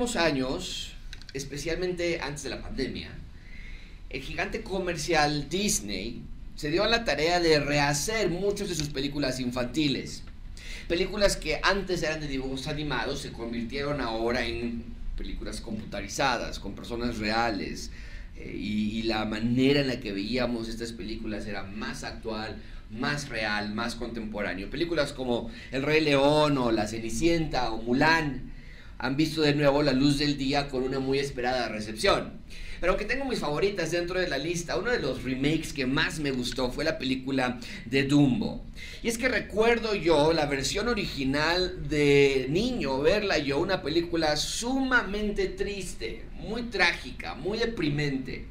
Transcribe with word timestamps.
Últimos 0.00 0.16
años, 0.16 0.92
especialmente 1.34 2.22
antes 2.22 2.44
de 2.44 2.48
la 2.48 2.62
pandemia, 2.62 3.10
el 4.08 4.22
gigante 4.22 4.62
comercial 4.62 5.50
Disney 5.50 6.22
se 6.56 6.70
dio 6.70 6.84
a 6.84 6.88
la 6.88 7.04
tarea 7.04 7.38
de 7.38 7.60
rehacer 7.60 8.30
muchas 8.30 8.70
de 8.70 8.76
sus 8.76 8.88
películas 8.88 9.40
infantiles. 9.40 10.22
Películas 10.88 11.36
que 11.36 11.60
antes 11.62 12.02
eran 12.02 12.20
de 12.20 12.28
dibujos 12.28 12.66
animados 12.66 13.20
se 13.20 13.30
convirtieron 13.32 14.00
ahora 14.00 14.46
en 14.46 14.84
películas 15.18 15.60
computarizadas, 15.60 16.60
con 16.60 16.74
personas 16.74 17.18
reales. 17.18 17.90
Eh, 18.38 18.56
y, 18.58 19.00
y 19.00 19.02
la 19.02 19.26
manera 19.26 19.80
en 19.80 19.88
la 19.88 20.00
que 20.00 20.12
veíamos 20.12 20.70
estas 20.70 20.94
películas 20.94 21.44
era 21.44 21.64
más 21.64 22.04
actual, 22.04 22.56
más 22.90 23.28
real, 23.28 23.74
más 23.74 23.96
contemporáneo. 23.96 24.70
Películas 24.70 25.12
como 25.12 25.50
El 25.70 25.82
Rey 25.82 26.00
León 26.00 26.56
o 26.56 26.72
La 26.72 26.88
Cenicienta 26.88 27.70
o 27.70 27.82
Mulan 27.82 28.50
han 29.02 29.16
visto 29.16 29.40
de 29.40 29.54
nuevo 29.54 29.82
la 29.82 29.92
luz 29.92 30.18
del 30.18 30.36
día 30.36 30.68
con 30.68 30.82
una 30.82 30.98
muy 30.98 31.18
esperada 31.18 31.68
recepción. 31.68 32.32
Pero 32.80 32.92
aunque 32.92 33.06
tengo 33.06 33.24
mis 33.24 33.38
favoritas 33.38 33.90
dentro 33.90 34.20
de 34.20 34.28
la 34.28 34.36
lista, 34.36 34.76
uno 34.76 34.90
de 34.90 35.00
los 35.00 35.22
remakes 35.22 35.72
que 35.72 35.86
más 35.86 36.18
me 36.18 36.30
gustó 36.30 36.70
fue 36.70 36.84
la 36.84 36.98
película 36.98 37.58
de 37.86 38.04
Dumbo. 38.04 38.62
Y 39.02 39.08
es 39.08 39.16
que 39.16 39.28
recuerdo 39.28 39.94
yo 39.94 40.34
la 40.34 40.44
versión 40.46 40.88
original 40.88 41.88
de 41.88 42.46
niño, 42.50 43.00
verla 43.00 43.38
yo, 43.38 43.58
una 43.58 43.82
película 43.82 44.36
sumamente 44.36 45.46
triste, 45.46 46.24
muy 46.38 46.64
trágica, 46.64 47.34
muy 47.34 47.58
deprimente. 47.58 48.48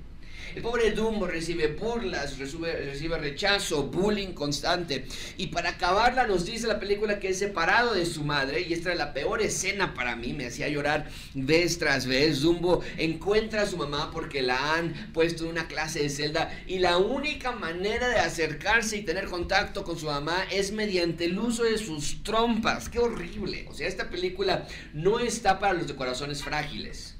El 0.55 0.61
pobre 0.63 0.91
Dumbo 0.91 1.27
recibe 1.27 1.67
burlas, 1.67 2.37
recibe, 2.39 3.17
rechazo, 3.17 3.83
bullying 3.83 4.33
constante. 4.33 5.05
Y 5.37 5.47
para 5.47 5.71
acabarla 5.71 6.25
nos 6.25 6.45
dice 6.45 6.67
la 6.67 6.79
película 6.79 7.19
que 7.19 7.29
es 7.29 7.39
separado 7.39 7.93
de 7.93 8.05
su 8.05 8.23
madre. 8.23 8.61
Y 8.61 8.73
esta 8.73 8.91
es 8.91 8.97
la 8.97 9.13
peor 9.13 9.41
escena 9.41 9.93
para 9.93 10.15
mí. 10.15 10.33
Me 10.33 10.47
hacía 10.47 10.67
llorar 10.67 11.09
vez 11.35 11.77
tras 11.77 12.07
vez. 12.07 12.41
Dumbo 12.41 12.81
encuentra 12.97 13.61
a 13.61 13.67
su 13.67 13.77
mamá 13.77 14.09
porque 14.11 14.41
la 14.41 14.75
han 14.75 15.11
puesto 15.13 15.43
en 15.43 15.51
una 15.51 15.67
clase 15.67 15.99
de 15.99 16.09
celda. 16.09 16.51
Y 16.65 16.79
la 16.79 16.97
única 16.97 17.51
manera 17.51 18.09
de 18.09 18.19
acercarse 18.19 18.97
y 18.97 19.03
tener 19.03 19.25
contacto 19.25 19.83
con 19.83 19.99
su 19.99 20.07
mamá 20.07 20.45
es 20.51 20.71
mediante 20.71 21.25
el 21.25 21.37
uso 21.37 21.63
de 21.63 21.77
sus 21.77 22.23
trompas. 22.23 22.89
Qué 22.89 22.99
horrible. 22.99 23.67
O 23.69 23.73
sea, 23.73 23.87
esta 23.87 24.09
película 24.09 24.67
no 24.93 25.19
está 25.19 25.59
para 25.59 25.73
los 25.73 25.87
de 25.87 25.95
corazones 25.95 26.43
frágiles. 26.43 27.18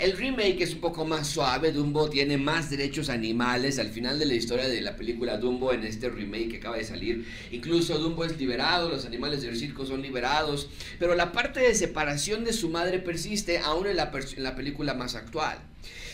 El 0.00 0.16
remake 0.16 0.62
es 0.62 0.72
un 0.72 0.80
poco 0.80 1.04
más 1.04 1.28
suave, 1.28 1.72
Dumbo 1.72 2.08
tiene 2.08 2.38
más 2.38 2.70
derechos 2.70 3.10
animales. 3.10 3.78
Al 3.78 3.90
final 3.90 4.18
de 4.18 4.24
la 4.24 4.32
historia 4.32 4.66
de 4.66 4.80
la 4.80 4.96
película 4.96 5.36
Dumbo, 5.36 5.74
en 5.74 5.84
este 5.84 6.08
remake 6.08 6.52
que 6.52 6.56
acaba 6.56 6.78
de 6.78 6.84
salir, 6.84 7.26
incluso 7.50 7.98
Dumbo 7.98 8.24
es 8.24 8.38
liberado, 8.38 8.88
los 8.88 9.04
animales 9.04 9.42
del 9.42 9.58
circo 9.58 9.84
son 9.84 10.00
liberados, 10.00 10.70
pero 10.98 11.14
la 11.14 11.32
parte 11.32 11.60
de 11.60 11.74
separación 11.74 12.44
de 12.44 12.54
su 12.54 12.70
madre 12.70 12.98
persiste 12.98 13.58
aún 13.58 13.88
en 13.88 13.96
la, 13.96 14.10
película 14.56 14.94
más 14.94 15.16
actual. 15.16 15.58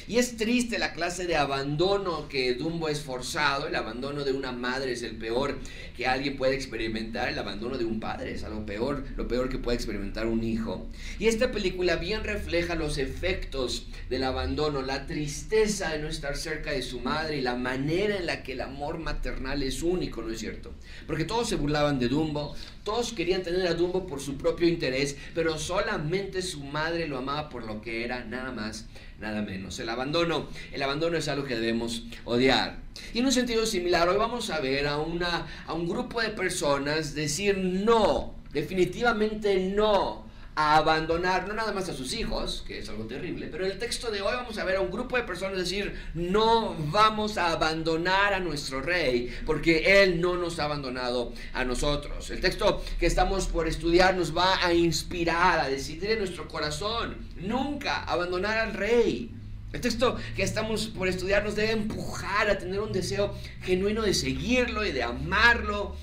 Y 0.09 0.19
es 0.19 0.37
triste 0.37 0.79
la 0.79 0.93
clase 0.93 1.27
de 1.27 1.35
abandono 1.35 2.29
que 2.29 2.55
Dumbo 2.55 2.89
es 2.89 3.01
forzado. 3.01 3.67
El 3.67 3.75
abandono 3.75 4.23
de 4.23 4.33
una 4.33 4.53
madre 4.53 4.93
es 4.93 5.03
el 5.03 5.17
peor 5.17 5.59
que 5.97 6.07
alguien 6.07 6.37
puede 6.37 6.55
experimentar. 6.55 7.29
El 7.29 7.39
abandono 7.41 7.77
de 7.77 7.85
un 7.85 7.99
padre 7.99 8.33
es 8.33 8.45
algo 8.45 8.65
peor, 8.65 9.05
lo 9.17 9.27
peor 9.27 9.49
que 9.49 9.59
puede 9.59 9.77
experimentar 9.77 10.29
un 10.29 10.45
hijo. 10.45 10.87
Y 11.19 11.27
esta 11.27 11.51
película 11.51 11.97
bien 11.97 12.23
refleja 12.23 12.77
los 12.77 12.99
efectos 12.99 13.87
del 14.09 14.23
abandono, 14.23 14.81
la 14.81 15.07
tristeza 15.07 15.91
de 15.91 15.99
no 15.99 16.07
estar 16.07 16.37
cerca 16.37 16.71
de 16.71 16.83
su 16.83 17.01
madre 17.01 17.39
y 17.39 17.41
la 17.41 17.57
manera 17.57 18.17
en 18.17 18.27
la 18.27 18.45
que 18.45 18.53
el 18.53 18.61
amor 18.61 18.99
maternal 18.99 19.65
es 19.65 19.83
único, 19.83 20.23
¿no 20.23 20.31
es 20.31 20.39
cierto? 20.39 20.73
Porque 21.09 21.25
todos 21.25 21.49
se 21.49 21.57
burlaban 21.57 21.99
de 21.99 22.07
Dumbo, 22.07 22.55
todos 22.85 23.13
querían 23.13 23.43
tener 23.43 23.67
a 23.67 23.75
Dumbo 23.75 24.07
por 24.07 24.21
su 24.21 24.37
propio 24.37 24.69
interés, 24.69 25.17
pero 25.35 25.59
solamente 25.59 26.43
su 26.43 26.63
madre 26.63 27.09
lo 27.09 27.19
amaba 27.19 27.49
por 27.49 27.65
lo 27.65 27.81
que 27.81 28.05
era, 28.05 28.25
nada 28.25 28.53
más 28.53 28.87
nada 29.21 29.43
menos. 29.43 29.79
El 29.79 29.89
abandono, 29.89 30.49
el 30.73 30.83
abandono 30.83 31.17
es 31.17 31.29
algo 31.29 31.45
que 31.45 31.55
debemos 31.55 32.05
odiar. 32.25 32.79
Y 33.15 33.21
en 33.21 33.27
un 33.27 33.33
sentido 33.33 33.67
similar, 33.67 34.09
hoy 34.09 34.17
vamos 34.17 34.51
a 34.51 34.61
ver 34.61 34.87
a, 34.87 34.99
una, 34.99 35.47
a 35.67 35.75
un 35.75 35.89
grupo 35.89 36.21
de 36.21 36.31
personas 36.31 37.15
decir 37.15 37.59
no, 37.59 38.35
definitivamente 38.53 39.59
no 39.75 40.26
a 40.57 40.79
abandonar 40.79 41.47
no 41.47 41.53
nada 41.53 41.73
más 41.73 41.89
a 41.91 41.93
sus 41.93 42.15
hijos, 42.15 42.65
que 42.67 42.79
es 42.79 42.89
algo 42.89 43.05
terrible, 43.05 43.49
pero 43.49 43.67
en 43.67 43.73
el 43.73 43.79
texto 43.79 44.11
de 44.11 44.23
hoy 44.23 44.35
vamos 44.35 44.57
a 44.57 44.65
ver 44.65 44.77
a 44.77 44.81
un 44.81 44.91
grupo 44.91 45.17
de 45.19 45.23
personas 45.23 45.59
decir, 45.59 45.95
no 46.15 46.75
vamos 46.91 47.37
a 47.37 47.53
abandonar 47.53 48.33
a 48.33 48.41
nuestro 48.41 48.81
rey, 48.81 49.31
porque 49.45 50.03
él 50.03 50.19
no 50.19 50.37
nos 50.37 50.59
ha 50.59 50.65
abandonado 50.65 51.35
a 51.53 51.63
nosotros. 51.65 52.31
El 52.31 52.41
texto 52.41 52.83
que 52.99 53.05
estamos 53.05 53.49
por 53.49 53.69
estudiar 53.69 54.17
nos 54.17 54.35
va 54.35 54.65
a 54.65 54.73
inspirar, 54.73 55.61
a 55.61 55.69
decidir 55.69 56.13
en 56.13 56.21
nuestro 56.21 56.49
corazón, 56.49 57.19
nunca 57.37 58.05
abandonar 58.05 58.57
al 58.57 58.73
rey. 58.73 59.31
El 59.75 59.83
texto 59.83 60.17
que 60.35 60.43
estamos 60.43 60.87
por 60.87 61.07
estudiar 61.07 61.45
nos 61.45 61.55
debe 61.55 61.73
empujar 61.73 62.49
a 62.49 62.57
tener 62.57 62.81
un 62.81 62.93
deseo 62.93 63.35
genuino 63.63 64.01
de 64.01 64.15
seguirlo 64.15 64.87
y 64.87 64.93
de 64.93 65.03
amarlo 65.03 65.97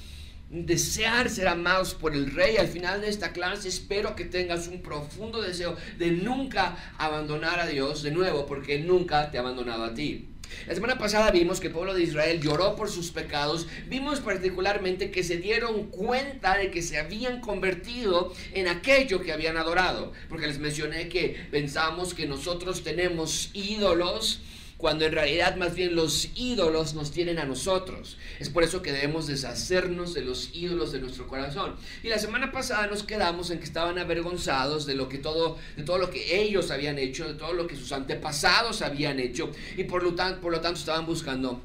desear 0.53 1.30
ser 1.30 1.47
amados 1.47 1.94
por 1.94 2.14
el 2.14 2.31
rey. 2.31 2.58
Al 2.58 2.68
final 2.68 3.02
de 3.02 3.09
esta 3.09 3.34
clase 3.34 3.68
espero 3.68 4.16
que 4.16 4.25
tengas 4.25 4.68
un 4.68 4.81
profundo 4.81 5.41
deseo 5.41 5.75
de 5.97 6.12
nunca 6.12 6.78
abandonar 6.97 7.59
a 7.59 7.68
Dios 7.68 8.03
de 8.03 8.12
nuevo, 8.12 8.46
porque 8.46 8.80
nunca 8.80 9.31
te 9.31 9.38
ha 9.38 9.41
abandonado 9.41 9.84
a 9.84 9.94
ti. 9.94 10.30
La 10.68 10.75
semana 10.75 11.00
pasada 11.00 11.31
vimos 11.31 11.59
que 11.59 11.68
el 11.68 11.74
pueblo 11.74 11.96
de 11.96 12.03
Israel 12.03 12.40
lloró 12.40 12.75
por 12.75 12.90
sus 12.90 13.09
pecados. 13.12 13.68
Vimos 13.88 14.19
particularmente 14.19 15.09
que 15.09 15.24
se 15.24 15.38
dieron 15.38 15.88
cuenta 15.88 16.58
de 16.58 16.70
que 16.70 16.84
se 16.84 17.00
habían 17.00 17.41
convertido 17.41 18.31
en 18.53 18.68
aquello 18.68 19.22
que 19.22 19.34
habían 19.34 19.58
adorado. 19.58 20.14
Porque 20.30 20.46
les 20.46 20.59
mencioné 20.59 21.09
que 21.09 21.47
pensamos 21.50 22.14
que 22.14 22.28
nosotros 22.28 22.84
tenemos 22.84 23.50
ídolos 23.53 24.41
cuando 24.84 25.06
en 25.06 25.14
realidad 25.14 25.56
más 25.56 25.76
bien 25.76 25.96
los 25.96 26.28
ídolos 26.36 26.94
nos 26.94 27.10
tienen 27.12 27.40
a 27.40 27.46
nosotros. 27.46 28.18
Es 28.42 28.50
por 28.50 28.64
eso 28.64 28.82
que 28.82 28.92
debemos 28.92 29.28
deshacernos 29.28 30.14
de 30.14 30.26
los 30.26 30.50
ídolos 30.54 30.92
de 30.92 31.00
nuestro 31.00 31.26
corazón. 31.26 31.78
Y 32.04 32.10
la 32.10 32.20
semana 32.20 32.52
pasada 32.52 32.88
nos 32.88 33.02
quedamos 33.04 33.50
en 33.50 33.60
que 33.60 33.64
estaban 33.64 33.98
avergonzados 33.98 34.86
de 34.86 34.96
lo 34.96 35.08
que 35.08 35.20
todo 35.20 35.58
de 35.78 35.84
todo 35.84 36.00
lo 36.00 36.10
que 36.10 36.42
ellos 36.42 36.70
habían 36.70 37.00
hecho, 37.00 37.26
de 37.30 37.36
todo 37.36 37.54
lo 37.54 37.66
que 37.66 37.78
sus 37.78 37.94
antepasados 37.94 38.82
habían 38.82 39.22
hecho 39.22 39.52
y 39.78 39.86
por 39.86 40.04
lo 40.04 40.16
tanto, 40.16 40.42
por 40.42 40.52
lo 40.52 40.60
tanto 40.60 40.82
estaban 40.82 41.06
buscando 41.06 41.62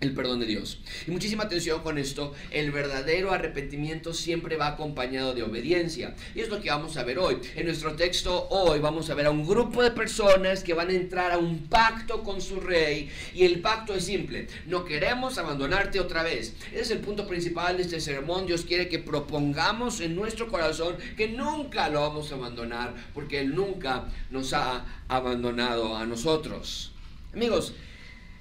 el 0.00 0.14
perdón 0.14 0.40
de 0.40 0.46
Dios. 0.46 0.78
Y 1.06 1.10
muchísima 1.10 1.44
atención 1.44 1.82
con 1.82 1.98
esto, 1.98 2.32
el 2.50 2.70
verdadero 2.70 3.32
arrepentimiento 3.32 4.14
siempre 4.14 4.56
va 4.56 4.68
acompañado 4.68 5.34
de 5.34 5.42
obediencia. 5.42 6.14
Y 6.34 6.40
es 6.40 6.48
lo 6.48 6.60
que 6.60 6.70
vamos 6.70 6.96
a 6.96 7.04
ver 7.04 7.18
hoy. 7.18 7.36
En 7.54 7.66
nuestro 7.66 7.94
texto 7.94 8.48
hoy 8.48 8.80
vamos 8.80 9.10
a 9.10 9.14
ver 9.14 9.26
a 9.26 9.30
un 9.30 9.46
grupo 9.46 9.82
de 9.82 9.90
personas 9.90 10.64
que 10.64 10.72
van 10.72 10.88
a 10.88 10.94
entrar 10.94 11.32
a 11.32 11.38
un 11.38 11.66
pacto 11.66 12.22
con 12.22 12.40
su 12.40 12.60
rey. 12.60 13.10
Y 13.34 13.44
el 13.44 13.60
pacto 13.60 13.94
es 13.94 14.04
simple, 14.04 14.46
no 14.66 14.84
queremos 14.84 15.36
abandonarte 15.36 16.00
otra 16.00 16.22
vez. 16.22 16.54
Ese 16.72 16.80
es 16.80 16.90
el 16.92 17.00
punto 17.00 17.26
principal 17.26 17.76
de 17.76 17.82
este 17.82 18.00
sermón. 18.00 18.46
Dios 18.46 18.64
quiere 18.64 18.88
que 18.88 18.98
propongamos 18.98 20.00
en 20.00 20.16
nuestro 20.16 20.48
corazón 20.48 20.96
que 21.16 21.28
nunca 21.28 21.90
lo 21.90 22.00
vamos 22.00 22.32
a 22.32 22.36
abandonar, 22.36 22.94
porque 23.12 23.40
Él 23.40 23.54
nunca 23.54 24.08
nos 24.30 24.54
ha 24.54 24.86
abandonado 25.08 25.94
a 25.94 26.06
nosotros. 26.06 26.92
Amigos, 27.34 27.74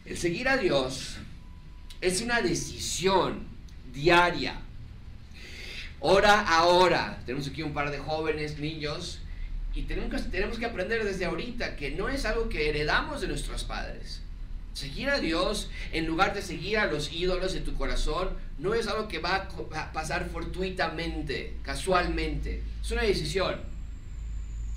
el 0.06 0.18
seguir 0.18 0.48
a 0.48 0.58
Dios 0.58 1.18
es 2.02 2.22
una 2.22 2.42
decisión 2.42 3.48
diaria. 3.94 4.56
Hora 6.00 6.42
a 6.42 6.66
hora. 6.66 7.22
Tenemos 7.26 7.48
aquí 7.48 7.62
un 7.62 7.74
par 7.74 7.92
de 7.92 8.00
jóvenes, 8.00 8.58
niños, 8.58 9.20
y 9.76 9.84
tenemos 9.84 10.58
que, 10.58 10.66
aprender 10.66 11.04
desde 11.04 11.26
ahorita 11.26 11.76
que 11.76 11.92
no 11.92 12.10
es 12.10 12.26
algo 12.26 12.50
que 12.50 12.70
heredamos 12.70 13.22
de 13.22 13.28
nuestros 13.28 13.64
padres. 13.64 14.22
Seguir 14.74 15.10
a 15.10 15.20
Dios 15.20 15.70
en 15.92 16.06
lugar 16.06 16.34
de 16.34 16.42
seguir 16.42 16.78
a 16.78 16.86
los 16.86 17.12
ídolos 17.12 17.54
de 17.54 17.60
tu 17.60 17.76
corazón 17.76 18.30
no 18.58 18.74
es 18.74 18.88
algo 18.88 19.08
que 19.08 19.20
va 19.20 19.50
a 19.76 19.92
pasar 19.92 20.30
fortuitamente, 20.30 21.58
casualmente. 21.64 22.64
Es 22.82 22.92
una 22.92 23.04
decisión. 23.04 23.60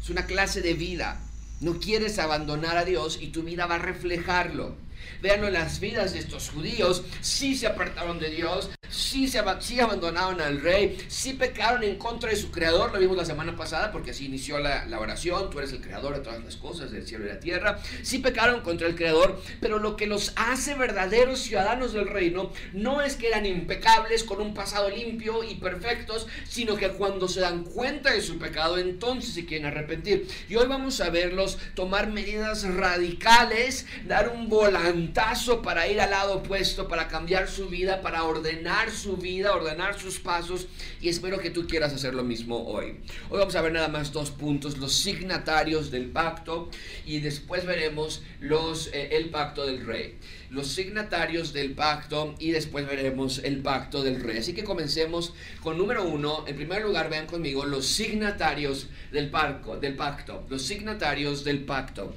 Es 0.03 0.11
una 0.11 0.27
clase 0.27 0.61
de 0.61 0.75
vida. 0.75 1.21
No 1.61 1.79
quieres 1.79 2.19
abandonar 2.19 2.77
a 2.77 2.85
Dios 2.85 3.19
y 3.21 3.29
tu 3.29 3.43
vida 3.43 3.67
va 3.67 3.77
a 3.77 3.79
reflejarlo. 3.79 4.75
Veanlo 5.21 5.51
las 5.51 5.81
vidas 5.81 6.13
de 6.13 6.19
estos 6.19 6.51
judíos. 6.51 7.05
Sí 7.21 7.55
se 7.57 7.67
apartaron 7.67 8.19
de 8.19 8.31
Dios, 8.31 8.71
sí, 8.89 9.29
se, 9.29 9.39
abandonaron 9.39 10.41
al 10.41 10.61
rey, 10.61 10.99
sí 11.09 11.33
pecaron 11.35 11.83
en 11.83 11.97
contra 11.97 12.31
de 12.31 12.37
su 12.37 12.51
creador. 12.51 12.93
Lo 12.93 12.99
vimos 12.99 13.17
la 13.17 13.25
semana 13.25 13.57
pasada 13.57 13.91
porque 13.93 14.11
así 14.11 14.27
inició 14.27 14.59
la, 14.59 14.87
la 14.87 15.01
oración. 15.01 15.51
Tú 15.51 15.59
eres 15.59 15.73
el 15.73 15.81
creador 15.81 16.15
de 16.15 16.21
todas 16.21 16.43
las 16.45 16.57
cosas, 16.57 16.91
del 16.91 17.07
cielo 17.07 17.25
y 17.25 17.29
la 17.29 17.41
tierra. 17.41 17.79
Sí 18.03 18.19
pecaron 18.19 18.61
contra 18.61 18.87
el 18.87 18.95
creador, 18.95 19.41
pero 19.61 19.79
lo 19.79 19.97
que 19.97 20.07
los 20.07 20.33
hace 20.37 20.75
verdaderos 20.75 21.41
ciudadanos 21.41 21.93
del 21.93 22.09
reino 22.09 22.53
no 22.73 23.01
es 23.01 23.17
que 23.17 23.29
eran 23.29 23.47
impecables 23.47 24.25
con 24.25 24.41
un 24.41 24.55
pasado 24.55 24.91
limpio 24.91 25.43
y 25.43 25.55
perfectos, 25.57 26.27
sino 26.49 26.77
que 26.77 26.89
cuando 26.91 27.29
se 27.29 27.41
dan 27.41 27.65
cuenta 27.65 28.13
de 28.13 28.21
su 28.21 28.39
pecado, 28.39 28.79
entonces 28.79 29.35
se 29.35 29.47
quieren 29.47 29.67
arrepentir. 29.67 30.29
Y 30.49 30.57
hoy 30.57 30.67
vamos 30.67 31.01
a 31.01 31.11
verlos 31.11 31.59
tomar 31.75 32.11
medidas 32.11 32.65
radicales, 32.65 33.87
dar 34.07 34.31
un 34.31 34.49
volante 34.49 34.92
volantazo 34.93 35.63
para 35.63 35.89
ir 35.89 36.01
al 36.01 36.11
lado 36.11 36.37
opuesto, 36.37 36.87
para 36.87 37.09
cambiar 37.09 37.49
su 37.49 37.69
vida, 37.69 38.03
para 38.03 38.25
ordenar 38.25 38.91
su 38.91 39.17
vida, 39.17 39.55
ordenar 39.55 39.99
sus 39.99 40.19
pasos 40.19 40.67
y 41.01 41.09
espero 41.09 41.39
que 41.39 41.51
tú 41.51 41.67
quieras 41.67 41.95
hacer 41.95 42.15
lo 42.15 42.23
mismo 42.23 42.67
hoy. 42.67 43.01
Hoy 43.31 43.39
vamos 43.39 43.57
a 43.57 43.63
ver 43.63 43.73
nada 43.73 43.89
más 43.89 44.13
dos 44.13 44.31
puntos, 44.31 44.77
los 44.77 44.93
signatarios 44.93 45.91
del 45.91 46.11
pacto 46.11 46.69
y 47.07 47.21
después 47.21 47.65
veremos 47.65 48.23
los, 48.41 48.89
eh, 48.89 49.17
el 49.17 49.31
pacto 49.31 49.65
del 49.65 49.87
rey. 49.87 50.19
Los 50.51 50.69
signatarios 50.69 51.55
del 51.55 51.73
pacto 51.73 52.35
y 52.39 52.51
después 52.51 52.87
veremos 52.87 53.39
el 53.39 53.63
pacto 53.63 54.03
del 54.03 54.21
rey. 54.21 54.39
Así 54.39 54.53
que 54.53 54.65
comencemos 54.65 55.33
con 55.63 55.79
número 55.79 56.05
uno. 56.05 56.45
En 56.47 56.57
primer 56.57 56.83
lugar, 56.83 57.09
vean 57.09 57.27
conmigo 57.27 57.65
los 57.65 57.87
signatarios 57.87 58.89
del, 59.11 59.31
parco, 59.31 59.79
del 59.79 59.97
pacto. 59.97 60.45
Los 60.51 60.63
signatarios 60.63 61.45
del 61.45 61.65
pacto 61.65 62.13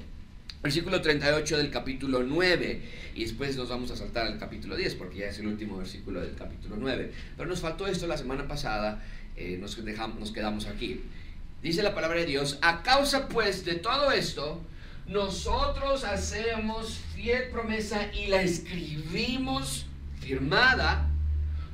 versículo 0.66 1.00
38 1.00 1.58
del 1.58 1.70
capítulo 1.70 2.24
9. 2.24 2.82
Y 3.14 3.22
después 3.22 3.56
nos 3.56 3.68
vamos 3.68 3.92
a 3.92 3.96
saltar 3.96 4.26
al 4.26 4.36
capítulo 4.36 4.74
10 4.74 4.96
porque 4.96 5.18
ya 5.18 5.26
es 5.26 5.38
el 5.38 5.46
último 5.46 5.78
versículo 5.78 6.20
del 6.20 6.34
capítulo 6.34 6.74
9. 6.76 7.12
Pero 7.36 7.48
nos 7.48 7.60
faltó 7.60 7.86
esto 7.86 8.08
la 8.08 8.16
semana 8.16 8.48
pasada, 8.48 9.00
eh, 9.36 9.58
nos, 9.60 9.82
dejamos, 9.84 10.18
nos 10.18 10.32
quedamos 10.32 10.66
aquí. 10.66 11.02
Dice 11.62 11.84
la 11.84 11.94
palabra 11.94 12.18
de 12.18 12.26
Dios, 12.26 12.58
a 12.62 12.82
causa 12.82 13.28
pues 13.28 13.64
de 13.64 13.76
todo 13.76 14.10
esto, 14.10 14.60
nosotros 15.06 16.02
hacemos 16.02 16.98
fiel 17.14 17.48
promesa 17.50 18.10
y 18.12 18.26
la 18.26 18.42
escribimos 18.42 19.86
firmada 20.20 21.08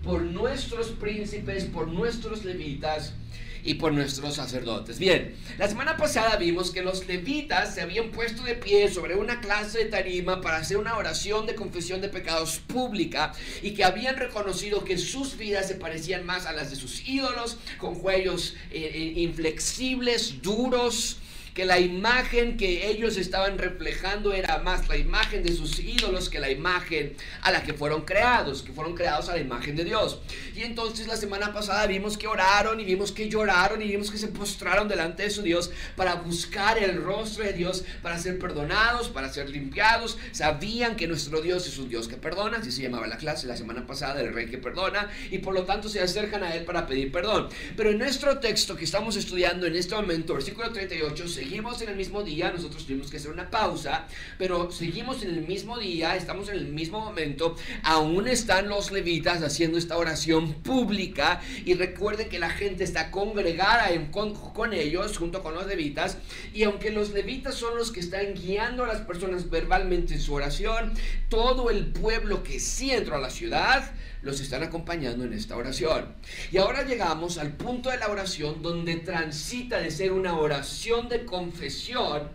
por 0.04 0.20
nuestros 0.20 0.88
príncipes, 0.88 1.64
por 1.64 1.88
nuestros 1.88 2.44
levitas 2.44 3.14
y 3.64 3.74
por 3.74 3.92
nuestros 3.92 4.34
sacerdotes. 4.34 4.98
Bien, 4.98 5.34
la 5.58 5.68
semana 5.68 5.96
pasada 5.96 6.36
vimos 6.36 6.70
que 6.70 6.82
los 6.82 7.06
levitas 7.06 7.74
se 7.74 7.80
habían 7.80 8.10
puesto 8.10 8.42
de 8.42 8.54
pie 8.54 8.90
sobre 8.90 9.16
una 9.16 9.40
clase 9.40 9.78
de 9.78 9.84
tarima 9.86 10.40
para 10.40 10.58
hacer 10.58 10.76
una 10.76 10.96
oración 10.96 11.46
de 11.46 11.54
confesión 11.54 12.00
de 12.00 12.08
pecados 12.08 12.58
pública 12.58 13.32
y 13.62 13.72
que 13.72 13.84
habían 13.84 14.16
reconocido 14.16 14.84
que 14.84 14.98
sus 14.98 15.36
vidas 15.36 15.68
se 15.68 15.74
parecían 15.74 16.24
más 16.24 16.46
a 16.46 16.52
las 16.52 16.70
de 16.70 16.76
sus 16.76 17.06
ídolos, 17.08 17.58
con 17.78 17.94
cuellos 17.94 18.54
eh, 18.70 18.90
eh, 18.94 19.12
inflexibles, 19.20 20.42
duros, 20.42 21.18
que 21.54 21.64
la 21.64 21.78
imagen 21.78 22.56
que 22.56 22.88
ellos 22.88 23.16
estaban 23.16 23.58
reflejando 23.58 24.32
era 24.32 24.58
más 24.58 24.88
la 24.88 24.96
imagen 24.96 25.42
de 25.42 25.52
sus 25.52 25.78
ídolos 25.78 26.28
que 26.28 26.40
la 26.40 26.50
imagen 26.50 27.14
a 27.42 27.50
la 27.50 27.62
que 27.62 27.74
fueron 27.74 28.02
creados, 28.02 28.62
que 28.62 28.72
fueron 28.72 28.94
creados 28.94 29.28
a 29.28 29.34
la 29.34 29.40
imagen 29.40 29.76
de 29.76 29.84
Dios. 29.84 30.20
Y 30.56 30.62
entonces 30.62 31.06
la 31.06 31.16
semana 31.16 31.52
pasada 31.52 31.86
vimos 31.86 32.16
que 32.16 32.26
oraron 32.26 32.80
y 32.80 32.84
vimos 32.84 33.12
que 33.12 33.28
lloraron 33.28 33.82
y 33.82 33.88
vimos 33.88 34.10
que 34.10 34.18
se 34.18 34.28
postraron 34.28 34.88
delante 34.88 35.24
de 35.24 35.30
su 35.30 35.42
Dios 35.42 35.70
para 35.96 36.14
buscar 36.14 36.78
el 36.78 37.02
rostro 37.02 37.44
de 37.44 37.52
Dios, 37.52 37.84
para 38.02 38.18
ser 38.18 38.38
perdonados, 38.38 39.08
para 39.08 39.32
ser 39.32 39.50
limpiados. 39.50 40.18
Sabían 40.32 40.96
que 40.96 41.06
nuestro 41.06 41.40
Dios 41.40 41.66
es 41.66 41.78
un 41.78 41.88
Dios 41.88 42.08
que 42.08 42.16
perdona, 42.16 42.58
así 42.58 42.72
se 42.72 42.82
llamaba 42.82 43.06
la 43.06 43.18
clase 43.18 43.46
la 43.46 43.56
semana 43.56 43.86
pasada, 43.86 44.20
el 44.20 44.32
rey 44.32 44.46
que 44.46 44.58
perdona, 44.58 45.10
y 45.30 45.38
por 45.38 45.54
lo 45.54 45.64
tanto 45.64 45.88
se 45.88 46.00
acercan 46.00 46.42
a 46.42 46.54
Él 46.54 46.64
para 46.64 46.86
pedir 46.86 47.12
perdón. 47.12 47.48
Pero 47.76 47.90
en 47.90 47.98
nuestro 47.98 48.38
texto 48.38 48.76
que 48.76 48.84
estamos 48.84 49.16
estudiando 49.16 49.66
en 49.66 49.76
este 49.76 49.94
momento, 49.94 50.34
versículo 50.34 50.72
38, 50.72 51.28
se 51.28 51.41
seguimos 51.42 51.82
en 51.82 51.88
el 51.88 51.96
mismo 51.96 52.22
día, 52.22 52.52
nosotros 52.52 52.86
tuvimos 52.86 53.10
que 53.10 53.16
hacer 53.16 53.32
una 53.32 53.50
pausa, 53.50 54.06
pero 54.38 54.70
seguimos 54.70 55.24
en 55.24 55.30
el 55.30 55.40
mismo 55.40 55.76
día, 55.76 56.14
estamos 56.14 56.48
en 56.48 56.54
el 56.54 56.68
mismo 56.68 57.00
momento, 57.00 57.56
aún 57.82 58.28
están 58.28 58.68
los 58.68 58.92
levitas 58.92 59.42
haciendo 59.42 59.76
esta 59.76 59.96
oración 59.96 60.54
pública 60.54 61.40
y 61.64 61.74
recuerden 61.74 62.28
que 62.28 62.38
la 62.38 62.50
gente 62.50 62.84
está 62.84 63.10
congregada 63.10 63.88
con, 64.12 64.34
con 64.34 64.72
ellos 64.72 65.18
junto 65.18 65.42
con 65.42 65.54
los 65.54 65.66
levitas 65.66 66.18
y 66.54 66.62
aunque 66.62 66.92
los 66.92 67.10
levitas 67.10 67.56
son 67.56 67.76
los 67.76 67.90
que 67.90 67.98
están 67.98 68.34
guiando 68.34 68.84
a 68.84 68.86
las 68.86 69.00
personas 69.00 69.50
verbalmente 69.50 70.14
en 70.14 70.20
su 70.20 70.34
oración, 70.34 70.92
todo 71.28 71.70
el 71.70 71.86
pueblo 71.86 72.44
que 72.44 72.60
sí 72.60 72.92
entró 72.92 73.16
a 73.16 73.20
la 73.20 73.30
ciudad, 73.30 73.92
los 74.22 74.40
están 74.40 74.62
acompañando 74.62 75.24
en 75.24 75.32
esta 75.32 75.56
oración. 75.56 76.14
Y 76.50 76.58
ahora 76.58 76.82
llegamos 76.84 77.38
al 77.38 77.52
punto 77.52 77.90
de 77.90 77.98
la 77.98 78.08
oración 78.08 78.62
donde 78.62 78.96
transita 78.96 79.78
de 79.78 79.90
ser 79.90 80.12
una 80.12 80.38
oración 80.38 81.08
de 81.08 81.24
confesión 81.24 82.30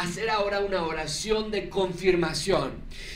hacer 0.00 0.28
ahora 0.28 0.58
una 0.58 0.82
oración 0.82 1.50
de 1.50 1.68
confirmación. 1.68 2.72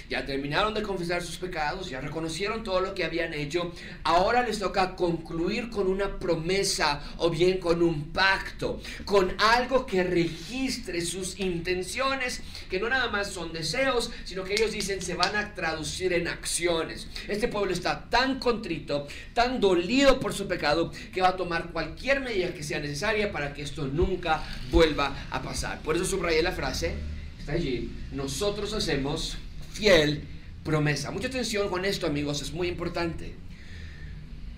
Ya 0.09 0.25
terminaron 0.25 0.75
de 0.75 0.83
confesar 0.83 1.23
sus 1.23 1.37
pecados, 1.37 1.91
ya 1.91 2.01
reconocieron 2.01 2.63
todo 2.63 2.81
lo 2.81 2.95
que 2.95 3.05
habían 3.05 3.35
hecho. 3.35 3.73
Ahora 4.05 4.43
les 4.43 4.59
toca 4.59 4.95
concluir 4.95 5.71
con 5.71 5.89
una 5.89 6.19
promesa 6.19 7.03
o 7.19 7.31
bien 7.31 7.59
con 7.59 7.83
un 7.83 8.13
pacto, 8.13 8.81
con 9.05 9.35
algo 9.39 9.87
que 9.87 10.05
registre 10.05 11.01
sus 11.01 11.39
intenciones, 11.41 12.43
que 12.71 12.79
no 12.79 12.89
nada 12.89 13.09
más 13.09 13.31
son 13.31 13.53
deseos, 13.53 14.11
sino 14.25 14.45
que 14.45 14.55
ellos 14.55 14.73
dicen 14.73 15.03
se 15.03 15.15
van 15.15 15.37
a 15.37 15.55
traducir 15.55 16.13
en 16.13 16.29
acciones. 16.29 17.09
Este 17.27 17.49
pueblo 17.49 17.73
está 17.73 18.09
tan 18.09 18.39
contrito, 18.39 19.07
tan 19.35 19.61
dolido 19.61 20.21
por 20.21 20.33
su 20.33 20.47
pecado, 20.47 20.93
que 21.13 21.23
va 21.23 21.29
a 21.29 21.37
tomar 21.37 21.71
cualquier 21.73 22.21
medida 22.21 22.55
que 22.55 22.63
sea 22.63 22.79
necesaria 22.79 23.33
para 23.33 23.53
que 23.53 23.63
esto 23.63 23.87
nunca 23.87 24.43
vuelva 24.71 25.27
a 25.31 25.43
pasar. 25.43 25.81
Por 25.81 25.97
eso 25.97 26.05
subrayé 26.05 26.43
la 26.43 26.53
frase, 26.53 26.68
está 26.71 27.53
allí, 27.53 27.91
nosotros 28.13 28.73
hacemos 28.73 29.37
fiel 29.73 30.25
promesa. 30.65 31.11
Mucha 31.11 31.29
atención 31.29 31.69
con 31.69 31.85
esto, 31.85 32.07
amigos, 32.07 32.43
es 32.43 32.53
muy 32.53 32.69
importante. 32.69 33.35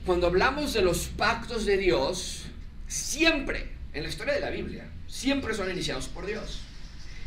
Cuando 0.05 0.27
hablamos 0.27 0.73
de 0.73 0.83
los 0.83 1.07
pactos 1.09 1.67
de 1.67 1.77
Dios, 1.77 2.45
siempre, 2.89 3.69
en 3.93 4.03
la 4.03 4.09
historia 4.09 4.35
de 4.35 4.41
la 4.41 4.51
Biblia, 4.51 4.89
siempre 5.07 5.55
son 5.55 5.71
iniciados 5.71 6.09
por 6.09 6.27
Dios. 6.27 6.61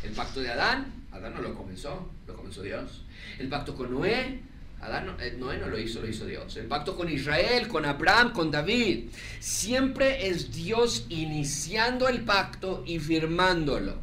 El 0.02 0.10
pacto 0.10 0.40
de 0.40 0.50
Adán, 0.50 0.92
Adán 1.12 1.34
no 1.34 1.40
lo 1.40 1.54
comenzó, 1.54 2.10
lo 2.26 2.34
comenzó 2.34 2.62
Dios. 2.62 3.04
El 3.38 3.48
pacto 3.48 3.74
con 3.74 3.90
Noé, 3.90 4.40
Adán, 4.80 5.16
eh, 5.20 5.34
Noé 5.38 5.56
no 5.58 5.68
lo 5.68 5.78
hizo, 5.78 6.02
lo 6.02 6.08
hizo 6.08 6.26
Dios. 6.26 6.56
El 6.56 6.66
pacto 6.66 6.94
con 6.96 7.10
Israel, 7.10 7.68
con 7.68 7.86
Abraham, 7.86 8.32
con 8.32 8.50
David. 8.50 9.08
Siempre 9.40 10.28
es 10.28 10.52
Dios 10.52 11.06
iniciando 11.08 12.08
el 12.08 12.20
pacto 12.22 12.82
y 12.86 12.98
firmándolo. 12.98 13.98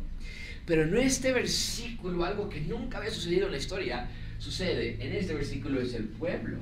Pero 0.71 0.83
en 0.83 0.97
este 1.00 1.33
versículo, 1.33 2.23
algo 2.23 2.47
que 2.47 2.61
nunca 2.61 2.99
había 2.99 3.11
sucedido 3.11 3.47
en 3.47 3.51
la 3.51 3.57
historia, 3.57 4.07
sucede. 4.40 4.95
En 5.06 5.13
este 5.13 5.33
versículo 5.33 5.81
es 5.81 5.94
el 5.94 6.06
pueblo, 6.06 6.59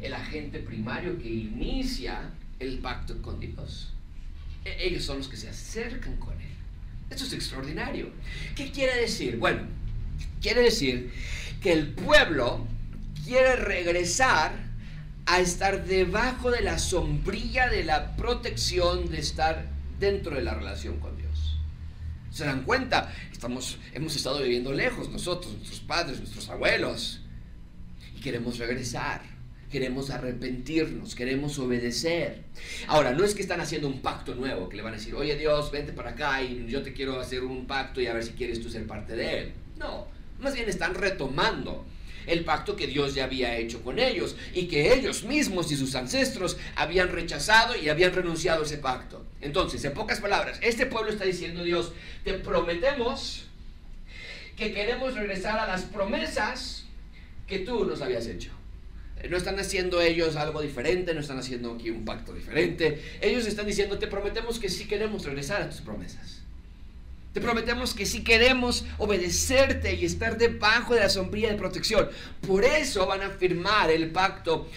el 0.00 0.14
agente 0.14 0.60
primario 0.60 1.18
que 1.18 1.28
inicia 1.28 2.30
el 2.58 2.78
pacto 2.78 3.20
con 3.20 3.38
Dios. 3.38 3.92
E-, 4.64 4.86
ellos 4.86 5.04
son 5.04 5.18
los 5.18 5.28
que 5.28 5.36
se 5.36 5.50
acercan 5.50 6.16
con 6.16 6.32
Él. 6.40 6.48
Esto 7.10 7.24
es 7.24 7.34
extraordinario. 7.34 8.08
¿Qué 8.56 8.70
quiere 8.70 8.98
decir? 8.98 9.36
Bueno, 9.36 9.64
quiere 10.40 10.62
decir 10.62 11.12
que 11.60 11.74
el 11.74 11.88
pueblo 11.88 12.66
quiere 13.22 13.56
regresar 13.56 14.54
a 15.26 15.40
estar 15.40 15.84
debajo 15.84 16.50
de 16.50 16.62
la 16.62 16.78
sombrilla 16.78 17.68
de 17.68 17.84
la 17.84 18.16
protección 18.16 19.10
de 19.10 19.20
estar 19.20 19.66
dentro 19.98 20.36
de 20.36 20.40
la 20.40 20.54
relación 20.54 20.98
con 21.00 21.18
Dios. 21.18 21.19
¿Se 22.30 22.44
dan 22.44 22.62
cuenta? 22.62 23.12
Estamos, 23.32 23.78
hemos 23.92 24.14
estado 24.14 24.40
viviendo 24.42 24.72
lejos 24.72 25.10
nosotros, 25.10 25.52
nuestros 25.54 25.80
padres, 25.80 26.18
nuestros 26.18 26.48
abuelos. 26.48 27.20
Y 28.16 28.20
queremos 28.20 28.58
regresar. 28.58 29.22
Queremos 29.70 30.10
arrepentirnos, 30.10 31.14
queremos 31.14 31.56
obedecer. 31.60 32.42
Ahora, 32.88 33.12
no 33.12 33.22
es 33.22 33.36
que 33.36 33.42
están 33.42 33.60
haciendo 33.60 33.86
un 33.86 34.00
pacto 34.00 34.34
nuevo, 34.34 34.68
que 34.68 34.76
le 34.76 34.82
van 34.82 34.94
a 34.94 34.96
decir, 34.96 35.14
oye 35.14 35.36
Dios, 35.36 35.70
vente 35.70 35.92
para 35.92 36.10
acá 36.10 36.42
y 36.42 36.66
yo 36.66 36.82
te 36.82 36.92
quiero 36.92 37.20
hacer 37.20 37.44
un 37.44 37.66
pacto 37.68 38.00
y 38.00 38.08
a 38.08 38.12
ver 38.12 38.24
si 38.24 38.32
quieres 38.32 38.60
tú 38.60 38.68
ser 38.68 38.84
parte 38.88 39.14
de 39.14 39.38
él. 39.38 39.52
No, 39.78 40.08
más 40.40 40.54
bien 40.54 40.68
están 40.68 40.94
retomando 40.94 41.84
el 42.30 42.44
pacto 42.44 42.76
que 42.76 42.86
Dios 42.86 43.14
ya 43.14 43.24
había 43.24 43.56
hecho 43.56 43.82
con 43.82 43.98
ellos 43.98 44.36
y 44.54 44.66
que 44.66 44.94
ellos 44.94 45.24
mismos 45.24 45.70
y 45.72 45.76
sus 45.76 45.94
ancestros 45.94 46.56
habían 46.76 47.08
rechazado 47.08 47.76
y 47.76 47.88
habían 47.88 48.14
renunciado 48.14 48.62
a 48.62 48.66
ese 48.66 48.78
pacto. 48.78 49.24
Entonces, 49.40 49.84
en 49.84 49.92
pocas 49.92 50.20
palabras, 50.20 50.58
este 50.62 50.86
pueblo 50.86 51.10
está 51.10 51.24
diciendo 51.24 51.64
Dios, 51.64 51.92
te 52.24 52.34
prometemos 52.34 53.46
que 54.56 54.72
queremos 54.72 55.14
regresar 55.14 55.58
a 55.58 55.66
las 55.66 55.82
promesas 55.82 56.84
que 57.46 57.60
tú 57.60 57.84
nos 57.84 58.00
habías 58.02 58.26
hecho. 58.26 58.50
No 59.28 59.36
están 59.36 59.58
haciendo 59.58 60.00
ellos 60.00 60.36
algo 60.36 60.62
diferente, 60.62 61.12
no 61.12 61.20
están 61.20 61.38
haciendo 61.38 61.72
aquí 61.72 61.90
un 61.90 62.04
pacto 62.04 62.32
diferente. 62.32 63.02
Ellos 63.20 63.46
están 63.46 63.66
diciendo, 63.66 63.98
te 63.98 64.06
prometemos 64.06 64.58
que 64.58 64.68
sí 64.68 64.86
queremos 64.86 65.24
regresar 65.24 65.60
a 65.60 65.68
tus 65.68 65.80
promesas. 65.80 66.39
Te 67.32 67.40
prometemos 67.40 67.94
que 67.94 68.06
si 68.06 68.24
queremos 68.24 68.84
obedecerte 68.98 69.94
y 69.94 70.04
estar 70.04 70.36
debajo 70.36 70.94
de 70.94 71.00
la 71.00 71.08
sombrilla 71.08 71.50
de 71.50 71.58
protección, 71.58 72.08
por 72.44 72.64
eso 72.64 73.06
van 73.06 73.22
a 73.22 73.30
firmar 73.30 73.90
el 73.90 74.10
pacto 74.10 74.68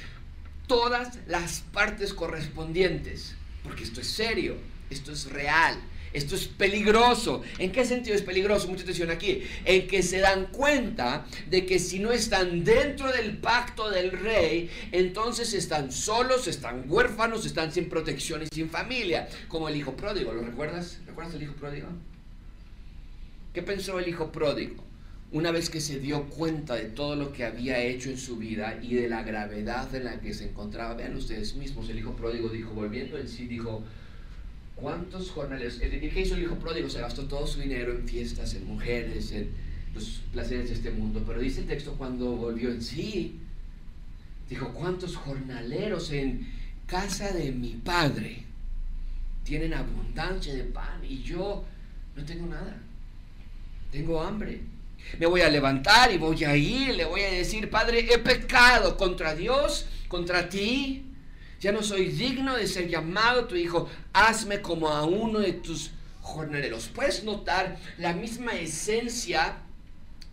todas 0.67 1.17
las 1.27 1.61
partes 1.73 2.13
correspondientes, 2.13 3.35
porque 3.63 3.83
esto 3.83 4.01
es 4.01 4.07
serio, 4.07 4.57
esto 4.91 5.11
es 5.11 5.31
real, 5.31 5.79
esto 6.13 6.35
es 6.35 6.47
peligroso. 6.47 7.41
¿En 7.57 7.71
qué 7.71 7.85
sentido 7.85 8.15
es 8.15 8.21
peligroso? 8.21 8.67
Mucha 8.67 8.83
atención 8.83 9.09
aquí. 9.09 9.43
En 9.65 9.87
que 9.87 10.03
se 10.03 10.19
dan 10.19 10.45
cuenta 10.51 11.25
de 11.49 11.65
que 11.65 11.79
si 11.79 11.97
no 11.97 12.11
están 12.11 12.63
dentro 12.63 13.11
del 13.11 13.37
pacto 13.37 13.89
del 13.89 14.11
rey, 14.11 14.69
entonces 14.91 15.55
están 15.55 15.91
solos, 15.91 16.47
están 16.47 16.85
huérfanos, 16.87 17.47
están 17.47 17.73
sin 17.73 17.89
protección 17.89 18.43
y 18.43 18.47
sin 18.53 18.69
familia. 18.69 19.27
Como 19.47 19.67
el 19.69 19.75
hijo 19.75 19.97
pródigo, 19.97 20.33
¿lo 20.33 20.43
recuerdas? 20.43 20.99
¿Recuerdas 21.07 21.33
el 21.33 21.43
hijo 21.43 21.53
pródigo? 21.53 21.87
¿Qué 23.53 23.61
pensó 23.61 23.99
el 23.99 24.07
hijo 24.07 24.31
pródigo? 24.31 24.83
una 25.33 25.49
vez 25.49 25.71
que 25.71 25.81
se 25.81 25.99
dio 25.99 26.25
cuenta 26.25 26.75
de 26.75 26.85
todo 26.85 27.15
lo 27.15 27.33
que 27.33 27.43
había 27.43 27.81
hecho 27.83 28.11
en 28.11 28.19
su 28.19 28.37
vida 28.37 28.79
y 28.83 28.93
de 28.93 29.09
la 29.09 29.23
gravedad 29.23 29.93
en 29.95 30.05
la 30.05 30.19
que 30.19 30.31
se 30.31 30.49
encontraba, 30.49 30.93
vean 30.93 31.15
ustedes 31.15 31.55
mismos, 31.55 31.89
el 31.89 31.97
hijo 31.97 32.15
pródigo 32.15 32.49
dijo, 32.49 32.71
volviendo 32.71 33.17
en 33.17 33.27
sí, 33.27 33.47
dijo, 33.47 33.81
¿cuántos 34.75 35.31
jornales? 35.31 35.79
¿Qué 35.79 36.21
hizo 36.21 36.35
el 36.35 36.43
hijo 36.43 36.55
pródigo? 36.57 36.87
Se 36.87 37.01
gastó 37.01 37.25
todo 37.25 37.47
su 37.47 37.61
dinero 37.61 37.93
en 37.93 38.07
fiestas, 38.07 38.53
en 38.53 38.67
mujeres, 38.67 39.31
en 39.31 39.49
los 39.95 40.21
placeres 40.31 40.69
de 40.69 40.75
este 40.75 40.91
mundo, 40.91 41.23
pero 41.25 41.39
dice 41.39 41.61
el 41.61 41.67
texto 41.67 41.95
cuando 41.97 42.35
volvió 42.35 42.69
en 42.69 42.83
sí, 42.83 43.39
dijo, 44.47 44.71
¿cuántos 44.71 45.15
jornaleros 45.15 46.11
en 46.11 46.47
casa 46.85 47.31
de 47.31 47.51
mi 47.51 47.71
padre 47.71 48.43
tienen 49.43 49.73
abundancia 49.73 50.53
de 50.53 50.63
pan 50.63 51.03
y 51.03 51.23
yo 51.23 51.65
no 52.15 52.23
tengo 52.23 52.45
nada? 52.45 52.77
Tengo 53.93 54.21
hambre 54.21 54.73
me 55.19 55.25
voy 55.25 55.41
a 55.41 55.49
levantar 55.49 56.11
y 56.11 56.17
voy 56.17 56.43
a 56.43 56.55
ir, 56.55 56.95
le 56.95 57.05
voy 57.05 57.21
a 57.21 57.31
decir, 57.31 57.69
Padre, 57.69 58.07
he 58.11 58.17
pecado 58.17 58.97
contra 58.97 59.35
Dios, 59.35 59.85
contra 60.07 60.49
ti. 60.49 61.05
Ya 61.59 61.71
no 61.71 61.81
soy 61.81 62.07
digno 62.07 62.57
de 62.57 62.67
ser 62.67 62.89
llamado 62.89 63.45
tu 63.45 63.55
hijo. 63.55 63.89
Hazme 64.11 64.61
como 64.61 64.89
a 64.89 65.05
uno 65.05 65.39
de 65.39 65.53
tus 65.53 65.91
jornaleros. 66.21 66.89
Puedes 66.93 67.23
notar 67.23 67.77
la 67.97 68.13
misma 68.13 68.53
esencia 68.53 69.59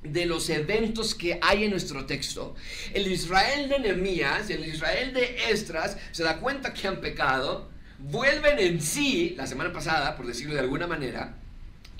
de 0.03 0.27
los 0.27 0.49
eventos 0.49 1.15
que 1.15 1.39
hay 1.43 1.65
en 1.65 1.71
nuestro 1.71 2.07
texto. 2.07 2.55
El 2.95 3.07
Israel 3.07 3.69
de 3.69 3.79
Nehemías, 3.79 4.49
el 4.51 4.67
Israel 4.67 5.13
de 5.13 5.51
Estras, 5.51 5.99
se 6.11 6.25
da 6.25 6.39
cuenta 6.39 6.73
que 6.73 6.89
han 6.89 7.01
pecado, 7.01 7.69
vuelven 7.99 8.59
en 8.59 8.81
sí, 8.81 9.35
la 9.37 9.47
semana 9.47 9.73
pasada, 9.73 10.17
por 10.17 10.27
decirlo 10.27 10.55
de 10.55 10.61
alguna 10.61 10.87
manera, 10.87 11.37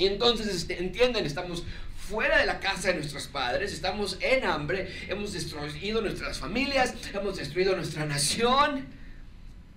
y 0.01 0.07
entonces 0.07 0.49
este, 0.49 0.81
entienden, 0.81 1.27
estamos 1.27 1.63
fuera 1.95 2.39
de 2.39 2.47
la 2.47 2.59
casa 2.59 2.89
de 2.89 2.95
nuestros 2.95 3.27
padres, 3.27 3.71
estamos 3.73 4.17
en 4.23 4.45
hambre, 4.45 4.91
hemos 5.09 5.35
destruido 5.35 6.01
nuestras 6.01 6.39
familias, 6.39 6.95
hemos 7.13 7.37
destruido 7.37 7.77
nuestra 7.77 8.07
nación. 8.07 8.87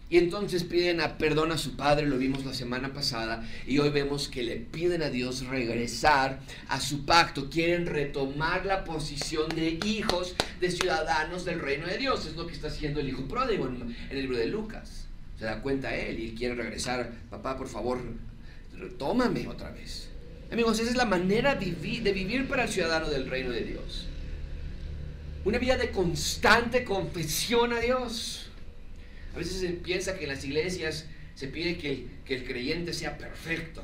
Y 0.09 0.17
entonces 0.17 0.63
piden 0.63 1.01
a 1.01 1.17
perdón 1.17 1.51
a 1.51 1.57
su 1.57 1.75
padre, 1.75 2.05
lo 2.05 2.17
vimos 2.17 2.45
la 2.45 2.53
semana 2.53 2.93
pasada, 2.93 3.43
y 3.67 3.79
hoy 3.79 3.89
vemos 3.89 4.29
que 4.29 4.43
le 4.43 4.57
piden 4.57 5.01
a 5.01 5.09
Dios 5.09 5.45
regresar 5.47 6.39
a 6.69 6.79
su 6.79 7.05
pacto, 7.05 7.49
quieren 7.49 7.85
retomar 7.85 8.65
la 8.65 8.85
posición 8.85 9.49
de 9.49 9.77
hijos, 9.85 10.35
de 10.61 10.71
ciudadanos 10.71 11.43
del 11.43 11.59
reino 11.59 11.87
de 11.87 11.97
Dios. 11.97 12.27
Es 12.27 12.35
lo 12.35 12.47
que 12.47 12.53
está 12.53 12.67
haciendo 12.67 13.01
el 13.01 13.09
hijo 13.09 13.27
pródigo 13.27 13.67
en, 13.67 13.93
el 14.09 14.21
libro 14.21 14.37
de 14.37 14.47
Lucas. 14.47 15.07
Se 15.37 15.45
da 15.45 15.61
cuenta 15.61 15.93
él 15.93 16.19
y 16.19 16.33
quiere 16.33 16.55
regresar, 16.55 17.11
papá, 17.29 17.57
por 17.57 17.67
favor, 17.67 17.99
retómame 18.77 19.47
otra 19.47 19.71
vez. 19.71 20.12
Amigos, 20.53 20.79
esa 20.79 20.91
es 20.91 20.95
la 20.95 21.05
manera 21.05 21.55
de 21.55 21.72
vivir 22.13 22.48
para 22.48 22.65
el 22.65 22.69
ciudadano 22.69 23.10
del 23.10 23.27
reino 23.27 23.50
de 23.50 23.62
Dios. 23.63 24.05
Una 25.45 25.57
vida 25.57 25.77
de 25.77 25.89
constante 25.89 26.83
confesión 26.83 27.74
a 27.74 27.79
Dios. 27.79 28.51
A 29.33 29.39
veces 29.39 29.62
se 29.62 29.69
piensa 29.69 30.15
que 30.15 30.25
en 30.25 30.29
las 30.29 30.45
iglesias 30.45 31.07
se 31.33 31.48
pide 31.48 31.79
que, 31.79 32.05
el 32.27 32.45
creyente 32.45 32.93
sea 32.93 33.17
perfecto. 33.17 33.83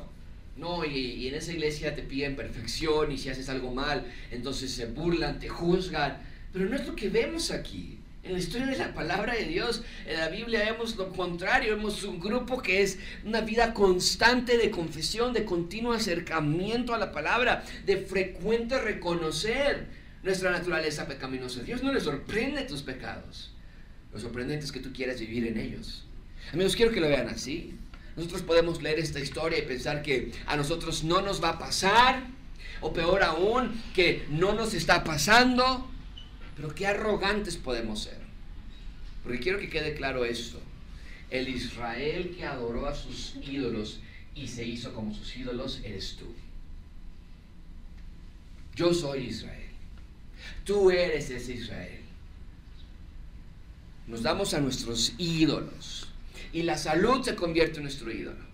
No, 0.56 0.84
y, 0.84 1.26
en 1.26 1.34
esa 1.34 1.52
iglesia 1.52 1.96
te 1.96 2.02
piden 2.02 2.36
perfección 2.36 3.10
y 3.10 3.18
si 3.18 3.30
haces 3.30 3.48
algo 3.48 3.74
mal, 3.74 4.06
entonces 4.30 4.70
se 4.70 4.86
burlan, 4.86 5.40
te 5.40 5.48
juzgan. 5.48 6.18
Pero 6.52 6.66
no 6.66 6.76
es 6.76 6.86
lo 6.86 6.94
que 6.94 7.08
vemos 7.08 7.50
aquí. 7.50 7.98
En 8.22 8.34
la 8.34 8.38
historia 8.38 8.66
de 8.66 8.76
la 8.76 8.92
palabra 8.92 9.34
de 9.34 9.46
Dios, 9.46 9.82
en 10.06 10.18
la 10.18 10.28
Biblia 10.28 10.60
vemos 10.60 10.94
lo 10.96 11.10
contrario, 11.10 11.74
vemos 11.74 12.04
un 12.04 12.20
grupo 12.20 12.60
que 12.60 12.82
es 12.82 12.98
una 13.24 13.40
vida 13.40 13.72
constante 13.72 14.58
de 14.58 14.70
confesión, 14.70 15.32
de 15.32 15.46
continuo 15.46 15.94
acercamiento 15.94 16.92
a 16.94 16.98
la 16.98 17.12
palabra, 17.12 17.64
de 17.86 17.96
frecuente 17.96 18.78
reconocer 18.78 19.86
nuestra 20.22 20.50
naturaleza 20.50 21.06
pecaminosa. 21.06 21.62
Dios 21.62 21.82
no 21.82 21.92
le 21.92 22.00
sorprende 22.00 22.62
tus 22.64 22.82
pecados, 22.82 23.54
lo 24.12 24.20
sorprendente 24.20 24.66
es 24.66 24.72
que 24.72 24.80
tú 24.80 24.92
quieras 24.92 25.18
vivir 25.18 25.46
en 25.46 25.56
ellos. 25.56 26.04
Amigos, 26.52 26.76
quiero 26.76 26.92
que 26.92 27.00
lo 27.00 27.08
vean 27.08 27.28
así. 27.28 27.74
Nosotros 28.16 28.42
podemos 28.42 28.82
leer 28.82 28.98
esta 28.98 29.20
historia 29.20 29.58
y 29.58 29.62
pensar 29.62 30.02
que 30.02 30.32
a 30.46 30.56
nosotros 30.56 31.04
no 31.04 31.22
nos 31.22 31.42
va 31.42 31.50
a 31.50 31.58
pasar, 31.58 32.24
o 32.82 32.92
peor 32.92 33.22
aún, 33.22 33.82
que 33.94 34.26
no 34.28 34.52
nos 34.52 34.74
está 34.74 35.04
pasando. 35.04 35.89
Pero 36.60 36.74
qué 36.74 36.86
arrogantes 36.86 37.56
podemos 37.56 38.02
ser. 38.02 38.18
Porque 39.22 39.40
quiero 39.40 39.58
que 39.58 39.70
quede 39.70 39.94
claro 39.94 40.26
esto. 40.26 40.60
El 41.30 41.48
Israel 41.48 42.34
que 42.36 42.44
adoró 42.44 42.86
a 42.86 42.94
sus 42.94 43.36
ídolos 43.40 44.00
y 44.34 44.46
se 44.46 44.66
hizo 44.66 44.92
como 44.92 45.14
sus 45.14 45.34
ídolos 45.38 45.80
eres 45.84 46.16
tú. 46.18 46.26
Yo 48.76 48.92
soy 48.92 49.28
Israel. 49.28 49.70
Tú 50.64 50.90
eres 50.90 51.30
ese 51.30 51.54
Israel. 51.54 52.00
Nos 54.06 54.22
damos 54.22 54.52
a 54.52 54.60
nuestros 54.60 55.14
ídolos 55.16 56.08
y 56.52 56.64
la 56.64 56.76
salud 56.76 57.24
se 57.24 57.36
convierte 57.36 57.78
en 57.78 57.84
nuestro 57.84 58.12
ídolo. 58.12 58.50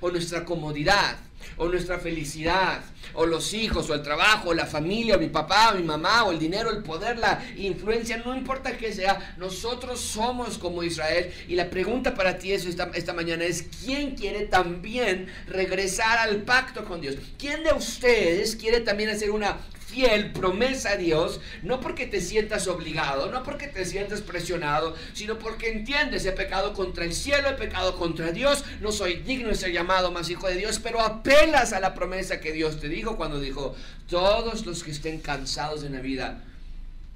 O 0.00 0.10
nuestra 0.12 0.44
comodidad 0.44 1.18
o 1.56 1.68
nuestra 1.68 1.98
felicidad, 1.98 2.82
o 3.14 3.26
los 3.26 3.52
hijos, 3.54 3.88
o 3.90 3.94
el 3.94 4.02
trabajo, 4.02 4.50
o 4.50 4.54
la 4.54 4.66
familia, 4.66 5.16
o 5.16 5.18
mi 5.18 5.28
papá, 5.28 5.72
o 5.72 5.76
mi 5.76 5.82
mamá, 5.82 6.24
o 6.24 6.32
el 6.32 6.38
dinero, 6.38 6.70
el 6.70 6.82
poder, 6.82 7.18
la 7.18 7.42
influencia, 7.56 8.18
no 8.18 8.36
importa 8.36 8.76
qué 8.76 8.92
sea, 8.92 9.34
nosotros 9.36 10.00
somos 10.00 10.58
como 10.58 10.82
Israel. 10.82 11.32
Y 11.48 11.54
la 11.54 11.70
pregunta 11.70 12.14
para 12.14 12.38
ti 12.38 12.52
es 12.52 12.64
esta, 12.64 12.90
esta 12.94 13.12
mañana 13.12 13.44
es, 13.44 13.66
¿quién 13.84 14.14
quiere 14.14 14.46
también 14.46 15.26
regresar 15.46 16.18
al 16.18 16.42
pacto 16.42 16.84
con 16.84 17.00
Dios? 17.00 17.16
¿Quién 17.38 17.62
de 17.62 17.72
ustedes 17.72 18.56
quiere 18.56 18.80
también 18.80 19.10
hacer 19.10 19.30
una 19.30 19.58
fiel 19.90 20.32
promesa 20.32 20.90
a 20.90 20.96
Dios, 20.96 21.40
no 21.62 21.80
porque 21.80 22.06
te 22.06 22.20
sientas 22.20 22.68
obligado, 22.68 23.30
no 23.30 23.42
porque 23.42 23.66
te 23.66 23.84
sientas 23.84 24.20
presionado, 24.20 24.94
sino 25.12 25.38
porque 25.38 25.70
entiendes, 25.70 26.24
he 26.24 26.32
pecado 26.32 26.72
contra 26.74 27.04
el 27.04 27.12
cielo, 27.12 27.48
he 27.48 27.54
pecado 27.54 27.96
contra 27.96 28.30
Dios, 28.30 28.64
no 28.80 28.92
soy 28.92 29.14
digno 29.14 29.48
de 29.48 29.56
ser 29.56 29.72
llamado 29.72 30.12
más 30.12 30.30
hijo 30.30 30.46
de 30.46 30.54
Dios, 30.56 30.78
pero 30.78 31.00
apelas 31.30 31.72
a 31.72 31.80
la 31.80 31.94
promesa 31.94 32.40
que 32.40 32.52
Dios 32.52 32.80
te 32.80 32.88
dijo 32.88 33.16
cuando 33.16 33.40
dijo, 33.40 33.74
todos 34.08 34.66
los 34.66 34.82
que 34.82 34.90
estén 34.90 35.20
cansados 35.20 35.84
en 35.84 35.92
la 35.92 36.00
vida, 36.00 36.42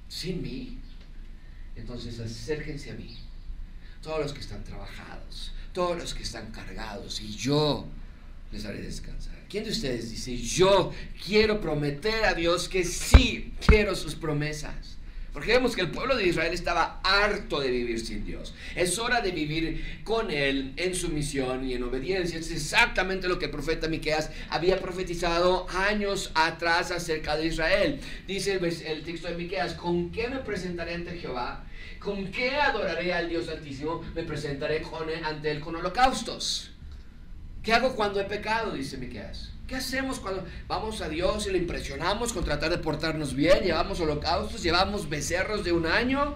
sin 0.08 0.42
mí, 0.42 0.78
entonces 1.76 2.20
acérquense 2.20 2.90
a 2.90 2.94
mí, 2.94 3.16
todos 4.02 4.20
los 4.20 4.32
que 4.32 4.40
están 4.40 4.62
trabajados, 4.64 5.52
todos 5.72 5.98
los 5.98 6.14
que 6.14 6.22
están 6.22 6.50
cargados, 6.52 7.20
y 7.20 7.34
yo 7.34 7.86
les 8.52 8.64
haré 8.64 8.82
descansar. 8.82 9.34
¿Quién 9.48 9.64
de 9.64 9.70
ustedes 9.70 10.10
dice, 10.10 10.36
yo 10.36 10.92
quiero 11.24 11.60
prometer 11.60 12.24
a 12.24 12.34
Dios 12.34 12.68
que 12.68 12.84
sí 12.84 13.52
quiero 13.66 13.94
sus 13.94 14.14
promesas? 14.14 14.93
Porque 15.34 15.52
vemos 15.52 15.74
que 15.74 15.80
el 15.80 15.90
pueblo 15.90 16.16
de 16.16 16.28
Israel 16.28 16.54
estaba 16.54 17.00
harto 17.02 17.58
de 17.58 17.68
vivir 17.68 17.98
sin 17.98 18.24
Dios. 18.24 18.54
Es 18.76 19.00
hora 19.00 19.20
de 19.20 19.32
vivir 19.32 20.00
con 20.04 20.30
Él 20.30 20.72
en 20.76 20.94
su 20.94 21.08
misión 21.08 21.68
y 21.68 21.74
en 21.74 21.82
obediencia. 21.82 22.38
Es 22.38 22.52
exactamente 22.52 23.26
lo 23.26 23.36
que 23.36 23.46
el 23.46 23.50
profeta 23.50 23.88
Miqueas 23.88 24.30
había 24.48 24.78
profetizado 24.78 25.66
años 25.70 26.30
atrás 26.36 26.92
acerca 26.92 27.36
de 27.36 27.46
Israel. 27.46 27.98
Dice 28.28 28.52
el, 28.52 28.64
el 28.64 29.02
texto 29.02 29.26
de 29.26 29.34
Miqueas, 29.34 29.74
¿con 29.74 30.12
qué 30.12 30.28
me 30.28 30.38
presentaré 30.38 30.94
ante 30.94 31.18
Jehová? 31.18 31.64
¿Con 31.98 32.30
qué 32.30 32.54
adoraré 32.54 33.12
al 33.12 33.28
Dios 33.28 33.48
Altísimo? 33.48 34.02
Me 34.14 34.22
presentaré 34.22 34.82
con 34.82 35.08
ante 35.24 35.50
Él 35.50 35.58
con 35.58 35.74
holocaustos. 35.74 36.73
¿Qué 37.64 37.72
hago 37.72 37.96
cuando 37.96 38.20
he 38.20 38.24
pecado? 38.24 38.72
Dice 38.72 38.98
Miqueas. 38.98 39.50
¿Qué 39.66 39.76
hacemos 39.76 40.20
cuando 40.20 40.44
vamos 40.68 41.00
a 41.00 41.08
Dios 41.08 41.46
y 41.46 41.50
le 41.50 41.56
impresionamos 41.56 42.34
con 42.34 42.44
tratar 42.44 42.70
de 42.70 42.76
portarnos 42.76 43.34
bien? 43.34 43.60
Llevamos 43.60 43.98
holocaustos, 44.00 44.62
llevamos 44.62 45.08
becerros 45.08 45.64
de 45.64 45.72
un 45.72 45.86
año. 45.86 46.34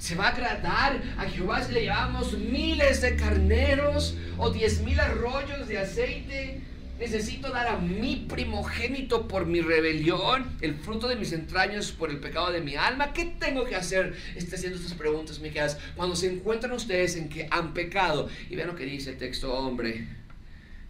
¿Se 0.00 0.16
va 0.16 0.26
a 0.26 0.30
agradar 0.30 1.00
a 1.16 1.26
Jehová 1.26 1.62
si 1.62 1.72
le 1.72 1.82
llevamos 1.82 2.32
miles 2.36 3.00
de 3.00 3.14
carneros 3.14 4.16
o 4.38 4.50
diez 4.50 4.80
mil 4.80 4.98
arroyos 4.98 5.68
de 5.68 5.78
aceite? 5.78 6.60
Necesito 6.98 7.50
dar 7.50 7.68
a 7.68 7.78
mi 7.78 8.26
primogénito 8.28 9.28
por 9.28 9.46
mi 9.46 9.60
rebelión, 9.60 10.56
el 10.62 10.74
fruto 10.74 11.06
de 11.06 11.14
mis 11.14 11.32
entrañas 11.32 11.92
por 11.92 12.10
el 12.10 12.18
pecado 12.18 12.50
de 12.50 12.60
mi 12.60 12.74
alma. 12.74 13.12
¿Qué 13.12 13.36
tengo 13.38 13.64
que 13.66 13.76
hacer? 13.76 14.16
Está 14.34 14.56
haciendo 14.56 14.78
estas 14.78 14.94
preguntas, 14.94 15.38
Miqueas. 15.38 15.78
Cuando 15.94 16.16
se 16.16 16.32
encuentran 16.32 16.72
ustedes 16.72 17.14
en 17.14 17.28
que 17.28 17.46
han 17.52 17.72
pecado. 17.72 18.28
Y 18.50 18.56
vean 18.56 18.66
lo 18.66 18.74
que 18.74 18.84
dice 18.84 19.10
el 19.10 19.16
texto, 19.16 19.54
hombre 19.54 20.18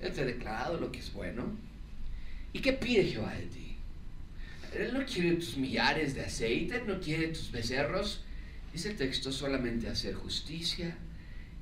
ha 0.02 0.24
declarado 0.24 0.80
lo 0.80 0.90
que 0.90 1.00
es 1.00 1.12
bueno. 1.12 1.56
¿Y 2.52 2.60
qué 2.60 2.72
pide 2.72 3.04
Jehová 3.04 3.34
de 3.34 3.46
ti? 3.46 3.76
Él 4.74 4.94
no 4.94 5.04
quiere 5.04 5.32
tus 5.36 5.56
millares 5.56 6.14
de 6.14 6.24
aceite, 6.24 6.82
no 6.86 7.00
quiere 7.00 7.28
tus 7.28 7.50
becerros. 7.50 8.22
Dice 8.72 8.90
el 8.90 8.96
texto 8.96 9.32
solamente 9.32 9.88
hacer 9.88 10.14
justicia 10.14 10.96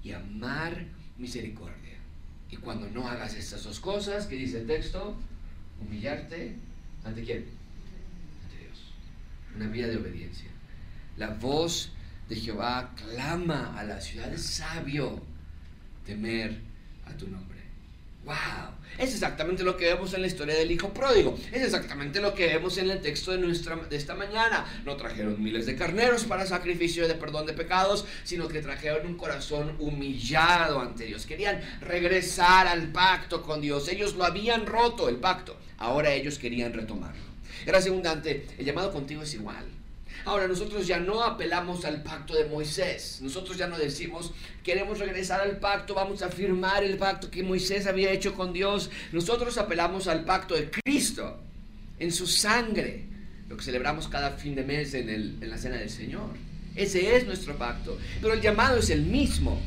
y 0.03 0.13
amar 0.13 0.85
misericordia. 1.17 1.97
Y 2.51 2.57
cuando 2.57 2.89
no 2.91 3.09
hagas 3.09 3.35
estas 3.35 3.65
dos 3.65 3.81
cosas, 3.81 4.27
¿qué 4.27 4.37
dice 4.37 4.61
el 4.61 4.67
texto? 4.67 5.17
Humillarte 5.81 6.55
ante 7.05 7.23
quién? 7.23 7.47
Ante 8.45 8.65
Dios. 8.65 8.79
Una 9.57 9.69
vida 9.69 9.89
de 9.89 9.97
obediencia. 9.97 10.49
La 11.17 11.31
voz 11.31 11.93
de 12.29 12.37
Jehová 12.37 12.95
clama 12.95 13.79
a 13.79 13.85
la 13.85 14.01
ciudad. 14.01 14.33
Es 14.33 14.45
sabio 14.45 15.23
temer 16.05 16.61
a 17.07 17.17
tu 17.17 17.27
nombre. 17.27 17.58
¡Wow! 18.29 18.75
Es 18.99 19.15
exactamente 19.15 19.63
lo 19.63 19.79
que 19.79 19.87
vemos 19.87 20.13
en 20.13 20.21
la 20.21 20.27
historia 20.27 20.55
del 20.55 20.71
hijo 20.71 20.93
pródigo. 20.93 21.39
Es 21.51 21.63
exactamente 21.63 22.21
lo 22.21 22.35
que 22.35 22.47
vemos 22.47 22.77
en 22.77 22.91
el 22.91 23.01
texto 23.01 23.31
de, 23.31 23.39
nuestra, 23.39 23.77
de 23.77 23.97
esta 23.97 24.15
mañana. 24.15 24.67
No 24.85 24.97
trajeron 24.97 25.43
miles 25.43 25.65
de 25.65 25.77
carneros 25.77 26.25
para 26.25 26.45
sacrificio 26.45 27.09
de 27.09 27.15
perdón 27.15 27.47
de 27.47 27.55
pecados, 27.55 28.05
sino 28.25 28.47
que 28.47 28.61
trajeron 28.61 29.07
un 29.07 29.17
corazón 29.17 29.77
humillado 29.79 30.79
ante 30.79 31.07
Dios. 31.07 31.25
Querían 31.25 31.59
regresar 31.81 32.67
al 32.67 32.93
pacto 32.93 33.43
con 33.43 33.63
Dios. 33.63 33.89
Ellos 33.89 34.15
lo 34.15 34.25
habían 34.25 34.67
roto, 34.67 35.09
el 35.09 35.17
pacto. 35.17 35.57
Ahora 35.79 36.13
ellos 36.13 36.39
querían 36.39 36.75
retomarlo. 36.75 37.23
Era 37.65 37.81
segundante, 37.81 38.47
el 38.59 38.67
llamado 38.67 38.93
contigo 38.93 39.23
es 39.23 39.33
igual. 39.33 39.65
Ahora 40.25 40.47
nosotros 40.47 40.87
ya 40.87 40.99
no 40.99 41.23
apelamos 41.23 41.85
al 41.85 42.03
pacto 42.03 42.35
de 42.35 42.45
Moisés. 42.47 43.19
Nosotros 43.23 43.57
ya 43.57 43.67
no 43.67 43.79
decimos, 43.79 44.33
queremos 44.63 44.99
regresar 44.99 45.41
al 45.41 45.59
pacto, 45.59 45.95
vamos 45.95 46.23
a 46.23 46.29
firmar 46.29 46.85
el 46.85 46.97
pacto 46.99 47.31
que 47.31 47.43
Moisés 47.43 47.87
había 47.87 48.11
hecho 48.13 48.35
con 48.35 48.53
Dios. 48.53 48.91
Nosotros 49.13 49.57
apelamos 49.59 50.07
al 50.07 50.25
pacto 50.25 50.55
de 50.55 50.71
Cristo, 50.71 51.39
en 51.99 52.13
su 52.13 52.27
sangre, 52.27 53.05
lo 53.49 53.57
que 53.57 53.65
celebramos 53.65 54.09
cada 54.09 54.33
fin 54.33 54.55
de 54.55 54.65
mes 54.65 54.95
en, 54.95 55.09
en 55.09 55.51
la 55.51 55.59
cena 55.59 55.77
del 55.77 55.91
Señor. 55.91 56.31
Ese 56.75 57.17
es 57.17 57.27
nuestro 57.27 57.57
pacto. 57.57 57.99
Pero 58.21 58.35
el 58.35 58.41
llamado 58.41 58.79
es 58.79 58.91
el 58.91 59.03
mismo 59.03 59.61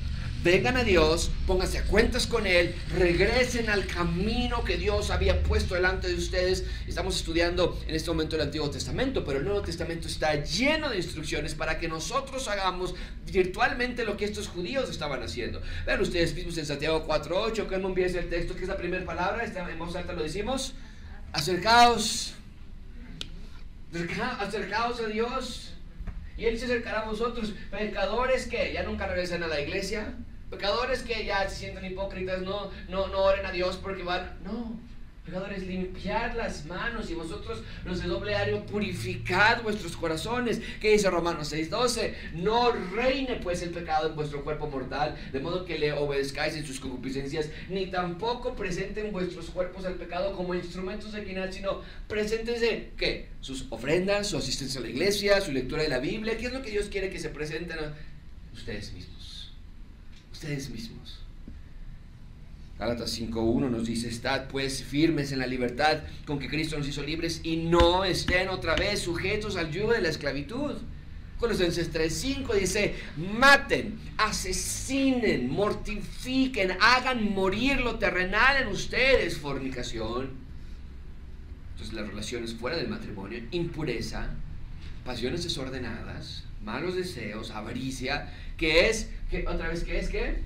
vengan 0.43 0.75
a 0.77 0.83
Dios, 0.83 1.29
pónganse 1.45 1.77
a 1.77 1.83
cuentas 1.83 2.25
con 2.25 2.47
Él, 2.47 2.75
regresen 2.97 3.69
al 3.69 3.85
camino 3.85 4.63
que 4.63 4.77
Dios 4.77 5.11
había 5.11 5.43
puesto 5.43 5.75
delante 5.75 6.07
de 6.07 6.15
ustedes. 6.15 6.65
Estamos 6.87 7.15
estudiando 7.15 7.79
en 7.87 7.95
este 7.95 8.09
momento 8.09 8.35
el 8.35 8.43
Antiguo 8.43 8.69
Testamento, 8.69 9.23
pero 9.23 9.39
el 9.39 9.45
Nuevo 9.45 9.61
Testamento 9.61 10.07
está 10.07 10.35
lleno 10.43 10.89
de 10.89 10.97
instrucciones 10.97 11.53
para 11.53 11.77
que 11.77 11.87
nosotros 11.87 12.47
hagamos 12.47 12.95
virtualmente 13.31 14.03
lo 14.03 14.17
que 14.17 14.25
estos 14.25 14.47
judíos 14.47 14.89
estaban 14.89 15.21
haciendo. 15.21 15.61
Vean 15.85 16.01
ustedes 16.01 16.33
mismos 16.33 16.57
en 16.57 16.65
Santiago 16.65 17.05
4.8, 17.07 17.67
que 17.67 17.75
empieza 17.75 18.19
el 18.19 18.29
texto, 18.29 18.55
que 18.55 18.63
es 18.63 18.67
la 18.67 18.77
primera 18.77 19.05
palabra, 19.05 19.45
en 19.45 19.79
voz 19.79 19.95
alta 19.95 20.13
lo 20.13 20.23
decimos, 20.23 20.73
acercaos, 21.33 22.33
acercaos 24.39 24.99
a 24.99 25.07
Dios. 25.07 25.67
Y 26.37 26.45
Él 26.45 26.57
se 26.57 26.65
acercará 26.65 27.01
a 27.01 27.05
vosotros, 27.05 27.53
pecadores 27.69 28.47
que 28.47 28.73
ya 28.73 28.81
nunca 28.81 29.05
regresan 29.05 29.43
a 29.43 29.47
la 29.47 29.61
iglesia, 29.61 30.15
Pecadores 30.51 31.01
que 31.01 31.25
ya 31.25 31.49
se 31.49 31.55
sienten 31.55 31.85
hipócritas, 31.85 32.41
no, 32.41 32.69
no, 32.89 33.07
no 33.07 33.19
oren 33.19 33.45
a 33.45 33.51
Dios 33.53 33.79
porque 33.81 34.03
van. 34.03 34.37
No. 34.43 34.77
Pecadores, 35.25 35.65
limpiar 35.65 36.35
las 36.35 36.65
manos 36.65 37.09
y 37.09 37.13
vosotros 37.13 37.61
los 37.85 38.01
de 38.01 38.07
doble 38.09 38.35
ario, 38.35 38.65
purificad 38.65 39.61
vuestros 39.61 39.95
corazones. 39.95 40.59
¿Qué 40.81 40.91
dice 40.91 41.09
Romanos 41.09 41.53
6:12? 41.53 42.15
No 42.33 42.71
reine 42.71 43.39
pues 43.41 43.61
el 43.61 43.69
pecado 43.69 44.09
en 44.09 44.15
vuestro 44.15 44.43
cuerpo 44.43 44.67
mortal, 44.67 45.15
de 45.31 45.39
modo 45.39 45.63
que 45.63 45.79
le 45.79 45.93
obedezcáis 45.93 46.55
en 46.55 46.65
sus 46.65 46.81
concupiscencias, 46.81 47.49
ni 47.69 47.85
tampoco 47.85 48.55
presenten 48.55 49.13
vuestros 49.13 49.51
cuerpos 49.51 49.85
al 49.85 49.93
pecado 49.93 50.33
como 50.33 50.53
instrumentos 50.53 51.13
de 51.13 51.23
quinal, 51.23 51.53
sino 51.53 51.81
preséntense, 52.09 52.89
¿qué? 52.97 53.29
Sus 53.39 53.67
ofrendas, 53.69 54.27
su 54.27 54.37
asistencia 54.37 54.81
a 54.81 54.83
la 54.83 54.89
iglesia, 54.89 55.39
su 55.39 55.53
lectura 55.53 55.83
de 55.83 55.89
la 55.89 55.99
Biblia. 55.99 56.35
¿Qué 56.35 56.47
es 56.47 56.53
lo 56.53 56.61
que 56.61 56.71
Dios 56.71 56.87
quiere 56.87 57.09
que 57.09 57.19
se 57.19 57.29
presenten 57.29 57.77
ustedes 58.53 58.91
mismos? 58.91 59.20
Ustedes 60.41 60.71
mismos. 60.71 61.19
Gálatas 62.79 63.19
5.1 63.19 63.69
nos 63.69 63.85
dice, 63.85 64.09
estad 64.09 64.47
pues 64.47 64.83
firmes 64.83 65.31
en 65.31 65.37
la 65.37 65.45
libertad 65.45 65.99
con 66.25 66.39
que 66.39 66.49
Cristo 66.49 66.75
nos 66.79 66.87
hizo 66.87 67.03
libres 67.03 67.41
y 67.43 67.57
no 67.57 68.03
estén 68.03 68.49
otra 68.49 68.75
vez 68.75 69.01
sujetos 69.01 69.55
al 69.55 69.69
yugo 69.69 69.93
de 69.93 70.01
la 70.01 70.09
esclavitud. 70.09 70.77
Colosenses 71.39 71.93
3.5 71.93 72.55
dice, 72.55 72.95
maten, 73.17 73.99
asesinen, 74.17 75.47
mortifiquen, 75.47 76.71
hagan 76.81 77.35
morir 77.35 77.79
lo 77.79 77.99
terrenal 77.99 78.63
en 78.63 78.69
ustedes, 78.69 79.37
fornicación. 79.37 80.31
Entonces 81.73 81.93
las 81.93 82.07
relaciones 82.07 82.55
fuera 82.55 82.77
del 82.77 82.89
matrimonio, 82.89 83.43
impureza, 83.51 84.31
pasiones 85.05 85.43
desordenadas, 85.43 86.45
malos 86.63 86.95
deseos, 86.95 87.51
avaricia, 87.51 88.31
que 88.57 88.89
es 88.89 89.09
¿Otra 89.47 89.69
vez 89.69 89.83
qué 89.83 89.97
es 89.97 90.09
que? 90.09 90.39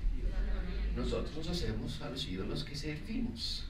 Nosotros 0.96 1.36
nos 1.36 1.50
hacemos 1.50 2.02
a 2.02 2.10
los 2.10 2.28
ídolos 2.28 2.64
que 2.64 2.76
servimos. 2.76 3.66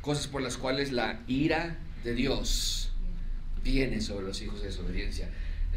Cosas 0.00 0.28
por 0.28 0.40
las 0.40 0.56
cuales 0.56 0.92
la 0.92 1.20
ira 1.26 1.76
de 2.04 2.14
Dios 2.14 2.92
viene 3.64 4.00
sobre 4.00 4.26
los 4.26 4.40
hijos 4.40 4.60
de 4.60 4.68
desobediencia. 4.68 5.28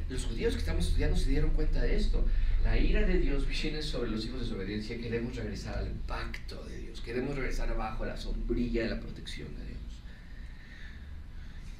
Los 0.09 0.25
judíos 0.25 0.53
que 0.53 0.59
estamos 0.59 0.85
estudiando 0.85 1.17
se 1.17 1.29
dieron 1.29 1.49
cuenta 1.51 1.81
de 1.81 1.95
esto. 1.95 2.23
La 2.63 2.77
ira 2.77 3.01
de 3.01 3.17
Dios 3.17 3.47
viene 3.47 3.81
sobre 3.81 4.11
los 4.11 4.23
hijos 4.25 4.41
de 4.41 4.45
desobediencia. 4.45 4.97
Queremos 4.99 5.35
regresar 5.35 5.79
al 5.79 5.89
pacto 6.07 6.63
de 6.65 6.77
Dios. 6.77 7.01
Queremos 7.01 7.35
regresar 7.35 7.69
abajo 7.69 8.03
a 8.03 8.07
la 8.07 8.17
sombrilla 8.17 8.83
de 8.83 8.89
la 8.89 8.99
protección 8.99 9.47
de 9.57 9.65
Dios 9.65 9.80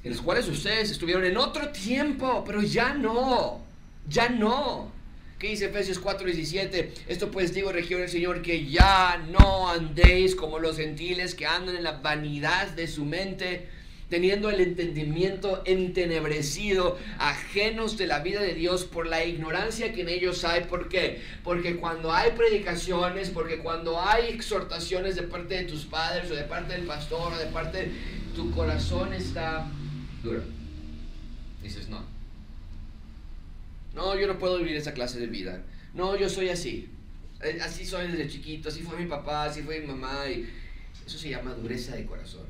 en 0.04 0.10
los 0.10 0.20
cuales 0.20 0.48
ustedes 0.48 0.90
estuvieron 0.90 1.24
en 1.24 1.36
otro 1.36 1.68
tiempo, 1.68 2.42
pero 2.44 2.62
ya 2.62 2.94
no, 2.94 3.60
ya 4.08 4.28
no. 4.28 4.90
¿Qué 5.38 5.48
dice 5.48 5.66
Efesios 5.66 6.00
4:17? 6.00 6.90
Esto 7.08 7.30
pues 7.30 7.52
digo, 7.54 7.72
región 7.72 8.00
del 8.00 8.08
Señor, 8.08 8.42
que 8.42 8.66
ya 8.66 9.24
no 9.30 9.68
andéis 9.68 10.34
como 10.34 10.58
los 10.58 10.76
gentiles 10.76 11.34
que 11.34 11.46
andan 11.46 11.76
en 11.76 11.82
la 11.82 11.98
vanidad 11.98 12.68
de 12.68 12.86
su 12.86 13.04
mente, 13.04 13.68
teniendo 14.08 14.50
el 14.50 14.60
entendimiento 14.60 15.62
entenebrecido, 15.64 16.98
ajenos 17.18 17.96
de 17.96 18.06
la 18.06 18.20
vida 18.20 18.40
de 18.40 18.54
Dios 18.54 18.84
por 18.84 19.06
la 19.06 19.24
ignorancia 19.24 19.92
que 19.92 20.02
en 20.02 20.10
ellos 20.10 20.44
hay. 20.44 20.64
¿Por 20.64 20.88
qué? 20.88 21.22
Porque 21.42 21.76
cuando 21.76 22.12
hay 22.12 22.32
predicaciones, 22.32 23.30
porque 23.30 23.58
cuando 23.58 24.00
hay 24.00 24.28
exhortaciones 24.28 25.16
de 25.16 25.22
parte 25.22 25.54
de 25.54 25.64
tus 25.64 25.86
padres 25.86 26.30
o 26.30 26.34
de 26.34 26.44
parte 26.44 26.74
del 26.74 26.86
pastor 26.86 27.32
o 27.32 27.38
de 27.38 27.46
parte 27.46 27.90
tu 28.36 28.50
corazón 28.52 29.12
está 29.12 29.66
dura. 30.22 30.42
Dices, 31.62 31.88
no. 31.88 32.04
No, 33.94 34.18
yo 34.18 34.26
no 34.26 34.38
puedo 34.38 34.58
vivir 34.58 34.76
esa 34.76 34.94
clase 34.94 35.18
de 35.20 35.26
vida. 35.26 35.62
No, 35.94 36.16
yo 36.16 36.28
soy 36.28 36.48
así. 36.48 36.88
Eh, 37.42 37.58
así 37.62 37.84
soy 37.84 38.08
desde 38.08 38.28
chiquito, 38.28 38.68
así 38.68 38.82
fue 38.82 38.96
mi 38.96 39.06
papá, 39.06 39.44
así 39.44 39.62
fue 39.62 39.80
mi 39.80 39.86
mamá. 39.88 40.28
Y 40.28 40.48
eso 41.06 41.18
se 41.18 41.30
llama 41.30 41.52
dureza 41.54 41.94
de 41.94 42.06
corazón. 42.06 42.46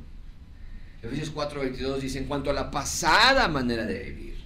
Efesios 1.02 1.34
4:22 1.34 1.98
dice, 1.98 2.18
en 2.18 2.26
cuanto 2.26 2.50
a 2.50 2.52
la 2.52 2.70
pasada 2.70 3.48
manera 3.48 3.84
de 3.84 3.98
vivir, 4.04 4.36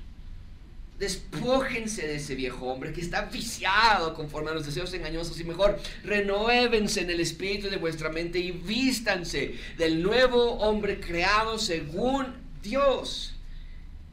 despójense 0.99 2.07
de 2.07 2.17
ese 2.17 2.35
viejo 2.35 2.67
hombre 2.67 2.95
que 2.95 3.03
está 3.03 3.23
viciado 3.27 4.15
conforme 4.15 4.51
a 4.51 4.55
los 4.55 4.65
deseos 4.65 4.93
engañosos 4.95 5.39
y 5.39 5.45
mejor 5.45 5.79
renuévense 6.03 7.03
en 7.03 7.11
el 7.11 7.21
espíritu 7.21 7.69
de 7.69 7.77
vuestra 7.77 8.09
mente 8.09 8.39
y 8.39 8.53
vístanse 8.53 9.57
del 9.77 10.03
nuevo 10.03 10.53
hombre 10.55 10.99
creado 10.99 11.59
según 11.59 12.46
Dios 12.67 13.33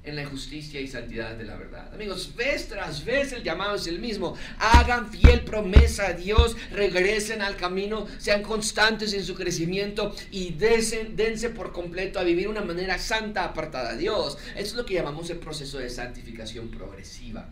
en 0.04 0.18
la 0.18 0.26
justicia 0.26 0.82
y 0.82 0.88
santidad 0.88 1.36
de 1.36 1.46
la 1.46 1.56
verdad. 1.56 1.94
Amigos, 1.94 2.36
vez 2.36 2.68
tras 2.68 3.06
vez 3.06 3.32
el 3.32 3.44
llamado 3.44 3.76
es 3.76 3.88
el 3.88 4.00
mismo. 4.00 4.36
Hagan 4.60 5.10
fiel 5.10 5.42
promesa 5.42 6.08
a 6.08 6.14
Dios, 6.14 6.58
regresen 6.72 7.42
al 7.42 7.56
camino, 7.56 8.06
sean 8.18 8.44
constantes 8.44 9.14
en 9.14 9.24
su 9.24 9.34
crecimiento 9.34 10.14
y 10.30 10.52
dense 10.52 11.50
por 11.50 11.72
completo 11.72 12.20
a 12.20 12.24
vivir 12.24 12.48
una 12.48 12.62
manera 12.62 13.00
santa 13.00 13.46
apartada 13.46 13.92
a 13.92 13.96
Dios. 13.96 14.38
Eso 14.56 14.72
es 14.72 14.74
lo 14.76 14.86
que 14.86 14.96
llamamos 14.96 15.30
el 15.30 15.38
proceso 15.38 15.80
de 15.80 15.90
santificación 15.90 16.70
progresiva. 16.70 17.50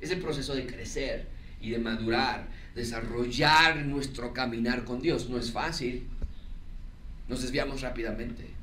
Es 0.00 0.10
el 0.10 0.20
proceso 0.20 0.54
de 0.54 0.66
crecer 0.66 1.26
y 1.60 1.70
de 1.70 1.78
madurar, 1.78 2.46
desarrollar 2.74 3.76
nuestro 3.78 4.34
caminar 4.34 4.84
con 4.84 5.00
Dios. 5.00 5.30
No 5.30 5.38
es 5.38 5.50
fácil. 5.50 6.06
Nos 7.28 7.40
desviamos 7.40 7.80
rápidamente 7.80 8.53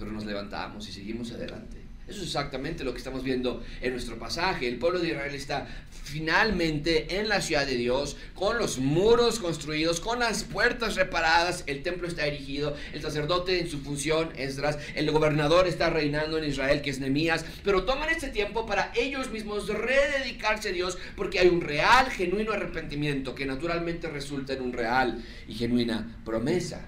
pero 0.00 0.10
nos 0.10 0.24
levantamos 0.24 0.88
y 0.88 0.92
seguimos 0.92 1.30
adelante. 1.30 1.90
Eso 2.10 2.22
es 2.22 2.26
exactamente 2.26 2.82
lo 2.82 2.90
que 2.90 2.98
estamos 2.98 3.22
viendo 3.22 3.62
en 3.80 3.92
nuestro 3.92 4.18
pasaje. 4.18 4.66
El 4.66 4.78
pueblo 4.78 4.98
de 4.98 5.10
Israel 5.10 5.32
está 5.32 5.68
finalmente 6.02 7.20
en 7.20 7.28
la 7.28 7.40
ciudad 7.40 7.64
de 7.64 7.76
Dios, 7.76 8.16
con 8.34 8.58
los 8.58 8.78
muros 8.78 9.38
construidos, 9.38 10.00
con 10.00 10.18
las 10.18 10.42
puertas 10.42 10.96
reparadas, 10.96 11.62
el 11.68 11.84
templo 11.84 12.08
está 12.08 12.26
erigido, 12.26 12.74
el 12.92 13.00
sacerdote 13.00 13.60
en 13.60 13.70
su 13.70 13.78
función, 13.78 14.30
Esdras, 14.36 14.76
el 14.96 15.08
gobernador 15.12 15.68
está 15.68 15.88
reinando 15.88 16.36
en 16.38 16.46
Israel, 16.46 16.82
que 16.82 16.90
es 16.90 16.98
Nemías, 16.98 17.44
pero 17.62 17.84
toman 17.84 18.08
este 18.08 18.30
tiempo 18.30 18.66
para 18.66 18.90
ellos 18.96 19.30
mismos 19.30 19.68
rededicarse 19.68 20.70
a 20.70 20.72
Dios, 20.72 20.98
porque 21.14 21.38
hay 21.38 21.46
un 21.46 21.60
real, 21.60 22.10
genuino 22.10 22.52
arrepentimiento 22.52 23.36
que 23.36 23.46
naturalmente 23.46 24.08
resulta 24.08 24.54
en 24.54 24.62
un 24.62 24.72
real 24.72 25.22
y 25.46 25.54
genuina 25.54 26.18
promesa. 26.24 26.80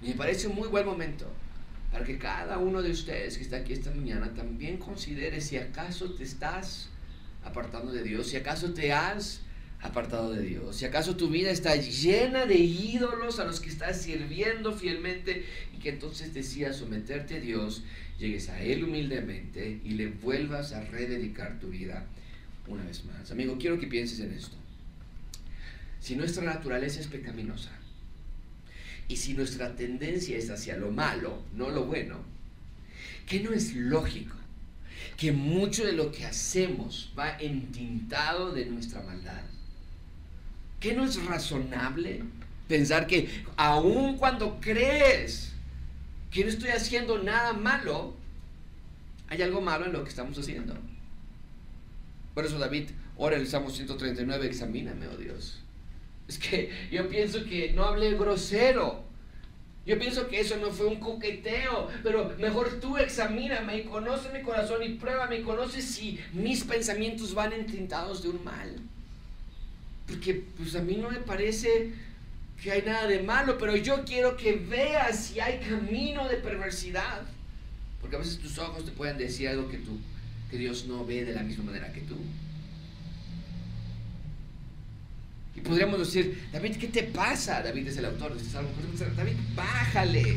Y 0.00 0.10
me 0.10 0.14
parece 0.14 0.46
un 0.46 0.54
muy 0.54 0.68
buen 0.68 0.86
momento 0.86 1.28
para 1.94 2.04
que 2.04 2.18
cada 2.18 2.58
uno 2.58 2.82
de 2.82 2.90
ustedes 2.90 3.36
que 3.36 3.44
está 3.44 3.58
aquí 3.58 3.72
esta 3.72 3.92
mañana 3.92 4.34
también 4.34 4.78
considere 4.78 5.40
si 5.40 5.58
acaso 5.58 6.10
te 6.10 6.24
estás 6.24 6.88
apartando 7.44 7.92
de 7.92 8.02
Dios, 8.02 8.26
si 8.26 8.36
acaso 8.36 8.74
te 8.74 8.92
has 8.92 9.42
apartado 9.80 10.32
de 10.32 10.42
Dios, 10.42 10.74
si 10.74 10.86
acaso 10.86 11.16
tu 11.16 11.28
vida 11.28 11.52
está 11.52 11.76
llena 11.76 12.46
de 12.46 12.56
ídolos 12.56 13.38
a 13.38 13.44
los 13.44 13.60
que 13.60 13.68
estás 13.68 14.02
sirviendo 14.02 14.72
fielmente 14.72 15.44
y 15.72 15.78
que 15.78 15.90
entonces 15.90 16.34
decidas 16.34 16.78
someterte 16.78 17.36
a 17.36 17.40
Dios, 17.40 17.84
llegues 18.18 18.48
a 18.48 18.60
Él 18.60 18.82
humildemente 18.82 19.80
y 19.84 19.90
le 19.90 20.08
vuelvas 20.08 20.72
a 20.72 20.80
rededicar 20.80 21.60
tu 21.60 21.68
vida 21.68 22.06
una 22.66 22.82
vez 22.82 23.04
más. 23.04 23.30
Amigo, 23.30 23.56
quiero 23.56 23.78
que 23.78 23.86
pienses 23.86 24.18
en 24.18 24.32
esto. 24.32 24.56
si 26.00 26.16
nuestra 26.16 26.42
naturaleza 26.42 26.98
es 26.98 27.06
pecaminosa 27.06 27.70
y 29.08 29.16
si 29.16 29.34
nuestra 29.34 29.76
tendencia 29.76 30.36
es 30.38 30.50
hacia 30.50 30.76
lo 30.76 30.90
malo, 30.90 31.42
no 31.54 31.70
lo 31.70 31.84
bueno, 31.84 32.18
¿qué 33.26 33.40
no 33.40 33.52
es 33.52 33.74
lógico 33.74 34.36
que 35.16 35.32
mucho 35.32 35.84
de 35.84 35.92
lo 35.92 36.10
que 36.10 36.24
hacemos 36.24 37.12
va 37.18 37.36
entintado 37.38 38.52
de 38.52 38.66
nuestra 38.66 39.02
maldad? 39.02 39.42
¿Qué 40.80 40.94
no 40.94 41.04
es 41.04 41.22
razonable 41.24 42.22
pensar 42.68 43.06
que 43.06 43.28
aun 43.56 44.16
cuando 44.16 44.58
crees 44.60 45.52
que 46.30 46.44
no 46.44 46.50
estoy 46.50 46.70
haciendo 46.70 47.22
nada 47.22 47.52
malo, 47.52 48.14
hay 49.28 49.42
algo 49.42 49.60
malo 49.60 49.86
en 49.86 49.92
lo 49.92 50.02
que 50.02 50.10
estamos 50.10 50.38
haciendo? 50.38 50.76
Por 52.34 52.44
eso 52.44 52.58
David 52.58 52.90
ora 53.16 53.36
el 53.36 53.46
Salmo 53.46 53.70
139, 53.70 54.46
examíname, 54.46 55.06
oh 55.06 55.16
Dios. 55.16 55.63
Es 56.28 56.38
que 56.38 56.70
yo 56.90 57.08
pienso 57.08 57.44
que 57.44 57.72
no 57.72 57.84
hablé 57.84 58.14
grosero. 58.14 59.04
Yo 59.86 59.98
pienso 59.98 60.28
que 60.28 60.40
eso 60.40 60.56
no 60.56 60.70
fue 60.70 60.86
un 60.86 60.98
coqueteo, 60.98 61.88
pero 62.02 62.34
mejor 62.38 62.80
tú 62.80 62.96
examíname 62.96 63.78
y 63.78 63.84
conoce 63.84 64.30
mi 64.32 64.42
corazón 64.42 64.82
y 64.82 64.94
pruébame 64.94 65.40
y 65.40 65.42
conoce 65.42 65.82
si 65.82 66.18
mis 66.32 66.64
pensamientos 66.64 67.34
van 67.34 67.52
entintados 67.52 68.22
de 68.22 68.30
un 68.30 68.42
mal. 68.42 68.74
Porque 70.06 70.42
pues 70.56 70.74
a 70.74 70.80
mí 70.80 70.96
no 70.96 71.10
me 71.10 71.18
parece 71.18 71.92
que 72.62 72.72
hay 72.72 72.82
nada 72.82 73.06
de 73.06 73.22
malo, 73.22 73.58
pero 73.58 73.76
yo 73.76 74.04
quiero 74.04 74.36
que 74.36 74.54
veas 74.54 75.26
si 75.26 75.40
hay 75.40 75.58
camino 75.58 76.28
de 76.28 76.36
perversidad. 76.36 77.22
Porque 78.00 78.16
a 78.16 78.20
veces 78.20 78.38
tus 78.38 78.58
ojos 78.58 78.86
te 78.86 78.90
pueden 78.90 79.18
decir 79.18 79.48
algo 79.48 79.68
que 79.68 79.78
tú, 79.78 79.98
que 80.50 80.56
Dios 80.56 80.86
no 80.86 81.04
ve 81.04 81.26
de 81.26 81.34
la 81.34 81.42
misma 81.42 81.64
manera 81.64 81.92
que 81.92 82.00
tú. 82.00 82.16
Y 85.53 85.53
podríamos 85.64 85.98
decir, 85.98 86.46
David, 86.52 86.76
¿qué 86.76 86.88
te 86.88 87.02
pasa? 87.02 87.62
David 87.62 87.88
es 87.88 87.96
el 87.96 88.04
autor. 88.04 88.36
David, 89.16 89.36
bájale. 89.56 90.36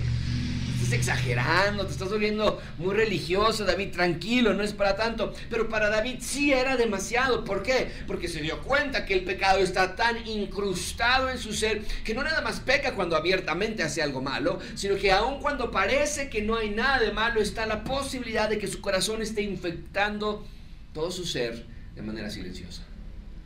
Estás 0.82 0.94
exagerando, 0.94 1.86
te 1.86 1.92
estás 1.92 2.10
volviendo 2.10 2.62
muy 2.78 2.94
religioso, 2.94 3.66
David, 3.66 3.92
tranquilo, 3.92 4.54
no 4.54 4.64
es 4.64 4.74
para 4.74 4.96
tanto. 4.96 5.34
Pero 5.50 5.68
para 5.70 5.90
David 5.90 6.18
sí 6.22 6.54
era 6.54 6.78
demasiado. 6.78 7.44
¿Por 7.44 7.64
qué? 7.64 7.92
Porque 8.06 8.28
se 8.28 8.42
dio 8.42 8.62
cuenta 8.62 9.06
que 9.06 9.16
el 9.16 9.24
pecado 9.24 9.58
está 9.58 9.96
tan 9.96 10.26
incrustado 10.28 11.30
en 11.30 11.40
su 11.40 11.52
ser 11.52 11.82
que 12.04 12.14
no 12.14 12.24
nada 12.24 12.42
más 12.42 12.60
peca 12.60 12.94
cuando 12.94 13.16
abiertamente 13.16 13.84
hace 13.84 14.04
algo 14.04 14.22
malo, 14.22 14.60
sino 14.76 14.96
que 14.96 15.12
aun 15.12 15.42
cuando 15.42 15.72
parece 15.72 16.30
que 16.30 16.44
no 16.44 16.56
hay 16.56 16.70
nada 16.70 17.00
de 17.00 17.12
malo, 17.12 17.42
está 17.42 17.66
la 17.66 17.84
posibilidad 17.84 18.50
de 18.50 18.60
que 18.60 18.68
su 18.68 18.80
corazón 18.80 19.22
esté 19.22 19.42
infectando 19.42 20.46
todo 20.94 21.12
su 21.12 21.26
ser 21.26 21.66
de 21.96 22.02
manera 22.04 22.30
silenciosa. 22.30 22.84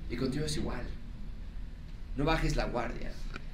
Y 0.09 0.17
contigo 0.17 0.45
es 0.45 0.57
igual 0.57 1.00
no 2.15 2.25
bajes 2.25 2.55
la 2.55 2.65
guardia. 2.65 3.11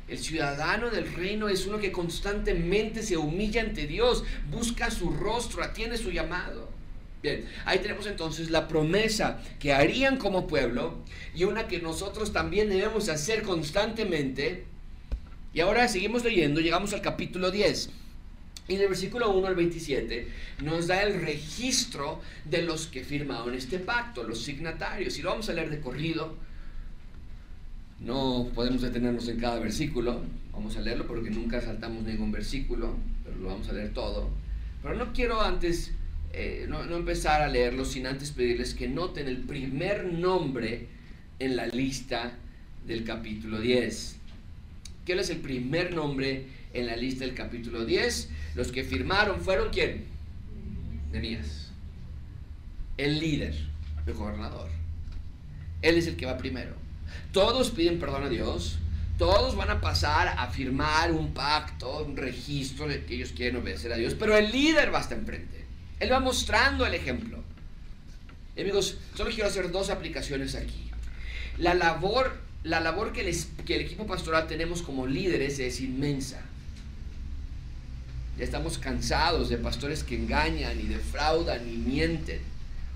El 0.08 0.20
ciudadano 0.20 0.89
del 0.89 1.12
reino 1.13 1.50
es 1.50 1.67
uno 1.67 1.80
que 1.80 1.91
constantemente 1.91 3.04
se 3.04 3.17
humilla 3.17 3.62
ante 3.62 3.88
Dios, 3.88 4.24
busca 4.50 4.89
su 4.89 5.12
rostro, 5.12 5.63
atiende 5.63 5.98
su 5.98 6.12
llamado. 6.12 6.70
Bien, 7.22 7.46
ahí 7.65 7.80
tenemos 7.80 8.08
entonces 8.08 8.50
la 8.50 8.67
promesa 8.67 9.41
que 9.60 9.74
harían 9.74 10.17
como 10.17 10.48
pueblo 10.48 11.00
y 11.36 11.43
una 11.43 11.67
que 11.67 11.80
nosotros 11.82 12.32
también 12.32 12.70
debemos 12.70 13.10
hacer 13.10 13.41
constantemente. 13.41 14.65
Y 15.54 15.60
ahora 15.60 15.88
seguimos 15.89 16.24
leyendo, 16.24 16.62
llegamos 16.62 16.93
al 16.93 17.02
capítulo 17.02 17.52
10. 17.52 17.89
Y 18.70 18.76
en 18.76 18.82
el 18.82 18.88
versículo 18.89 19.32
1 19.32 19.48
al 19.48 19.56
27 19.56 20.28
nos 20.63 20.88
da 20.88 21.02
el 21.04 21.22
registro 21.22 22.22
de 22.46 22.62
los 22.62 22.88
que 22.88 23.04
firmaron 23.04 23.56
este 23.56 23.80
pacto, 23.80 24.24
los 24.24 24.43
signatarios. 24.43 25.17
Y 25.17 25.22
lo 25.22 25.32
vamos 25.32 25.50
a 25.50 25.54
leer 25.54 25.70
de 25.70 25.82
corrido 25.82 26.47
no 28.00 28.50
podemos 28.54 28.82
detenernos 28.82 29.28
en 29.28 29.40
cada 29.40 29.60
versículo, 29.60 30.22
vamos 30.54 30.78
a 30.78 30.82
leerlo 30.82 31.08
porque 31.08 31.30
nunca 31.30 31.62
saltamos 31.62 32.04
ningún 32.04 32.32
versículo, 32.32 32.96
pero 33.24 33.38
lo 33.38 33.48
vamos 33.48 33.68
a 33.70 33.74
leer 33.74 33.94
todo. 33.94 34.30
Pero 34.84 34.96
no 34.96 35.14
quiero 35.14 35.42
antes, 35.42 35.92
eh, 36.34 36.66
no, 36.70 36.84
empezar 36.84 37.42
a 37.42 37.48
leerlo 37.48 37.86
sin 37.86 38.06
antes 38.06 38.32
pedirles 38.32 38.74
que 38.74 38.88
noten 38.88 39.28
el 39.28 39.38
primer 39.38 40.06
nombre 40.06 40.88
en 41.40 41.56
la 41.56 41.68
lista 41.68 42.34
del 42.86 43.04
capítulo 43.04 43.60
10. 43.60 44.16
¿Qué 45.06 45.14
es 45.14 45.30
el 45.30 45.38
primer 45.38 45.94
nombre 45.96 46.46
en 46.74 46.86
la 46.86 46.96
lista 46.96 47.26
del 47.26 47.34
capítulo 47.34 47.86
10? 47.86 48.30
Los 48.56 48.72
que 48.72 48.84
firmaron 48.84 49.40
fueron 49.42 49.70
quién? 49.72 50.06
Nemías. 51.12 51.72
El 52.98 53.20
líder, 53.20 53.56
el 54.06 54.14
gobernador. 54.14 54.70
Él 55.82 55.96
es 55.96 56.08
el 56.08 56.16
que 56.16 56.26
va 56.26 56.38
primero. 56.38 56.87
Todos 57.32 57.72
piden 57.72 58.00
perdón 58.00 58.24
a 58.24 58.30
Dios. 58.30 58.80
Todos 59.17 59.56
van 59.56 59.72
a 59.72 59.82
pasar 59.82 60.28
a 60.38 60.48
firmar 60.48 61.12
un 61.12 61.34
pacto, 61.34 62.04
un 62.04 62.15
registro 62.15 62.88
de 62.88 63.04
que 63.04 63.15
ellos 63.15 63.34
quieren 63.36 63.56
obedecer 63.62 63.91
a 63.91 63.98
Dios. 63.98 64.13
Pero 64.13 64.38
el 64.38 64.52
líder 64.52 64.93
va 64.93 65.00
hasta 65.00 65.15
enfrente. 65.15 65.65
Él 66.00 66.12
va 66.12 66.20
mostrando 66.20 66.86
el 66.86 66.93
ejemplo. 66.93 67.43
amigos, 68.58 68.98
solo 69.15 69.32
quiero 69.32 69.50
hacer 69.50 69.72
dos 69.72 69.89
aplicaciones 69.89 70.54
aquí. 70.56 70.91
La 71.58 71.74
labor, 71.74 72.38
la 72.63 72.80
labor 72.80 73.12
que, 73.12 73.36
que 73.65 73.76
el 73.76 73.82
equipo 73.82 74.06
pastoral 74.06 74.46
tenemos 74.46 74.84
como 74.84 75.08
líderes 75.08 75.58
es 75.58 75.82
inmensa. 75.82 76.41
Ya 78.38 78.43
estamos 78.43 78.78
cansados 78.78 79.50
de 79.50 79.58
pastores 79.58 80.04
que 80.04 80.15
engañan 80.15 80.80
y 80.80 80.84
defraudan 80.84 81.67
y 81.67 81.78
mienten. 81.78 82.41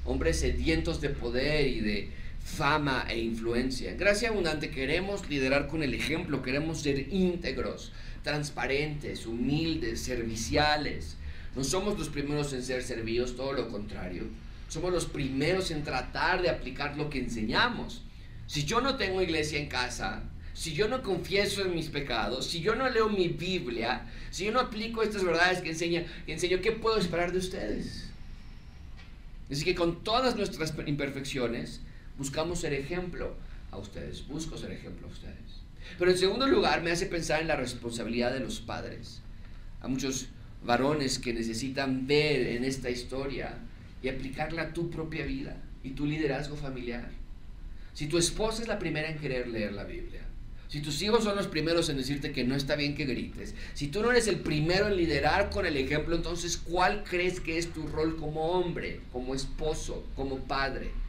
Hombres 0.06 0.40
sedientos 0.40 1.02
de 1.02 1.10
poder 1.10 1.68
y 1.68 1.80
de 1.80 2.12
fama 2.44 3.06
e 3.10 3.20
influencia. 3.20 3.94
Gracia 3.96 4.30
abundante 4.30 4.70
queremos 4.70 5.30
liderar 5.30 5.68
con 5.68 5.84
el 5.84 5.94
ejemplo, 5.94 6.42
queremos 6.42 6.82
ser 6.82 7.14
íntegros, 7.14 7.92
transparentes, 8.24 9.26
humildes, 9.26 10.02
serviciales. 10.02 11.18
No 11.56 11.64
somos 11.64 11.98
los 11.98 12.10
primeros 12.10 12.54
en 12.54 12.64
ser 12.64 12.84
servidos, 12.84 13.36
todo 13.36 13.54
lo 13.54 13.70
contrario. 13.70 14.24
Somos 14.68 14.92
los 14.92 15.06
primeros 15.06 15.72
en 15.72 15.84
tratar 15.84 16.42
de 16.42 16.50
aplicar 16.50 16.98
lo 16.98 17.10
que 17.10 17.20
enseñamos. 17.20 18.04
Si 18.48 18.64
yo 18.64 18.82
no 18.82 18.96
tengo 18.96 19.22
iglesia 19.22 19.60
en 19.60 19.68
casa, 19.68 20.24
si 20.54 20.74
yo 20.74 20.88
no 20.88 21.02
confieso 21.02 21.62
en 21.62 21.74
mis 21.74 21.90
pecados, 21.90 22.48
si 22.48 22.62
yo 22.62 22.76
no 22.76 22.90
leo 22.90 23.10
mi 23.10 23.30
Biblia, 23.30 24.06
si 24.30 24.46
yo 24.46 24.52
no 24.52 24.60
aplico 24.60 25.02
estas 25.02 25.24
verdades 25.24 25.60
que, 25.60 25.70
enseña, 25.70 26.06
que 26.26 26.34
enseño, 26.34 26.62
¿qué 26.62 26.72
puedo 26.72 26.98
esperar 26.98 27.32
de 27.32 27.40
ustedes? 27.40 28.10
Así 29.50 29.66
que 29.66 29.76
con 29.76 30.04
todas 30.04 30.36
nuestras 30.36 30.74
imperfecciones, 30.86 31.82
Buscamos 32.22 32.60
ser 32.60 32.74
ejemplo 32.74 33.34
a 33.72 33.80
ustedes, 33.80 34.28
busco 34.28 34.56
ser 34.56 34.72
ejemplo 34.72 35.08
a 35.08 35.10
ustedes. 35.10 35.64
Pero 35.98 36.12
en 36.12 36.18
segundo 36.20 36.46
lugar 36.46 36.84
me 36.84 36.92
hace 36.92 37.08
pensar 37.08 37.42
en 37.42 37.48
la 37.48 37.56
responsabilidad 37.56 38.32
de 38.32 38.42
los 38.42 38.60
padres. 38.60 39.24
A 39.82 39.88
muchos 39.88 40.28
varones 40.64 41.18
que 41.18 41.34
necesitan 41.34 42.06
ver 42.06 42.46
en 42.46 42.64
esta 42.64 42.92
historia 42.92 43.58
y 44.04 44.10
aplicarla 44.10 44.62
a 44.62 44.72
tu 44.72 44.92
propia 44.92 45.26
vida 45.26 45.58
y 45.84 45.94
tu 45.94 46.06
liderazgo 46.06 46.56
familiar. 46.56 47.10
Si 47.96 48.06
tu 48.06 48.20
esposa 48.20 48.62
es 48.62 48.68
la 48.68 48.78
primera 48.78 49.10
en 49.10 49.18
querer 49.18 49.48
leer 49.48 49.74
la 49.74 49.86
Biblia, 49.86 50.22
si 50.68 50.80
tus 50.84 51.02
hijos 51.02 51.24
son 51.24 51.36
los 51.36 51.48
primeros 51.48 51.90
en 51.90 51.98
decirte 51.98 52.34
que 52.34 52.44
no 52.44 52.54
está 52.54 52.76
bien 52.76 52.94
que 52.94 53.06
grites, 53.06 53.56
si 53.74 53.88
tú 53.88 54.04
no 54.04 54.12
eres 54.12 54.28
el 54.28 54.42
primero 54.42 54.90
en 54.90 54.96
liderar 54.96 55.50
con 55.50 55.66
el 55.66 55.76
ejemplo, 55.76 56.16
entonces 56.16 56.58
¿cuál 56.58 57.04
crees 57.04 57.40
que 57.40 57.58
es 57.58 57.74
tu 57.74 57.88
rol 57.88 58.16
como 58.16 58.52
hombre, 58.52 59.02
como 59.12 59.34
esposo, 59.34 60.06
como 60.16 60.38
padre? 60.38 61.01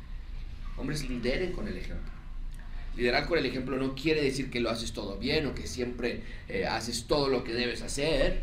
Hombres, 0.76 1.08
lideren 1.08 1.52
con 1.52 1.68
el 1.68 1.76
ejemplo. 1.76 2.10
Liderar 2.96 3.26
con 3.26 3.38
el 3.38 3.46
ejemplo 3.46 3.76
no 3.76 3.94
quiere 3.94 4.22
decir 4.22 4.50
que 4.50 4.60
lo 4.60 4.70
haces 4.70 4.92
todo 4.92 5.18
bien 5.18 5.46
o 5.46 5.54
que 5.54 5.66
siempre 5.66 6.22
eh, 6.48 6.66
haces 6.66 7.06
todo 7.06 7.28
lo 7.28 7.42
que 7.42 7.54
debes 7.54 7.82
hacer, 7.82 8.42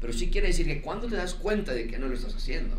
pero 0.00 0.12
sí 0.12 0.30
quiere 0.30 0.48
decir 0.48 0.66
que 0.66 0.80
cuando 0.80 1.08
te 1.08 1.16
das 1.16 1.34
cuenta 1.34 1.72
de 1.72 1.86
que 1.86 1.98
no 1.98 2.06
lo 2.06 2.14
estás 2.14 2.34
haciendo, 2.34 2.76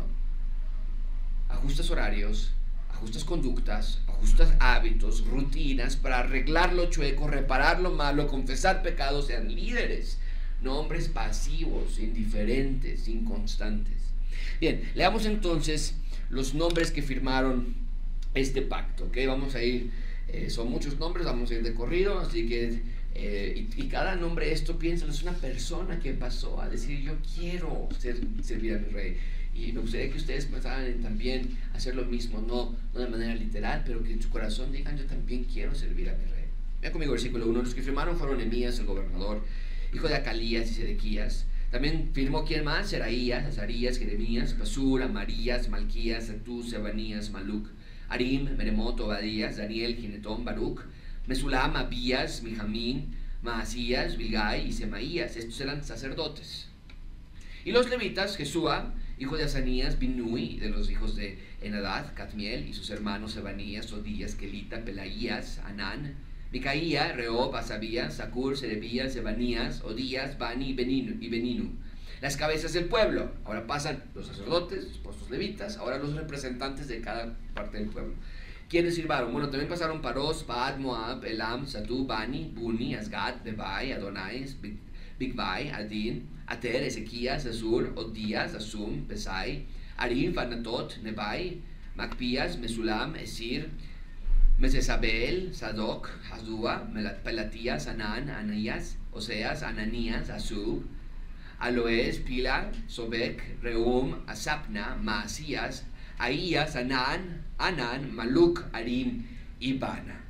ajustas 1.48 1.90
horarios, 1.90 2.52
ajustas 2.90 3.24
conductas, 3.24 4.00
ajustas 4.08 4.54
hábitos, 4.58 5.26
rutinas 5.26 5.96
para 5.96 6.20
arreglar 6.20 6.72
lo 6.72 6.88
chueco, 6.88 7.28
reparar 7.28 7.80
lo 7.80 7.90
malo, 7.90 8.26
confesar 8.26 8.82
pecados, 8.82 9.26
sean 9.26 9.54
líderes, 9.54 10.18
no 10.62 10.78
hombres 10.78 11.08
pasivos, 11.08 11.98
indiferentes, 11.98 13.08
inconstantes. 13.08 13.98
Bien, 14.60 14.90
leamos 14.94 15.26
entonces 15.26 15.94
los 16.30 16.54
nombres 16.54 16.90
que 16.90 17.02
firmaron 17.02 17.81
este 18.34 18.62
pacto, 18.62 19.04
¿ok? 19.04 19.18
Vamos 19.26 19.54
a 19.54 19.62
ir, 19.62 19.90
eh, 20.28 20.50
son 20.50 20.70
muchos 20.70 20.98
nombres, 20.98 21.26
vamos 21.26 21.50
a 21.50 21.54
ir 21.54 21.62
de 21.62 21.74
corrido, 21.74 22.18
así 22.18 22.46
que, 22.46 22.80
eh, 23.14 23.66
y, 23.76 23.88
cada 23.88 24.16
nombre, 24.16 24.52
esto 24.52 24.78
piénsalo, 24.78 25.12
es 25.12 25.22
una 25.22 25.32
persona 25.32 26.00
que 26.00 26.12
pasó 26.12 26.60
a 26.60 26.68
decir, 26.68 27.00
yo 27.00 27.14
quiero 27.34 27.88
ser, 27.98 28.18
servir 28.42 28.74
a 28.74 28.78
mi 28.78 28.88
rey. 28.88 29.16
Y 29.54 29.72
me 29.72 29.80
gustaría 29.80 30.10
que 30.10 30.16
ustedes 30.16 30.46
pensaran 30.46 30.86
en 30.86 31.02
también 31.02 31.58
hacer 31.74 31.94
lo 31.94 32.06
mismo, 32.06 32.40
no, 32.40 32.74
no 32.94 33.00
de 33.00 33.08
manera 33.08 33.34
literal, 33.34 33.82
pero 33.84 34.02
que 34.02 34.12
en 34.12 34.22
su 34.22 34.30
corazón 34.30 34.72
digan, 34.72 34.96
yo 34.96 35.04
también 35.04 35.44
quiero 35.44 35.74
servir 35.74 36.08
a 36.08 36.14
mi 36.14 36.24
rey. 36.24 36.44
Vean 36.80 36.92
conmigo 36.92 37.12
versículo 37.12 37.46
1, 37.48 37.62
los 37.62 37.74
que 37.74 37.82
firmaron 37.82 38.16
fueron 38.16 38.40
Emías, 38.40 38.78
el 38.78 38.86
gobernador, 38.86 39.44
hijo 39.92 40.08
de 40.08 40.14
Acalías 40.14 40.70
y 40.70 40.74
Sedequías. 40.74 41.46
También 41.70 42.10
firmó 42.12 42.44
quién 42.44 42.64
más, 42.64 42.90
Seraías, 42.90 43.46
Azarías, 43.46 43.98
Jeremías, 43.98 44.52
Pasur, 44.52 45.02
Amarías, 45.02 45.68
Malquías, 45.68 46.28
Atú, 46.28 46.62
Sebanías, 46.62 47.30
Maluc. 47.30 47.66
Arim, 48.12 48.56
Meremoto, 48.58 49.06
Obadías, 49.06 49.56
Daniel, 49.56 49.96
Ginetón, 49.96 50.44
Baruch, 50.44 50.82
Mesulam, 51.26 51.76
Abías, 51.76 52.42
Mijamín, 52.42 53.16
Maasías, 53.42 54.18
Bilgai 54.18 54.68
y 54.68 54.72
Semaías. 54.72 55.36
Estos 55.36 55.58
eran 55.62 55.82
sacerdotes. 55.82 56.68
Y 57.64 57.72
los 57.72 57.88
levitas, 57.88 58.36
Jesúa, 58.36 58.92
hijo 59.18 59.38
de 59.38 59.44
Asanías, 59.44 59.98
Binui, 59.98 60.58
de 60.58 60.68
los 60.68 60.90
hijos 60.90 61.16
de 61.16 61.38
Enadad, 61.62 62.12
Catmiel, 62.14 62.68
y 62.68 62.74
sus 62.74 62.90
hermanos 62.90 63.34
Ebanías, 63.36 63.90
Odías, 63.92 64.34
Kelita, 64.34 64.84
Pelaías, 64.84 65.60
Anán, 65.60 66.14
Micaía, 66.52 67.12
Reob, 67.12 67.56
Asabías, 67.56 68.16
Sakur, 68.16 68.58
Serebías, 68.58 69.16
Ebanías, 69.16 69.80
Odías, 69.82 70.36
Bani 70.36 70.68
y 70.68 71.28
Beninu. 71.28 71.70
Las 72.22 72.36
cabezas 72.36 72.72
del 72.72 72.84
pueblo. 72.84 73.32
Ahora 73.44 73.66
pasan 73.66 74.04
los 74.14 74.28
sacerdotes, 74.28 75.00
los 75.04 75.28
levitas, 75.28 75.76
ahora 75.76 75.98
los 75.98 76.14
representantes 76.14 76.86
de 76.86 77.00
cada 77.00 77.36
parte 77.52 77.78
del 77.78 77.88
pueblo. 77.88 78.14
¿Quiénes 78.68 78.94
sirvaron? 78.94 79.32
Bueno, 79.32 79.50
también 79.50 79.68
pasaron 79.68 80.00
Paros, 80.00 80.44
Pad, 80.44 80.78
Moab, 80.78 81.24
Elam, 81.24 81.66
Satu, 81.66 82.06
Bani, 82.06 82.52
Buni, 82.54 82.94
Asgad, 82.94 83.42
Bebai, 83.42 83.90
Adonai, 83.90 84.46
Bigbai, 85.18 85.70
Adin, 85.70 86.28
Ater, 86.46 86.84
Ezequías, 86.84 87.44
Azur, 87.44 87.92
Odías, 87.96 88.54
Asum, 88.54 89.04
Pesai, 89.08 89.66
Arim, 89.96 90.32
Fanatot, 90.32 90.98
Nebai, 91.02 91.60
Macpías, 91.96 92.56
Mesulam, 92.56 93.16
Esir, 93.16 93.68
Mesesabel, 94.58 95.52
Sadok, 95.52 96.08
Hazúa, 96.30 96.88
Pelatías, 97.24 97.88
Anán, 97.88 98.30
Ananías, 98.30 98.96
Oseas, 99.10 99.64
Ananías, 99.64 100.30
Asub, 100.30 100.84
Aloes, 101.62 102.18
Pilar, 102.18 102.72
Sobek, 102.88 103.62
Reum, 103.62 104.16
Asapna, 104.26 104.96
Maasías, 105.00 105.84
Aías, 106.18 106.74
Anán, 106.74 107.44
Anán, 107.56 108.12
Maluk, 108.12 108.64
Arim 108.72 109.24
y 109.60 109.74
Bana. 109.74 110.24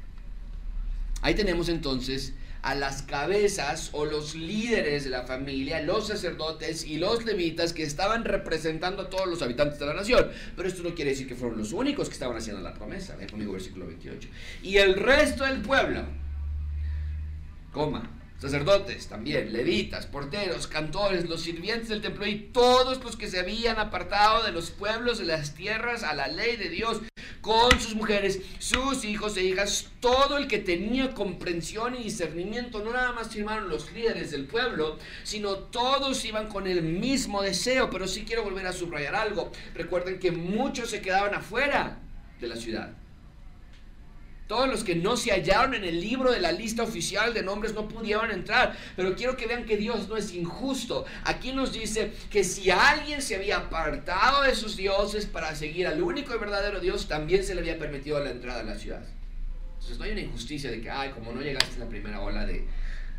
Ahí 1.23 1.35
tenemos 1.35 1.71
entonces 1.71 2.35
a 2.61 2.75
las 2.75 3.03
cabezas 3.03 3.89
o 3.93 4.05
los 4.05 4.35
líderes 4.35 5.05
de 5.05 5.11
la 5.11 5.23
familia, 5.23 5.83
los 5.83 6.09
sacerdotes 6.09 6.85
y 6.85 6.99
los 6.99 7.25
levitas 7.25 7.73
que 7.73 7.83
estaban 7.83 8.25
representando 8.25 9.03
a 9.03 9.11
todos 9.11 9.27
los 9.27 9.41
habitantes 9.41 9.79
de 9.79 9.87
la 9.87 9.95
nación. 9.95 10.29
Pero 10.55 10.69
esto 10.69 10.83
no 10.83 10.95
quiere 10.95 11.13
decir 11.13 11.27
que 11.27 11.35
fueron 11.35 11.59
los 11.59 11.73
únicos 11.73 12.09
que 12.09 12.15
estaban 12.15 12.37
haciendo 12.37 12.61
la 12.61 12.75
promesa. 12.75 13.17
Ven 13.17 13.29
conmigo 13.29 13.53
versículo 13.53 13.87
28. 13.87 14.29
Y 14.63 14.77
el 14.77 14.95
resto 14.95 15.45
del 15.45 15.63
pueblo, 15.63 16.05
coma, 17.73 18.22
sacerdotes 18.43 19.07
también, 19.07 19.53
levitas, 19.53 20.07
porteros, 20.07 20.67
cantores, 20.67 21.29
los 21.29 21.43
sirvientes 21.43 21.89
del 21.91 22.03
templo 22.03 22.27
y 22.27 22.51
todos 22.53 23.03
los 23.05 23.15
que 23.15 23.31
se 23.31 23.39
habían 23.39 23.79
apartado 23.79 24.43
de 24.43 24.51
los 24.51 24.73
pueblos 24.73 25.19
de 25.19 25.27
las 25.27 25.55
tierras 25.55 26.03
a 26.03 26.13
la 26.13 26.27
ley 26.27 26.57
de 26.57 26.69
Dios, 26.69 27.03
con 27.41 27.71
sus 27.79 27.95
mujeres, 27.95 28.41
sus 28.59 29.05
hijos 29.05 29.37
e 29.37 29.45
hijas, 29.45 29.91
todo 30.01 30.39
el 30.39 30.49
que 30.49 30.59
tenía 30.59 31.15
comprensión 31.15 31.95
y 31.95 32.03
discernimiento, 32.03 32.83
no 32.83 32.93
nada 32.93 33.13
más 33.13 33.29
firmaron 33.29 33.69
los 33.69 33.93
líderes 33.93 34.33
del 34.33 34.47
pueblo, 34.47 34.99
sino 35.23 35.55
todos 35.55 36.25
iban 36.25 36.49
con 36.49 36.67
el 36.67 36.83
mismo 36.83 37.43
deseo, 37.43 37.91
pero 37.91 38.09
sí 38.09 38.25
quiero 38.25 38.43
volver 38.43 38.67
a 38.67 38.73
subrayar 38.73 39.15
algo, 39.15 39.53
recuerden 39.73 40.19
que 40.19 40.33
muchos 40.33 40.91
se 40.91 41.01
quedaban 41.01 41.35
afuera 41.35 42.01
de 42.41 42.49
la 42.49 42.57
ciudad. 42.57 43.02
Todos 44.47 44.69
los 44.69 44.85
que 44.85 44.95
no 44.95 45.17
se 45.17 45.31
hallaron 45.31 45.75
en 45.75 45.85
el 45.85 46.01
libro 46.01 46.31
de 46.31 46.41
la 46.41 46.53
lista 46.53 46.83
oficial 46.83 47.33
de 47.33 47.43
nombres 47.43 47.75
no 47.75 47.89
pudieron 47.89 48.31
entrar. 48.31 48.77
Pero 48.97 49.15
quiero 49.15 49.37
que 49.37 49.47
vean 49.47 49.65
que 49.65 49.77
Dios 49.77 50.09
no 50.09 50.17
es 50.17 50.35
injusto. 50.35 51.05
Aquí 51.25 51.53
nos 51.53 51.73
dice 51.73 52.13
que 52.31 52.45
si 52.45 52.71
alguien 52.71 53.23
se 53.23 53.37
había 53.37 53.57
apartado 53.57 54.43
de 54.43 54.55
sus 54.55 54.77
dioses 54.77 55.27
para 55.27 55.55
seguir 55.55 55.87
al 55.87 56.03
único 56.03 56.35
y 56.35 56.39
verdadero 56.39 56.81
Dios, 56.81 57.09
también 57.09 57.45
se 57.45 57.55
le 57.55 57.61
había 57.61 57.79
permitido 57.79 58.23
la 58.23 58.31
entrada 58.31 58.61
a 58.61 58.65
la 58.65 58.77
ciudad. 58.77 59.03
Entonces 59.75 59.99
no 59.99 60.05
hay 60.05 60.13
una 60.13 60.21
injusticia 60.21 60.71
de 60.71 60.81
que, 60.81 60.91
ay, 60.91 61.11
como 61.11 61.33
no 61.33 61.41
llegaste 61.41 61.75
en 61.75 61.81
la 61.81 61.89
primera 61.89 62.21
ola 62.21 62.47
de, 62.47 62.67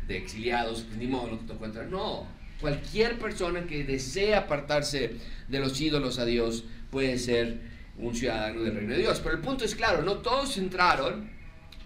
de 0.06 0.16
exiliados, 0.16 0.82
pues 0.82 0.96
ni 0.98 1.06
modo, 1.06 1.32
no 1.32 1.38
te 1.38 1.46
tocó 1.46 1.64
entrar. 1.64 1.86
No, 1.86 2.26
cualquier 2.60 3.18
persona 3.18 3.66
que 3.66 3.84
desea 3.84 4.38
apartarse 4.38 5.16
de 5.48 5.58
los 5.58 5.80
ídolos 5.80 6.18
a 6.18 6.24
Dios 6.24 6.64
puede 6.90 7.18
ser 7.18 7.73
un 7.98 8.14
ciudadano 8.14 8.62
del 8.62 8.74
reino 8.74 8.92
de 8.92 9.00
Dios. 9.00 9.20
Pero 9.20 9.36
el 9.36 9.40
punto 9.40 9.64
es 9.64 9.74
claro, 9.74 10.02
no 10.02 10.18
todos 10.18 10.56
entraron, 10.56 11.30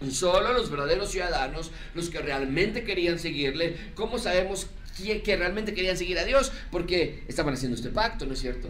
solo 0.09 0.53
los 0.53 0.69
verdaderos 0.69 1.11
ciudadanos, 1.11 1.71
los 1.93 2.09
que 2.09 2.19
realmente 2.19 2.83
querían 2.83 3.19
seguirle. 3.19 3.75
¿Cómo 3.95 4.17
sabemos 4.17 4.67
que 4.97 5.35
realmente 5.37 5.73
querían 5.73 5.97
seguir 5.97 6.19
a 6.19 6.25
Dios? 6.25 6.51
Porque 6.71 7.23
estaban 7.27 7.53
haciendo 7.53 7.75
este 7.75 7.89
pacto, 7.89 8.25
¿no 8.25 8.33
es 8.33 8.39
cierto? 8.39 8.69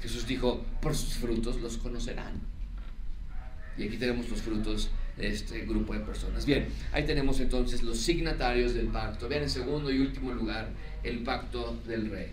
Jesús 0.00 0.26
dijo, 0.26 0.64
por 0.80 0.94
sus 0.94 1.14
frutos 1.14 1.60
los 1.60 1.78
conocerán. 1.78 2.40
Y 3.76 3.84
aquí 3.84 3.96
tenemos 3.96 4.28
los 4.28 4.42
frutos 4.42 4.90
de 5.16 5.28
este 5.28 5.60
grupo 5.60 5.94
de 5.94 6.00
personas. 6.00 6.44
Bien, 6.46 6.66
ahí 6.92 7.04
tenemos 7.04 7.40
entonces 7.40 7.82
los 7.82 7.98
signatarios 7.98 8.74
del 8.74 8.88
pacto. 8.88 9.28
Vean 9.28 9.44
en 9.44 9.50
segundo 9.50 9.90
y 9.90 10.00
último 10.00 10.32
lugar 10.32 10.68
el 11.02 11.22
pacto 11.22 11.80
del 11.86 12.10
rey. 12.10 12.28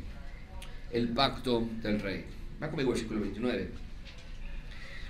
El 0.91 1.09
pacto 1.09 1.67
del 1.81 1.99
rey. 1.99 2.25
Va 2.61 2.69
conmigo 2.69 2.91
versículo 2.91 3.21
29. 3.21 3.69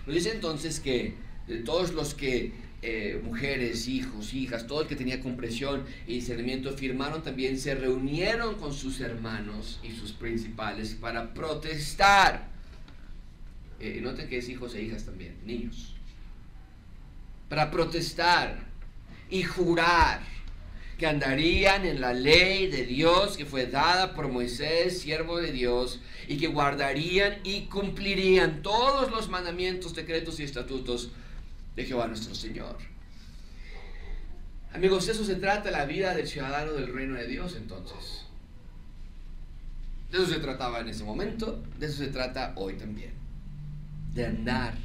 Nos 0.05 0.15
dice 0.15 0.31
entonces 0.31 0.79
que 0.79 1.15
de 1.47 1.57
todos 1.57 1.93
los 1.93 2.13
que, 2.13 2.53
eh, 2.81 3.21
mujeres, 3.23 3.87
hijos, 3.87 4.33
hijas, 4.33 4.65
todo 4.65 4.81
el 4.81 4.87
que 4.87 4.95
tenía 4.95 5.19
comprensión 5.21 5.83
y 6.07 6.15
discernimiento, 6.15 6.71
firmaron 6.75 7.21
también, 7.21 7.59
se 7.59 7.75
reunieron 7.75 8.55
con 8.55 8.73
sus 8.73 9.01
hermanos 9.01 9.79
y 9.83 9.91
sus 9.91 10.13
principales 10.13 10.95
para 10.95 11.33
protestar. 11.33 12.49
Eh, 13.79 13.99
noten 14.01 14.27
que 14.27 14.37
es 14.37 14.49
hijos 14.49 14.73
e 14.75 14.83
hijas 14.83 15.05
también, 15.05 15.35
niños. 15.45 15.95
Para 17.49 17.69
protestar 17.69 18.65
y 19.29 19.43
jurar 19.43 20.21
que 21.01 21.07
andarían 21.07 21.83
en 21.87 21.99
la 21.99 22.13
ley 22.13 22.67
de 22.67 22.85
Dios 22.85 23.35
que 23.35 23.47
fue 23.47 23.65
dada 23.65 24.13
por 24.13 24.27
Moisés, 24.27 25.01
siervo 25.01 25.39
de 25.39 25.51
Dios, 25.51 25.99
y 26.27 26.37
que 26.37 26.45
guardarían 26.45 27.39
y 27.43 27.61
cumplirían 27.61 28.61
todos 28.61 29.09
los 29.09 29.27
mandamientos, 29.27 29.95
decretos 29.95 30.39
y 30.39 30.43
estatutos 30.43 31.09
de 31.75 31.85
Jehová 31.85 32.05
nuestro 32.05 32.35
Señor. 32.35 32.77
Amigos, 34.73 35.07
eso 35.07 35.25
se 35.25 35.37
trata 35.37 35.71
la 35.71 35.85
vida 35.85 36.13
del 36.13 36.27
ciudadano 36.27 36.73
del 36.73 36.93
reino 36.93 37.15
de 37.15 37.25
Dios 37.25 37.55
entonces. 37.55 38.27
De 40.11 40.19
eso 40.19 40.27
se 40.27 40.39
trataba 40.39 40.81
en 40.81 40.89
ese 40.89 41.03
momento, 41.03 41.63
de 41.79 41.87
eso 41.87 41.97
se 41.97 42.09
trata 42.09 42.53
hoy 42.57 42.75
también. 42.75 43.13
De 44.13 44.27
andar 44.27 44.75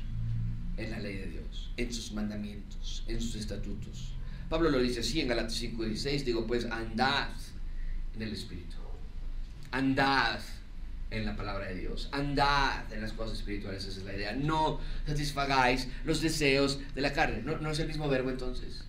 en 0.79 0.91
la 0.93 0.99
ley 0.99 1.17
de 1.17 1.27
Dios, 1.27 1.73
en 1.77 1.93
sus 1.93 2.13
mandamientos, 2.13 3.05
en 3.07 3.21
sus 3.21 3.35
estatutos. 3.35 4.16
Pablo 4.49 4.71
lo 4.71 4.79
dice 4.79 5.01
así 5.01 5.21
en 5.21 5.29
Galatas 5.29 5.61
5:16, 5.61 6.25
digo 6.25 6.47
pues 6.47 6.67
andad 6.67 7.29
en 8.15 8.23
el 8.23 8.33
Espíritu, 8.33 8.77
andad 9.73 10.39
en 11.11 11.27
la 11.27 11.37
palabra 11.37 11.67
de 11.67 11.77
Dios, 11.77 12.09
andad 12.13 12.93
en 12.93 13.01
las 13.01 13.13
cosas 13.13 13.39
espirituales, 13.39 13.85
esa 13.85 13.99
es 13.99 14.05
la 14.05 14.15
idea, 14.15 14.33
no 14.33 14.81
satisfagáis 15.07 15.89
los 16.05 16.21
deseos 16.21 16.79
de 16.95 17.01
la 17.01 17.13
carne, 17.13 17.43
no, 17.43 17.59
no 17.59 17.71
es 17.71 17.79
el 17.79 17.89
mismo 17.89 18.09
verbo 18.09 18.31
entonces. 18.31 18.85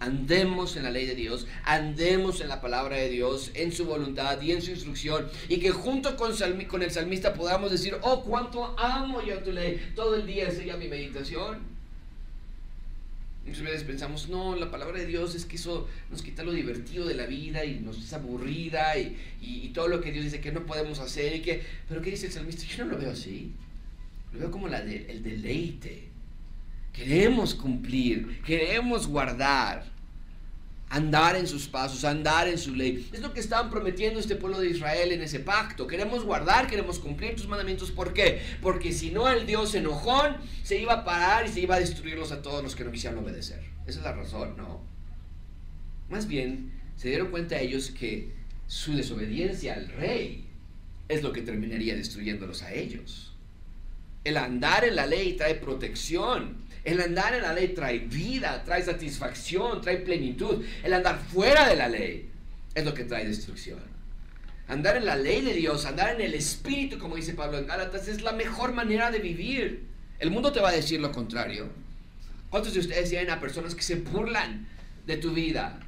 Andemos 0.00 0.74
en 0.74 0.82
la 0.82 0.90
ley 0.90 1.06
de 1.06 1.14
Dios, 1.14 1.46
andemos 1.64 2.40
en 2.40 2.48
la 2.48 2.60
palabra 2.60 2.96
de 2.96 3.08
Dios, 3.08 3.52
en 3.54 3.70
su 3.70 3.84
voluntad 3.84 4.40
y 4.40 4.50
en 4.50 4.60
su 4.60 4.72
instrucción, 4.72 5.28
y 5.48 5.60
que 5.60 5.70
junto 5.70 6.16
con, 6.16 6.32
con 6.68 6.82
el 6.82 6.90
salmista 6.90 7.34
podamos 7.34 7.70
decir, 7.70 7.96
oh, 8.02 8.24
cuánto 8.24 8.76
amo 8.80 9.22
yo 9.22 9.38
tu 9.44 9.52
ley, 9.52 9.92
todo 9.94 10.16
el 10.16 10.26
día 10.26 10.50
sería 10.50 10.76
mi 10.76 10.88
meditación. 10.88 11.71
Muchas 13.46 13.62
veces 13.62 13.82
pensamos, 13.82 14.28
no, 14.28 14.54
la 14.54 14.70
palabra 14.70 14.98
de 14.98 15.06
Dios 15.06 15.34
es 15.34 15.44
que 15.44 15.56
eso 15.56 15.88
nos 16.10 16.22
quita 16.22 16.44
lo 16.44 16.52
divertido 16.52 17.06
de 17.06 17.14
la 17.14 17.26
vida 17.26 17.64
y 17.64 17.80
nos 17.80 17.98
es 17.98 18.12
aburrida 18.12 18.96
y, 18.96 19.16
y, 19.40 19.68
todo 19.70 19.88
lo 19.88 20.00
que 20.00 20.12
Dios 20.12 20.24
dice 20.24 20.40
que 20.40 20.52
no 20.52 20.64
podemos 20.64 21.00
hacer 21.00 21.34
y 21.36 21.40
que... 21.40 21.62
Pero 21.88 22.00
¿qué 22.00 22.10
dice 22.10 22.26
el 22.26 22.32
salmista? 22.32 22.64
Yo 22.64 22.84
no 22.84 22.92
lo 22.92 22.98
veo 22.98 23.10
así. 23.10 23.52
Lo 24.32 24.38
veo 24.38 24.50
como 24.50 24.68
la 24.68 24.80
de, 24.80 25.10
el 25.10 25.24
deleite. 25.24 26.04
Queremos 26.92 27.54
cumplir, 27.54 28.42
queremos 28.42 29.08
guardar 29.08 29.90
andar 30.92 31.36
en 31.36 31.46
sus 31.46 31.68
pasos, 31.68 32.04
andar 32.04 32.46
en 32.48 32.58
su 32.58 32.74
ley. 32.74 33.08
Es 33.14 33.20
lo 33.20 33.32
que 33.32 33.40
estaban 33.40 33.70
prometiendo 33.70 34.20
este 34.20 34.36
pueblo 34.36 34.60
de 34.60 34.68
Israel 34.68 35.10
en 35.12 35.22
ese 35.22 35.40
pacto. 35.40 35.86
Queremos 35.86 36.22
guardar, 36.22 36.66
queremos 36.66 36.98
cumplir 36.98 37.34
tus 37.34 37.48
mandamientos. 37.48 37.90
¿Por 37.90 38.12
qué? 38.12 38.42
Porque 38.60 38.92
si 38.92 39.10
no, 39.10 39.26
el 39.26 39.46
Dios 39.46 39.74
enojón 39.74 40.36
se 40.62 40.78
iba 40.78 40.92
a 40.92 41.04
parar 41.04 41.46
y 41.46 41.48
se 41.48 41.60
iba 41.60 41.76
a 41.76 41.80
destruirlos 41.80 42.30
a 42.30 42.42
todos 42.42 42.62
los 42.62 42.76
que 42.76 42.84
no 42.84 42.92
quisieran 42.92 43.18
obedecer. 43.18 43.64
Esa 43.86 44.00
es 44.00 44.04
la 44.04 44.12
razón, 44.12 44.54
¿no? 44.58 44.82
Más 46.10 46.28
bien, 46.28 46.72
se 46.96 47.08
dieron 47.08 47.30
cuenta 47.30 47.58
ellos 47.58 47.90
que 47.90 48.34
su 48.66 48.94
desobediencia 48.94 49.72
al 49.72 49.88
rey 49.88 50.46
es 51.08 51.22
lo 51.22 51.32
que 51.32 51.40
terminaría 51.40 51.96
destruyéndolos 51.96 52.62
a 52.62 52.74
ellos. 52.74 53.32
El 54.24 54.36
andar 54.36 54.84
en 54.84 54.96
la 54.96 55.06
ley 55.06 55.32
trae 55.38 55.54
protección, 55.54 56.58
el 56.84 57.00
andar 57.00 57.34
en 57.34 57.42
la 57.42 57.52
ley 57.52 57.68
trae 57.68 58.00
vida, 58.00 58.62
trae 58.64 58.82
satisfacción, 58.82 59.80
trae 59.80 59.98
plenitud. 59.98 60.64
El 60.82 60.92
andar 60.92 61.20
fuera 61.20 61.68
de 61.68 61.76
la 61.76 61.88
ley 61.88 62.28
es 62.74 62.84
lo 62.84 62.92
que 62.92 63.04
trae 63.04 63.26
destrucción. 63.26 63.78
Andar 64.66 64.96
en 64.96 65.04
la 65.04 65.16
ley 65.16 65.42
de 65.42 65.54
Dios, 65.54 65.86
andar 65.86 66.14
en 66.14 66.20
el 66.20 66.34
Espíritu, 66.34 66.98
como 66.98 67.16
dice 67.16 67.34
Pablo 67.34 67.58
en 67.58 67.66
Gálatas, 67.66 68.08
es 68.08 68.22
la 68.22 68.32
mejor 68.32 68.72
manera 68.72 69.10
de 69.10 69.18
vivir. 69.18 69.84
El 70.18 70.30
mundo 70.30 70.52
te 70.52 70.60
va 70.60 70.70
a 70.70 70.72
decir 70.72 71.00
lo 71.00 71.12
contrario. 71.12 71.68
¿Cuántos 72.50 72.74
de 72.74 72.80
ustedes 72.80 73.10
tienen 73.10 73.30
a 73.30 73.40
personas 73.40 73.74
que 73.74 73.82
se 73.82 73.96
burlan 73.96 74.66
de 75.06 75.16
tu 75.16 75.32
vida 75.32 75.80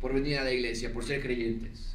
por 0.00 0.14
venir 0.14 0.38
a 0.38 0.44
la 0.44 0.52
iglesia, 0.52 0.92
por 0.92 1.04
ser 1.04 1.22
creyentes? 1.22 1.94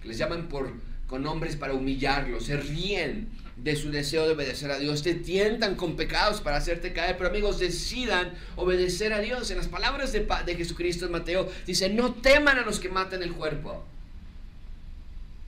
Que 0.00 0.08
les 0.08 0.18
llaman 0.18 0.48
por, 0.48 0.72
con 1.06 1.22
nombres 1.22 1.56
para 1.56 1.74
humillarlos, 1.74 2.46
se 2.46 2.56
ríen 2.56 3.28
de 3.62 3.76
su 3.76 3.90
deseo 3.90 4.26
de 4.26 4.32
obedecer 4.32 4.70
a 4.70 4.78
Dios, 4.78 5.02
te 5.02 5.14
tientan 5.14 5.76
con 5.76 5.96
pecados 5.96 6.40
para 6.40 6.56
hacerte 6.56 6.92
caer, 6.92 7.16
pero 7.16 7.30
amigos, 7.30 7.58
decidan 7.58 8.32
obedecer 8.56 9.12
a 9.12 9.20
Dios. 9.20 9.50
En 9.50 9.58
las 9.58 9.68
palabras 9.68 10.12
de, 10.12 10.26
de 10.46 10.54
Jesucristo 10.56 11.06
en 11.06 11.12
Mateo 11.12 11.48
dice, 11.66 11.88
no 11.88 12.14
teman 12.14 12.58
a 12.58 12.62
los 12.62 12.80
que 12.80 12.88
matan 12.88 13.22
el 13.22 13.32
cuerpo 13.32 13.84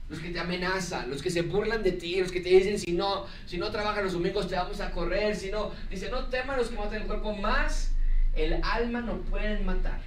los 0.09 0.19
que 0.19 0.29
te 0.29 0.39
amenazan, 0.39 1.09
los 1.09 1.21
que 1.21 1.31
se 1.31 1.41
burlan 1.41 1.81
de 1.81 1.91
ti, 1.91 2.21
los 2.21 2.31
que 2.31 2.39
te 2.39 2.49
dicen 2.49 2.77
si 2.77 2.91
no, 2.91 3.25
si 3.47 3.57
no 3.57 3.71
trabajas 3.71 4.03
los 4.03 4.13
domingos 4.13 4.47
te 4.47 4.55
vamos 4.55 4.79
a 4.79 4.91
correr, 4.91 5.35
si 5.35 5.49
no, 5.49 5.71
dice 5.89 6.09
no 6.09 6.25
teman 6.25 6.57
los 6.57 6.69
que 6.69 6.75
matan 6.75 7.01
el 7.01 7.07
cuerpo, 7.07 7.33
más 7.35 7.91
el 8.35 8.59
alma 8.63 9.01
no 9.01 9.21
pueden 9.21 9.65
matar. 9.65 9.99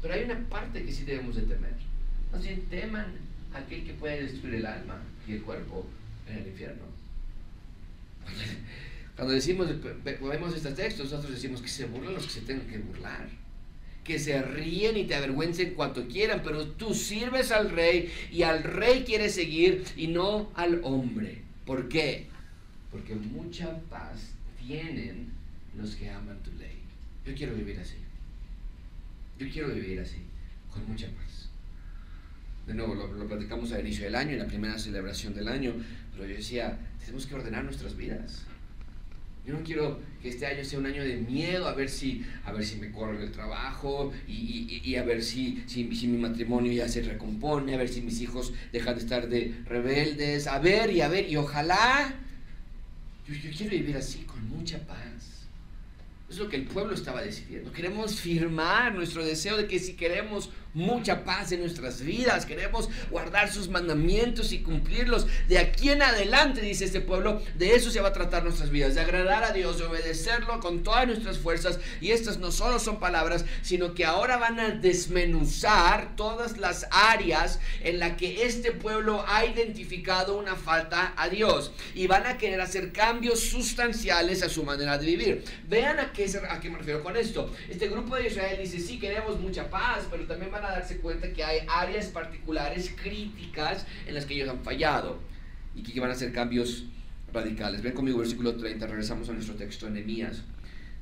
Pero 0.00 0.14
hay 0.14 0.24
una 0.24 0.40
parte 0.48 0.84
que 0.84 0.90
sí 0.90 1.04
debemos 1.04 1.36
de 1.36 1.42
temer. 1.42 1.74
Así 2.32 2.64
teman 2.68 3.06
a 3.54 3.58
aquel 3.58 3.84
que 3.84 3.94
puede 3.94 4.22
destruir 4.22 4.56
el 4.56 4.66
alma 4.66 5.00
y 5.28 5.34
el 5.34 5.42
cuerpo 5.42 5.86
en 6.28 6.38
el 6.38 6.48
infierno. 6.48 6.82
Cuando 9.16 9.34
decimos, 9.34 9.68
vemos 10.04 10.56
estos 10.56 10.74
textos, 10.74 11.10
nosotros 11.10 11.34
decimos 11.34 11.60
que 11.60 11.68
se 11.68 11.86
burlan 11.86 12.14
los 12.14 12.24
que 12.24 12.32
se 12.32 12.40
tengan 12.40 12.66
que 12.66 12.78
burlar 12.78 13.28
que 14.04 14.18
se 14.18 14.42
ríen 14.42 14.96
y 14.96 15.04
te 15.04 15.14
avergüencen 15.14 15.74
cuanto 15.74 16.08
quieran, 16.08 16.42
pero 16.42 16.66
tú 16.66 16.94
sirves 16.94 17.52
al 17.52 17.70
rey 17.70 18.12
y 18.32 18.42
al 18.42 18.64
rey 18.64 19.04
quieres 19.04 19.34
seguir 19.34 19.84
y 19.96 20.08
no 20.08 20.50
al 20.54 20.80
hombre. 20.82 21.42
¿Por 21.64 21.88
qué? 21.88 22.26
Porque 22.90 23.14
mucha 23.14 23.78
paz 23.88 24.32
tienen 24.58 25.30
los 25.78 25.94
que 25.94 26.10
aman 26.10 26.38
tu 26.42 26.50
ley. 26.52 26.78
Yo 27.24 27.34
quiero 27.34 27.54
vivir 27.54 27.78
así. 27.78 27.96
Yo 29.38 29.48
quiero 29.50 29.68
vivir 29.68 30.00
así, 30.00 30.18
con 30.72 30.86
mucha 30.88 31.06
paz. 31.06 31.48
De 32.66 32.74
nuevo, 32.74 32.94
lo, 32.94 33.12
lo 33.12 33.26
platicamos 33.26 33.72
al 33.72 33.80
inicio 33.80 34.04
del 34.04 34.14
año, 34.14 34.32
en 34.32 34.38
la 34.38 34.46
primera 34.46 34.78
celebración 34.78 35.34
del 35.34 35.48
año, 35.48 35.74
pero 36.12 36.26
yo 36.26 36.36
decía, 36.36 36.78
tenemos 37.00 37.26
que 37.26 37.34
ordenar 37.34 37.64
nuestras 37.64 37.96
vidas. 37.96 38.44
Yo 39.44 39.54
no 39.54 39.64
quiero 39.64 39.98
que 40.22 40.28
este 40.28 40.46
año 40.46 40.64
sea 40.64 40.78
un 40.78 40.86
año 40.86 41.02
de 41.02 41.16
miedo 41.16 41.66
a 41.66 41.74
ver 41.74 41.88
si, 41.88 42.24
a 42.44 42.52
ver 42.52 42.64
si 42.64 42.76
me 42.76 42.92
corren 42.92 43.20
el 43.20 43.32
trabajo 43.32 44.12
y, 44.28 44.94
a 44.94 45.02
ver 45.02 45.22
si, 45.22 45.64
si, 45.66 45.84
mi 45.84 46.18
matrimonio 46.18 46.72
ya 46.72 46.88
se 46.88 47.02
recompone, 47.02 47.74
a 47.74 47.78
ver 47.78 47.88
si 47.88 48.02
mis 48.02 48.20
hijos 48.20 48.52
dejan 48.72 48.94
de 48.94 49.00
estar 49.00 49.28
de 49.28 49.54
rebeldes, 49.64 50.46
a 50.46 50.60
ver 50.60 50.92
y 50.92 51.00
a 51.00 51.08
ver, 51.08 51.28
y 51.28 51.36
ojalá. 51.36 52.14
Yo, 53.26 53.34
yo 53.34 53.50
quiero 53.56 53.72
vivir 53.72 53.96
así, 53.96 54.20
con 54.20 54.48
mucha 54.48 54.78
paz. 54.86 55.48
Es 56.30 56.38
lo 56.38 56.48
que 56.48 56.56
el 56.56 56.64
pueblo 56.64 56.94
estaba 56.94 57.20
decidiendo. 57.20 57.72
Queremos 57.72 58.20
firmar 58.20 58.94
nuestro 58.94 59.24
deseo 59.24 59.56
de 59.56 59.66
que 59.66 59.80
si 59.80 59.94
queremos 59.94 60.50
mucha 60.74 61.24
paz 61.24 61.52
en 61.52 61.60
nuestras 61.60 62.00
vidas, 62.00 62.46
queremos 62.46 62.88
guardar 63.10 63.52
sus 63.52 63.68
mandamientos 63.68 64.52
y 64.52 64.62
cumplirlos. 64.62 65.26
De 65.48 65.58
aquí 65.58 65.90
en 65.90 66.02
adelante, 66.02 66.60
dice 66.60 66.84
este 66.84 67.00
pueblo, 67.00 67.42
de 67.56 67.74
eso 67.74 67.90
se 67.90 68.00
va 68.00 68.08
a 68.08 68.12
tratar 68.12 68.44
nuestras 68.44 68.70
vidas, 68.70 68.94
de 68.94 69.00
agradar 69.00 69.44
a 69.44 69.52
Dios, 69.52 69.78
de 69.78 69.84
obedecerlo 69.84 70.60
con 70.60 70.82
todas 70.82 71.06
nuestras 71.06 71.38
fuerzas. 71.38 71.78
Y 72.00 72.10
estas 72.10 72.38
no 72.38 72.50
solo 72.52 72.78
son 72.78 72.98
palabras, 72.98 73.44
sino 73.62 73.94
que 73.94 74.04
ahora 74.04 74.36
van 74.36 74.60
a 74.60 74.70
desmenuzar 74.70 76.16
todas 76.16 76.58
las 76.58 76.86
áreas 76.90 77.60
en 77.82 77.98
las 77.98 78.16
que 78.16 78.44
este 78.44 78.72
pueblo 78.72 79.24
ha 79.28 79.44
identificado 79.44 80.38
una 80.38 80.56
falta 80.56 81.14
a 81.16 81.28
Dios. 81.28 81.72
Y 81.94 82.06
van 82.06 82.26
a 82.26 82.38
querer 82.38 82.60
hacer 82.60 82.92
cambios 82.92 83.40
sustanciales 83.40 84.42
a 84.42 84.48
su 84.48 84.64
manera 84.64 84.98
de 84.98 85.06
vivir. 85.06 85.44
Vean 85.68 85.98
a 86.00 86.12
qué, 86.12 86.30
a 86.48 86.60
qué 86.60 86.70
me 86.70 86.78
refiero 86.78 87.02
con 87.02 87.16
esto. 87.16 87.52
Este 87.68 87.88
grupo 87.88 88.16
de 88.16 88.28
Israel 88.28 88.58
dice, 88.60 88.78
sí, 88.78 88.98
queremos 88.98 89.38
mucha 89.38 89.68
paz, 89.68 90.04
pero 90.10 90.24
también 90.26 90.50
van 90.50 90.61
a 90.64 90.72
darse 90.72 90.98
cuenta 90.98 91.32
que 91.32 91.44
hay 91.44 91.66
áreas 91.68 92.06
particulares 92.06 92.94
críticas 93.00 93.86
en 94.06 94.14
las 94.14 94.26
que 94.26 94.34
ellos 94.34 94.48
han 94.48 94.62
fallado 94.62 95.18
y 95.74 95.82
que 95.82 96.00
van 96.00 96.10
a 96.10 96.14
hacer 96.14 96.32
cambios 96.32 96.84
radicales. 97.32 97.82
Ven 97.82 97.92
conmigo 97.92 98.18
versículo 98.18 98.56
30, 98.56 98.86
regresamos 98.86 99.28
a 99.28 99.32
nuestro 99.32 99.54
texto 99.54 99.86
en 99.86 99.94
Nehemías. 99.94 100.42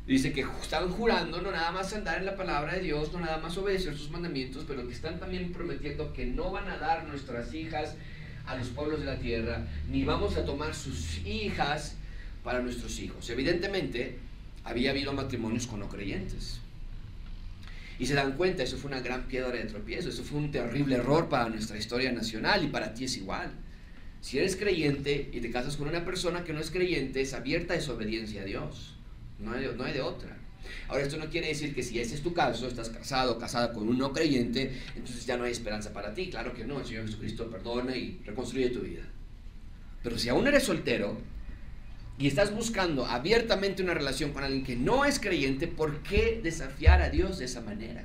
Dice 0.07 0.33
que 0.33 0.45
estaban 0.63 0.91
jurando 0.91 1.41
no 1.41 1.53
nada 1.53 1.71
más 1.71 1.93
andar 1.93 2.19
en 2.19 2.27
la 2.27 2.37
palabra 2.37 2.75
de 2.75 2.81
Dios, 2.81 3.13
no 3.13 3.21
nada 3.21 3.39
más 3.39 3.57
obedecer 3.57 3.97
sus 3.97 4.11
mandamientos, 4.11 4.65
pero 4.67 4.87
que 4.87 4.95
están 4.95 5.21
también 5.21 5.53
prometiendo 5.53 6.13
que 6.13 6.27
no 6.27 6.51
van 6.51 6.69
a 6.69 6.79
dar 6.79 7.07
nuestras 7.07 7.55
hijas 7.55 7.95
a 8.47 8.57
los 8.57 8.69
pueblos 8.69 9.01
de 9.01 9.07
la 9.07 9.19
tierra, 9.19 9.67
ni 9.89 10.05
vamos 10.05 10.37
a 10.37 10.45
tomar 10.45 10.75
sus 10.75 11.25
hijas 11.25 11.97
para 12.43 12.61
nuestros 12.61 12.99
hijos. 12.99 13.29
Evidentemente, 13.31 14.19
había 14.65 14.91
habido 14.91 15.13
matrimonios 15.13 15.67
con 15.67 15.81
no 15.81 15.89
creyentes. 15.89 16.61
Y 18.01 18.07
se 18.07 18.15
dan 18.15 18.33
cuenta, 18.33 18.63
eso 18.63 18.79
fue 18.79 18.91
una 18.91 19.01
gran 19.01 19.29
piedra 19.29 19.51
de 19.51 19.65
tropiezo, 19.65 20.09
eso 20.09 20.25
fue 20.25 20.39
un 20.39 20.51
terrible 20.51 20.95
error 20.97 21.29
para 21.29 21.51
nuestra 21.51 21.77
historia 21.77 22.11
nacional 22.11 22.65
y 22.65 22.69
para 22.69 22.95
ti 22.95 23.05
es 23.05 23.19
igual. 23.19 23.53
Si 24.23 24.39
eres 24.39 24.57
creyente 24.57 25.29
y 25.31 25.41
te 25.41 25.51
casas 25.51 25.77
con 25.77 25.87
una 25.87 26.03
persona 26.03 26.43
que 26.43 26.55
no 26.55 26.61
es 26.61 26.71
creyente, 26.71 27.21
es 27.21 27.35
abierta 27.35 27.75
desobediencia 27.75 28.41
a 28.41 28.45
Dios. 28.47 28.97
No 29.39 29.53
hay 29.53 29.93
de 29.93 30.01
otra. 30.01 30.35
Ahora, 30.89 31.03
esto 31.03 31.19
no 31.19 31.29
quiere 31.29 31.49
decir 31.49 31.75
que 31.75 31.83
si 31.83 32.01
ese 32.01 32.15
es 32.15 32.23
tu 32.23 32.33
caso, 32.33 32.67
estás 32.67 32.89
casado 32.89 33.33
o 33.33 33.39
casada 33.39 33.75
con 33.75 33.87
un 33.87 33.99
no 33.99 34.15
creyente, 34.15 34.73
entonces 34.97 35.27
ya 35.27 35.37
no 35.37 35.45
hay 35.45 35.53
esperanza 35.53 35.93
para 35.93 36.15
ti. 36.15 36.31
Claro 36.31 36.55
que 36.55 36.65
no, 36.65 36.81
el 36.81 36.87
Señor 36.87 37.05
Jesucristo 37.05 37.51
perdona 37.51 37.95
y 37.95 38.19
reconstruye 38.25 38.71
tu 38.71 38.81
vida. 38.81 39.03
Pero 40.03 40.19
si 40.19 40.31
aún 40.31 40.47
eres 40.47 40.63
soltero, 40.63 41.19
y 42.21 42.27
estás 42.27 42.55
buscando 42.55 43.07
abiertamente 43.07 43.83
una 43.83 43.95
relación 43.95 44.33
con 44.33 44.45
alguien 44.45 44.63
que 44.63 44.77
no 44.77 45.07
es 45.07 45.19
creyente, 45.19 45.67
¿por 45.67 46.03
qué 46.03 46.39
desafiar 46.43 47.01
a 47.01 47.09
Dios 47.09 47.39
de 47.39 47.47
esa 47.47 47.63
manera? 47.63 48.05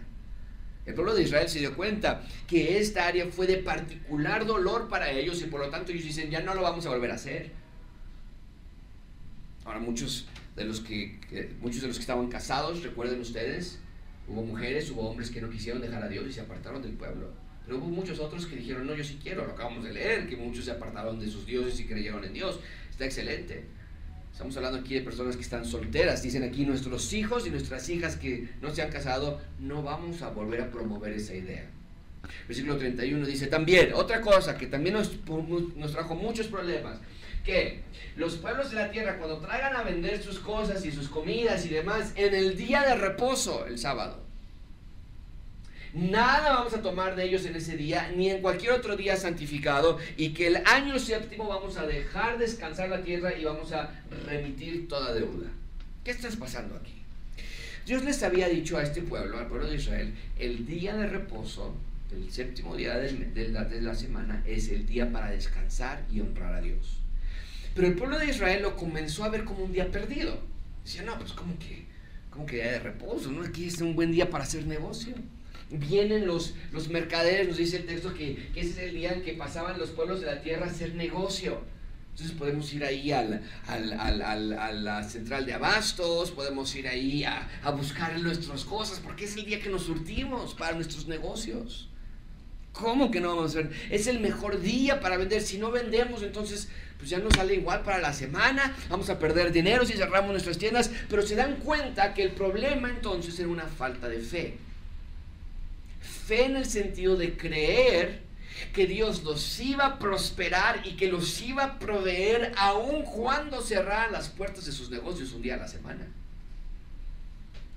El 0.86 0.94
pueblo 0.94 1.14
de 1.14 1.24
Israel 1.24 1.50
se 1.50 1.60
dio 1.60 1.76
cuenta 1.76 2.24
que 2.48 2.80
esta 2.80 3.08
área 3.08 3.28
fue 3.28 3.46
de 3.46 3.58
particular 3.58 4.46
dolor 4.46 4.88
para 4.88 5.12
ellos 5.12 5.42
y 5.42 5.48
por 5.48 5.60
lo 5.60 5.70
tanto 5.70 5.92
ellos 5.92 6.06
dicen, 6.06 6.32
ya 6.32 6.40
no 6.40 6.54
lo 6.54 6.62
vamos 6.62 6.86
a 6.86 6.92
volver 6.92 7.12
a 7.12 7.16
hacer. 7.16 7.52
Ahora 9.66 9.80
muchos 9.80 10.30
de 10.56 10.64
los 10.64 10.80
que, 10.80 11.20
muchos 11.60 11.82
de 11.82 11.88
los 11.88 11.98
que 11.98 12.02
estaban 12.02 12.30
casados, 12.30 12.84
recuerden 12.84 13.20
ustedes, 13.20 13.80
hubo 14.30 14.44
mujeres, 14.44 14.90
hubo 14.92 15.10
hombres 15.10 15.30
que 15.30 15.42
no 15.42 15.50
quisieron 15.50 15.82
dejar 15.82 16.02
a 16.02 16.08
Dios 16.08 16.26
y 16.30 16.32
se 16.32 16.40
apartaron 16.40 16.82
del 16.82 16.94
pueblo. 16.94 17.34
Pero 17.66 17.80
hubo 17.80 17.88
muchos 17.88 18.20
otros 18.20 18.46
que 18.46 18.56
dijeron, 18.56 18.88
no, 18.88 18.96
yo 18.96 19.04
sí 19.04 19.20
quiero, 19.22 19.46
lo 19.46 19.52
acabamos 19.52 19.84
de 19.84 19.92
leer, 19.92 20.30
que 20.30 20.38
muchos 20.38 20.64
se 20.64 20.72
apartaron 20.72 21.20
de 21.20 21.28
sus 21.28 21.46
dioses 21.46 21.78
y 21.82 21.86
creyeron 21.86 22.24
en 22.24 22.32
Dios. 22.32 22.62
Está 22.92 23.04
excelente. 23.04 23.75
Estamos 24.36 24.58
hablando 24.58 24.80
aquí 24.80 24.96
de 24.96 25.00
personas 25.00 25.38
que 25.38 25.44
están 25.44 25.64
solteras. 25.64 26.22
Dicen 26.22 26.44
aquí 26.44 26.66
nuestros 26.66 27.14
hijos 27.14 27.48
y 27.48 27.52
nuestras 27.52 27.88
hijas 27.88 28.18
que 28.18 28.50
no 28.62 28.76
se 28.76 28.82
han 28.82 28.92
casado, 28.92 29.40
no 29.60 29.82
vamos 29.82 30.22
a 30.24 30.30
volver 30.30 30.60
a 30.60 30.70
promover 30.70 31.14
esa 31.14 31.34
idea. 31.34 31.70
Versículo 32.46 32.76
31 32.76 33.26
dice 33.28 33.48
también, 33.48 33.94
otra 33.94 34.20
cosa 34.20 34.58
que 34.58 34.68
también 34.68 34.96
nos, 34.96 35.10
nos 35.78 35.94
trajo 35.94 36.16
muchos 36.16 36.48
problemas, 36.48 37.00
que 37.46 37.84
los 38.18 38.36
pueblos 38.36 38.72
de 38.72 38.76
la 38.76 38.92
tierra 38.92 39.20
cuando 39.20 39.38
traigan 39.38 39.74
a 39.74 39.84
vender 39.84 40.22
sus 40.22 40.40
cosas 40.40 40.86
y 40.86 40.92
sus 40.92 41.08
comidas 41.08 41.66
y 41.66 41.70
demás 41.70 42.12
en 42.18 42.36
el 42.36 42.58
día 42.58 42.82
de 42.82 42.96
reposo, 42.96 43.66
el 43.66 43.80
sábado, 43.80 44.22
Nada 45.96 46.56
vamos 46.56 46.74
a 46.74 46.82
tomar 46.82 47.16
de 47.16 47.24
ellos 47.24 47.46
en 47.46 47.56
ese 47.56 47.78
día, 47.78 48.12
ni 48.18 48.30
en 48.30 48.42
cualquier 48.42 48.74
otro 48.74 48.98
día 48.98 49.16
santificado, 49.16 49.98
y 50.18 50.34
que 50.34 50.48
el 50.48 50.58
año 50.66 51.00
séptimo 51.00 51.48
vamos 51.48 51.78
a 51.78 51.88
dejar 51.88 52.38
descansar 52.38 52.90
la 52.90 53.02
tierra 53.02 53.34
y 53.34 53.46
vamos 53.46 53.72
a 53.72 54.04
remitir 54.28 54.90
toda 54.90 55.14
deuda. 55.14 55.48
¿Qué 56.04 56.12
está 56.12 56.28
pasando 56.38 56.76
aquí? 56.76 57.02
Dios 57.86 58.04
les 58.04 58.22
había 58.24 58.50
dicho 58.50 58.78
a 58.78 58.84
este 58.84 59.04
pueblo, 59.04 59.40
al 59.40 59.48
pueblo 59.48 59.68
de 59.70 59.78
Israel, 59.78 60.14
el 60.38 60.66
día 60.66 60.98
de 60.98 61.08
reposo, 61.08 61.74
el 62.12 62.30
séptimo 62.30 62.76
día 62.76 62.98
de, 62.98 63.48
la, 63.48 63.64
de 63.64 63.82
la 63.82 63.96
semana, 63.96 64.44
es 64.46 64.68
el 64.68 64.86
día 64.86 65.10
para 65.14 65.32
descansar 65.32 66.04
y 66.12 66.20
honrar 66.20 66.56
a 66.56 66.62
Dios. 66.62 66.98
Pero 67.74 67.88
el 67.88 67.96
pueblo 67.96 68.20
de 68.20 68.26
Israel 68.26 68.64
lo 68.64 68.76
comenzó 68.76 69.24
a 69.24 69.30
ver 69.30 69.46
como 69.46 69.64
un 69.64 69.72
día 69.72 69.90
perdido. 69.90 70.42
Decía, 70.84 71.04
no, 71.04 71.18
pues 71.18 71.32
como 71.32 71.58
que, 71.58 71.86
como 72.30 72.46
que 72.46 72.58
día 72.58 72.72
de 72.74 72.80
reposo, 72.80 73.32
¿no? 73.32 73.44
Aquí 73.44 73.68
es 73.68 73.80
un 73.80 73.96
buen 73.96 74.12
día 74.12 74.30
para 74.30 74.44
hacer 74.44 74.66
negocio 74.66 75.16
vienen 75.70 76.28
los, 76.28 76.54
los 76.72 76.90
mercaderes, 76.90 77.48
nos 77.48 77.58
dice 77.58 77.78
el 77.78 77.86
texto 77.86 78.14
que, 78.14 78.50
ese 78.56 78.70
es 78.70 78.78
el 78.78 78.96
día 78.96 79.14
en 79.14 79.22
que 79.24 79.34
pasaban 79.34 79.80
los 79.80 79.90
pueblos 79.90 80.22
de 80.22 80.28
la 80.28 80.42
tierra 80.42 80.68
a 80.68 80.70
hacer 80.70 80.96
negocio. 80.96 81.62
Entonces 82.12 82.38
podemos 82.38 82.74
ir 82.74 82.86
ahí 82.86 83.12
al, 83.12 83.42
a 83.68 84.72
la 84.72 85.04
central 85.04 85.46
de 85.46 85.54
abastos, 85.54 86.32
podemos 86.32 86.74
ir 86.76 86.88
ahí 86.88 87.26
a, 87.26 87.50
a, 87.62 87.72
buscar 87.72 88.18
nuestras 88.20 88.64
cosas, 88.64 89.00
porque 89.00 89.26
es 89.26 89.36
el 89.36 89.46
día 89.46 89.60
que 89.60 89.70
nos 89.70 89.84
surtimos 89.84 90.54
para 90.54 90.76
nuestros 90.76 91.08
negocios. 91.08 91.90
¿Cómo 92.72 93.12
que 93.12 93.20
no 93.20 93.36
vamos 93.36 93.56
a 93.56 93.64
ver? 93.64 93.72
Es 93.90 94.08
el 94.08 94.22
mejor 94.22 94.62
día 94.62 95.02
para 95.02 95.18
vender. 95.18 95.42
Si 95.42 95.58
no 95.58 95.72
vendemos, 95.72 96.24
entonces 96.24 96.70
pues 96.98 97.10
ya 97.10 97.20
nos 97.20 97.34
sale 97.34 97.56
igual 97.56 97.84
para 97.84 98.00
la 98.00 98.14
semana, 98.14 98.74
vamos 98.90 99.10
a 99.10 99.20
perder 99.20 99.52
dinero 99.52 99.86
si 99.86 99.94
cerramos 99.94 100.32
nuestras 100.32 100.58
tiendas, 100.58 100.90
pero 101.10 101.22
se 101.22 101.36
dan 101.36 101.58
cuenta 101.58 102.14
que 102.14 102.24
el 102.24 102.32
problema 102.32 102.90
entonces 102.90 103.38
era 103.38 103.50
una 103.50 103.68
falta 103.68 104.08
de 104.08 104.22
fe 104.22 104.58
fe 106.06 106.46
en 106.46 106.56
el 106.56 106.66
sentido 106.66 107.16
de 107.16 107.36
creer 107.36 108.22
que 108.74 108.88
Dios 108.88 109.24
los 109.24 109.60
iba 109.60 109.86
a 109.86 110.00
prosperar 110.00 110.82
y 110.86 110.96
que 110.96 111.08
los 111.08 111.42
iba 111.42 111.64
a 111.64 111.80
proveer 111.80 112.54
aun 112.58 113.04
cuando 113.04 113.62
cerraran 113.62 114.12
las 114.12 114.30
puertas 114.30 114.66
de 114.66 114.72
sus 114.72 114.90
negocios 114.90 115.34
un 115.34 115.42
día 115.42 115.56
a 115.56 115.58
la 115.58 115.68
semana. 115.68 116.08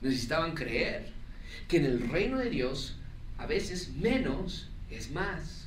necesitaban 0.00 0.54
creer 0.54 1.10
que 1.66 1.78
en 1.78 1.84
el 1.84 2.08
reino 2.08 2.38
de 2.38 2.50
Dios 2.50 2.96
a 3.36 3.46
veces 3.46 3.90
menos 3.90 4.68
es 4.90 5.10
más. 5.10 5.66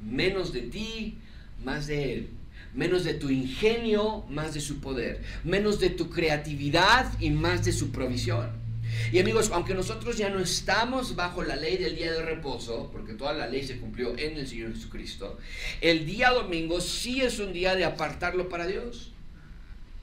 Menos 0.00 0.52
de 0.52 0.62
ti, 0.62 1.18
más 1.64 1.86
de 1.86 2.14
Él. 2.14 2.30
Menos 2.74 3.04
de 3.04 3.14
tu 3.14 3.30
ingenio, 3.30 4.24
más 4.28 4.54
de 4.54 4.60
su 4.60 4.80
poder. 4.80 5.22
Menos 5.44 5.80
de 5.80 5.90
tu 5.90 6.10
creatividad 6.10 7.12
y 7.20 7.30
más 7.30 7.64
de 7.64 7.72
su 7.72 7.90
provisión. 7.90 8.63
Y 9.12 9.18
amigos, 9.18 9.50
aunque 9.52 9.74
nosotros 9.74 10.16
ya 10.16 10.30
no 10.30 10.40
estamos 10.40 11.16
bajo 11.16 11.42
la 11.42 11.56
ley 11.56 11.76
del 11.76 11.96
día 11.96 12.12
de 12.12 12.22
reposo, 12.22 12.90
porque 12.92 13.14
toda 13.14 13.32
la 13.32 13.46
ley 13.46 13.64
se 13.64 13.78
cumplió 13.78 14.16
en 14.18 14.36
el 14.36 14.46
Señor 14.46 14.72
Jesucristo, 14.72 15.38
el 15.80 16.06
día 16.06 16.30
domingo 16.30 16.80
sí 16.80 17.20
es 17.20 17.38
un 17.38 17.52
día 17.52 17.74
de 17.74 17.84
apartarlo 17.84 18.48
para 18.48 18.66
Dios. 18.66 19.12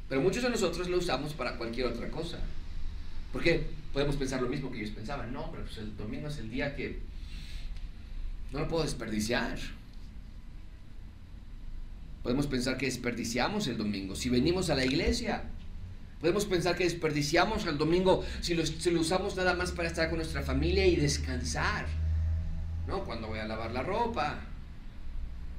Pero 0.10 0.22
muchos 0.22 0.44
de 0.44 0.50
nosotros 0.50 0.90
lo 0.90 0.98
usamos 0.98 1.34
para 1.34 1.58
cualquier 1.58 1.88
otra 1.88 2.10
cosa. 2.10 2.40
Porque 3.32 3.66
podemos 3.94 4.18
pensar 4.18 4.42
lo 4.42 4.50
mismo 4.50 4.72
que 4.72 4.80
ellos 4.80 4.92
pensaban. 4.92 5.32
No, 5.32 5.50
pero 5.52 5.64
pues 5.64 5.78
el 5.78 5.96
domingo 5.96 6.28
es 6.28 6.38
el 6.38 6.50
día 6.50 6.76
que 6.76 7.00
no 8.52 8.60
lo 8.60 8.68
puedo 8.68 8.84
desperdiciar. 8.84 9.58
Podemos 12.24 12.48
pensar 12.48 12.78
que 12.78 12.86
desperdiciamos 12.86 13.68
el 13.68 13.78
domingo 13.78 14.16
si 14.16 14.30
venimos 14.30 14.70
a 14.70 14.76
la 14.76 14.86
iglesia. 14.86 15.44
Podemos 16.22 16.46
pensar 16.46 16.76
que 16.76 16.84
desperdiciamos 16.84 17.66
el 17.66 17.80
domingo 17.80 18.24
si 18.42 18.54
lo, 18.54 18.64
si 18.66 18.92
lo 18.92 19.02
usamos 19.02 19.36
nada 19.36 19.56
más 19.56 19.72
para 19.72 19.90
estar 19.90 20.08
con 20.08 20.20
nuestra 20.20 20.44
familia 20.44 20.86
y 20.86 20.96
descansar. 20.96 21.88
¿No? 22.88 23.04
Cuando 23.04 23.28
voy 23.28 23.40
a 23.40 23.48
lavar 23.48 23.72
la 23.72 23.82
ropa. 23.82 24.40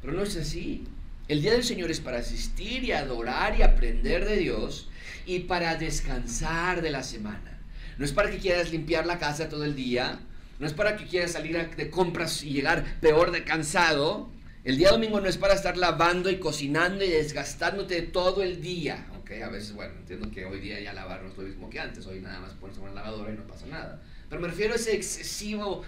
Pero 0.00 0.12
no 0.12 0.22
es 0.22 0.36
así. 0.36 0.84
El 1.26 1.42
día 1.42 1.52
del 1.52 1.64
Señor 1.64 1.90
es 1.90 2.00
para 2.00 2.18
asistir 2.18 2.84
y 2.84 2.92
adorar 2.92 3.58
y 3.58 3.62
aprender 3.62 4.24
de 4.24 4.36
Dios 4.36 4.88
y 5.26 5.40
para 5.40 5.74
descansar 5.76 6.80
de 6.80 6.90
la 6.90 7.02
semana. 7.02 7.60
No 7.98 8.04
es 8.04 8.12
para 8.12 8.30
que 8.30 8.38
quieras 8.38 8.70
limpiar 8.70 9.06
la 9.06 9.18
casa 9.18 9.48
todo 9.48 9.64
el 9.64 9.74
día. 9.74 10.20
No 10.60 10.66
es 10.66 10.72
para 10.72 10.96
que 10.96 11.06
quieras 11.06 11.32
salir 11.32 11.70
de 11.76 11.90
compras 11.90 12.42
y 12.44 12.50
llegar 12.50 13.00
peor 13.00 13.32
de 13.32 13.42
cansado. 13.42 14.30
El 14.64 14.76
día 14.76 14.90
domingo 14.90 15.20
no 15.20 15.28
es 15.28 15.38
para 15.38 15.54
estar 15.54 15.76
lavando 15.76 16.30
y 16.30 16.38
cocinando 16.38 17.04
y 17.04 17.08
desgastándote 17.08 18.02
todo 18.02 18.42
el 18.42 18.62
día. 18.62 19.06
Ok, 19.22 19.30
a 19.42 19.48
veces, 19.48 19.72
bueno, 19.74 19.94
entiendo 19.98 20.30
que 20.30 20.44
hoy 20.44 20.60
día 20.60 20.80
ya 20.80 20.92
lavar 20.92 21.22
no 21.22 21.30
es 21.30 21.36
lo 21.36 21.44
mismo 21.44 21.70
que 21.70 21.78
antes. 21.78 22.06
Hoy 22.06 22.20
nada 22.20 22.40
más 22.40 22.52
pones 22.54 22.76
una 22.78 22.92
lavadora 22.92 23.32
y 23.32 23.36
no 23.36 23.44
pasa 23.44 23.66
nada. 23.66 24.02
Pero 24.28 24.40
me 24.40 24.48
refiero 24.48 24.72
a 24.72 24.76
ese 24.76 24.94
excesivo 24.94 25.82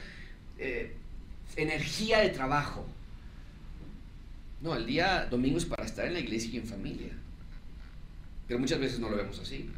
eh, 0.59 0.95
energía 1.57 2.21
de 2.21 2.31
trabajo. 2.31 2.87
No, 4.61 4.77
el 4.77 4.87
día 4.87 5.27
domingo 5.31 5.59
es 5.59 5.65
para 5.65 5.85
estar 5.85 6.07
en 6.07 6.15
la 6.15 6.21
iglesia 6.21 6.51
y 6.53 6.57
en 6.59 6.67
familia. 6.67 7.13
Pero 8.47 8.61
muchas 8.61 8.79
veces 8.79 9.01
no 9.01 9.11
lo 9.11 9.17
vemos 9.17 9.39
así 9.41 9.71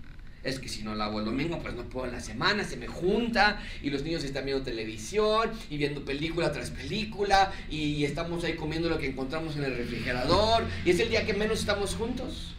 es 0.47 0.61
que 0.61 0.69
si 0.69 0.85
no 0.85 0.95
lavo 0.95 1.19
el 1.19 1.25
domingo, 1.25 1.59
pues 1.61 1.75
no 1.75 1.83
puedo 1.85 2.07
en 2.07 2.13
la 2.13 2.21
semana, 2.21 2.63
se 2.63 2.77
me 2.77 2.87
junta 2.87 3.61
y 3.83 3.91
los 3.91 4.03
niños 4.03 4.23
están 4.23 4.45
viendo 4.45 4.63
televisión 4.65 5.51
y 5.69 5.77
viendo 5.77 6.05
película 6.05 6.53
tras 6.53 6.71
película 6.71 7.53
y 7.69 8.05
estamos 8.05 8.45
ahí 8.45 8.55
comiendo 8.55 8.89
lo 8.89 8.99
que 8.99 9.09
encontramos 9.09 9.57
en 9.57 9.65
el 9.65 9.77
refrigerador 9.77 10.65
y 10.85 10.91
es 10.91 11.01
el 11.01 11.11
día 11.11 11.27
que 11.27 11.35
menos 11.35 11.59
estamos 11.59 11.97
juntos. 11.97 12.56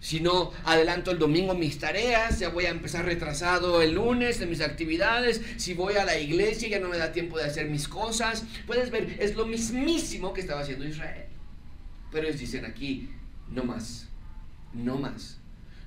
Si 0.00 0.20
no 0.20 0.52
adelanto 0.64 1.10
el 1.10 1.18
domingo 1.18 1.54
mis 1.54 1.78
tareas, 1.78 2.38
ya 2.38 2.48
voy 2.48 2.64
a 2.64 2.70
empezar 2.70 3.04
retrasado 3.04 3.82
el 3.82 3.92
lunes 3.92 4.40
en 4.40 4.48
mis 4.48 4.62
actividades. 4.62 5.42
Si 5.58 5.74
voy 5.74 5.96
a 5.96 6.06
la 6.06 6.18
iglesia 6.18 6.68
ya 6.68 6.80
no 6.80 6.88
me 6.88 6.96
da 6.96 7.12
tiempo 7.12 7.36
de 7.36 7.44
hacer 7.44 7.68
mis 7.68 7.86
cosas. 7.86 8.44
Puedes 8.66 8.90
ver, 8.90 9.16
es 9.20 9.36
lo 9.36 9.44
mismísimo 9.44 10.32
que 10.32 10.40
estaba 10.40 10.62
haciendo 10.62 10.86
Israel. 10.86 11.26
Pero 12.10 12.26
ellos 12.26 12.40
dicen 12.40 12.64
aquí, 12.64 13.10
no 13.50 13.62
más, 13.64 14.08
no 14.72 14.96
más. 14.96 15.38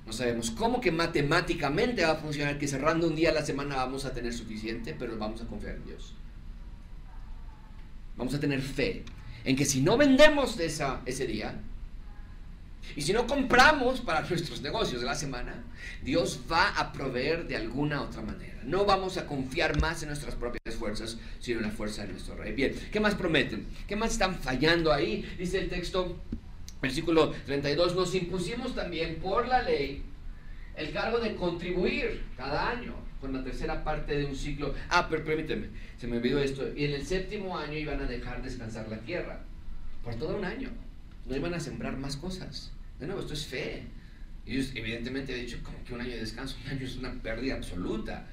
No 0.06 0.12
sabemos 0.12 0.52
cómo 0.52 0.80
que 0.80 0.92
matemáticamente 0.92 2.04
va 2.04 2.12
a 2.12 2.16
funcionar, 2.16 2.58
que 2.58 2.68
cerrando 2.68 3.08
un 3.08 3.16
día 3.16 3.30
a 3.30 3.34
la 3.34 3.44
semana 3.44 3.76
vamos 3.76 4.04
a 4.04 4.12
tener 4.12 4.32
suficiente, 4.32 4.94
pero 4.96 5.18
vamos 5.18 5.42
a 5.42 5.46
confiar 5.46 5.74
en 5.74 5.86
Dios. 5.86 6.14
Vamos 8.16 8.34
a 8.34 8.38
tener 8.38 8.60
fe 8.62 9.02
en 9.44 9.56
que 9.56 9.64
si 9.64 9.80
no 9.80 9.96
vendemos 9.96 10.60
esa, 10.60 11.00
ese 11.04 11.26
día, 11.26 11.60
y 12.96 13.02
si 13.02 13.12
no 13.12 13.26
compramos 13.26 14.00
para 14.00 14.20
nuestros 14.20 14.62
negocios 14.62 15.00
de 15.00 15.06
la 15.06 15.14
semana, 15.14 15.64
Dios 16.02 16.40
va 16.50 16.70
a 16.70 16.92
proveer 16.92 17.46
de 17.46 17.56
alguna 17.56 18.02
otra 18.02 18.22
manera. 18.22 18.60
No 18.64 18.84
vamos 18.84 19.16
a 19.16 19.26
confiar 19.26 19.80
más 19.80 20.02
en 20.02 20.08
nuestras 20.08 20.34
propias 20.34 20.76
fuerzas, 20.76 21.18
sino 21.40 21.60
en 21.60 21.66
la 21.66 21.72
fuerza 21.72 22.02
de 22.02 22.12
nuestro 22.12 22.36
rey. 22.36 22.52
Bien, 22.52 22.74
¿qué 22.92 23.00
más 23.00 23.14
prometen? 23.14 23.66
¿Qué 23.86 23.96
más 23.96 24.12
están 24.12 24.36
fallando 24.36 24.92
ahí? 24.92 25.28
Dice 25.38 25.58
el 25.58 25.68
texto, 25.68 26.16
Versículo 26.84 27.30
32, 27.46 27.96
nos 27.96 28.14
impusimos 28.14 28.74
también 28.74 29.16
por 29.16 29.48
la 29.48 29.62
ley 29.62 30.02
el 30.76 30.92
cargo 30.92 31.18
de 31.18 31.34
contribuir 31.34 32.22
cada 32.36 32.68
año 32.68 32.92
con 33.22 33.32
la 33.32 33.42
tercera 33.42 33.82
parte 33.82 34.18
de 34.18 34.26
un 34.26 34.36
ciclo. 34.36 34.74
Ah, 34.90 35.06
pero 35.08 35.24
permíteme, 35.24 35.68
se 35.96 36.06
me 36.06 36.18
olvidó 36.18 36.40
esto. 36.40 36.68
Y 36.76 36.84
en 36.84 36.92
el 36.92 37.06
séptimo 37.06 37.56
año 37.56 37.78
iban 37.78 38.02
a 38.02 38.06
dejar 38.06 38.42
descansar 38.42 38.86
la 38.90 38.98
tierra. 38.98 39.40
Por 40.04 40.16
todo 40.16 40.36
un 40.36 40.44
año. 40.44 40.68
No 41.24 41.34
iban 41.34 41.54
a 41.54 41.60
sembrar 41.60 41.96
más 41.96 42.18
cosas. 42.18 42.70
De 42.98 43.06
nuevo, 43.06 43.20
esto 43.20 43.34
es 43.34 43.46
fe. 43.46 43.82
Ellos 44.46 44.72
evidentemente 44.74 45.34
han 45.34 45.40
dicho, 45.40 45.58
como 45.62 45.82
que 45.84 45.94
un 45.94 46.00
año 46.00 46.10
de 46.10 46.20
descanso, 46.20 46.56
un 46.64 46.70
año 46.70 46.86
es 46.86 46.96
una 46.96 47.12
pérdida 47.22 47.54
absoluta. 47.54 48.26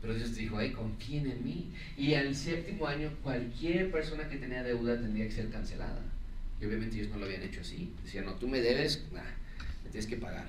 Pero 0.00 0.14
Dios 0.14 0.34
dijo, 0.34 0.56
ay, 0.56 0.72
confíen 0.72 1.30
en 1.30 1.44
mí. 1.44 1.72
Y 1.96 2.14
al 2.14 2.34
séptimo 2.34 2.86
año, 2.86 3.10
cualquier 3.22 3.90
persona 3.90 4.28
que 4.28 4.36
tenía 4.36 4.62
deuda 4.62 4.98
tendría 4.98 5.26
que 5.26 5.32
ser 5.32 5.50
cancelada. 5.50 6.00
Y 6.60 6.64
obviamente 6.64 6.96
ellos 6.96 7.10
no 7.10 7.18
lo 7.18 7.26
habían 7.26 7.42
hecho 7.42 7.60
así. 7.60 7.92
Decían, 8.02 8.24
no, 8.24 8.34
tú 8.34 8.48
me 8.48 8.60
debes, 8.60 9.04
me 9.12 9.90
tienes 9.90 10.06
que 10.06 10.16
pagar. 10.16 10.46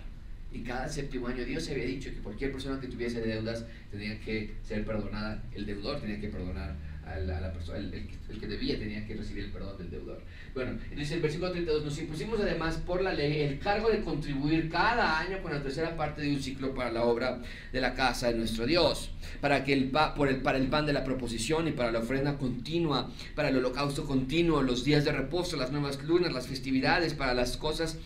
Y 0.53 0.63
cada 0.63 0.89
séptimo 0.89 1.27
año 1.27 1.45
Dios 1.45 1.69
había 1.69 1.85
dicho 1.85 2.09
que 2.09 2.17
cualquier 2.17 2.51
persona 2.51 2.79
que 2.79 2.87
tuviese 2.87 3.21
deudas 3.21 3.65
tenía 3.89 4.19
que 4.19 4.53
ser 4.63 4.85
perdonada, 4.85 5.41
el 5.53 5.65
deudor 5.65 6.01
tenía 6.01 6.19
que 6.19 6.27
perdonar 6.27 6.75
a 7.05 7.19
la, 7.19 7.51
persona, 7.51 7.79
el, 7.79 8.07
que 8.39 8.47
debía 8.47 8.77
tenía 8.77 9.05
que 9.05 9.15
recibir 9.15 9.45
el 9.45 9.51
perdón 9.51 9.77
del 9.77 9.89
deudor. 9.89 10.21
Bueno, 10.53 10.77
dice 10.95 11.15
el 11.15 11.21
versículo 11.21 11.51
32, 11.51 11.85
nos 11.85 11.99
impusimos 11.99 12.39
además 12.39 12.77
por 12.77 13.01
la 13.01 13.13
ley 13.13 13.41
el 13.41 13.59
cargo 13.59 13.89
de 13.89 14.01
contribuir 14.01 14.69
cada 14.69 15.19
año 15.19 15.41
con 15.41 15.51
la 15.51 15.61
tercera 15.61 15.95
parte 15.95 16.21
de 16.21 16.29
un 16.29 16.41
ciclo 16.41 16.73
para 16.73 16.91
la 16.91 17.03
obra 17.03 17.41
de 17.71 17.81
la 17.81 17.93
casa 17.93 18.27
de 18.27 18.35
nuestro 18.37 18.65
Dios, 18.65 19.11
para, 19.39 19.63
que 19.63 19.73
el, 19.73 19.91
por 20.15 20.27
el, 20.27 20.37
para 20.37 20.57
el 20.57 20.67
pan 20.67 20.85
de 20.85 20.93
la 20.93 21.03
proposición 21.03 21.67
y 21.67 21.71
para 21.71 21.91
la 21.91 21.99
ofrenda 21.99 22.37
continua, 22.37 23.09
para 23.35 23.49
el 23.49 23.57
holocausto 23.57 24.05
continuo, 24.05 24.61
los 24.61 24.83
días 24.83 25.05
de 25.05 25.11
reposo, 25.11 25.57
las 25.57 25.71
nuevas 25.71 26.01
lunas, 26.03 26.33
las 26.33 26.47
festividades, 26.47 27.13
para 27.13 27.33
las 27.33 27.57
cosas 27.57 27.97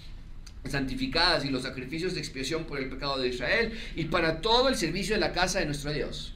santificadas 0.69 1.45
y 1.45 1.49
los 1.49 1.63
sacrificios 1.63 2.13
de 2.13 2.19
expiación 2.19 2.65
por 2.65 2.79
el 2.79 2.89
pecado 2.89 3.19
de 3.19 3.27
Israel 3.27 3.71
y 3.95 4.05
para 4.05 4.41
todo 4.41 4.69
el 4.69 4.75
servicio 4.75 5.15
de 5.15 5.21
la 5.21 5.31
casa 5.31 5.59
de 5.59 5.65
nuestro 5.65 5.93
Dios. 5.93 6.34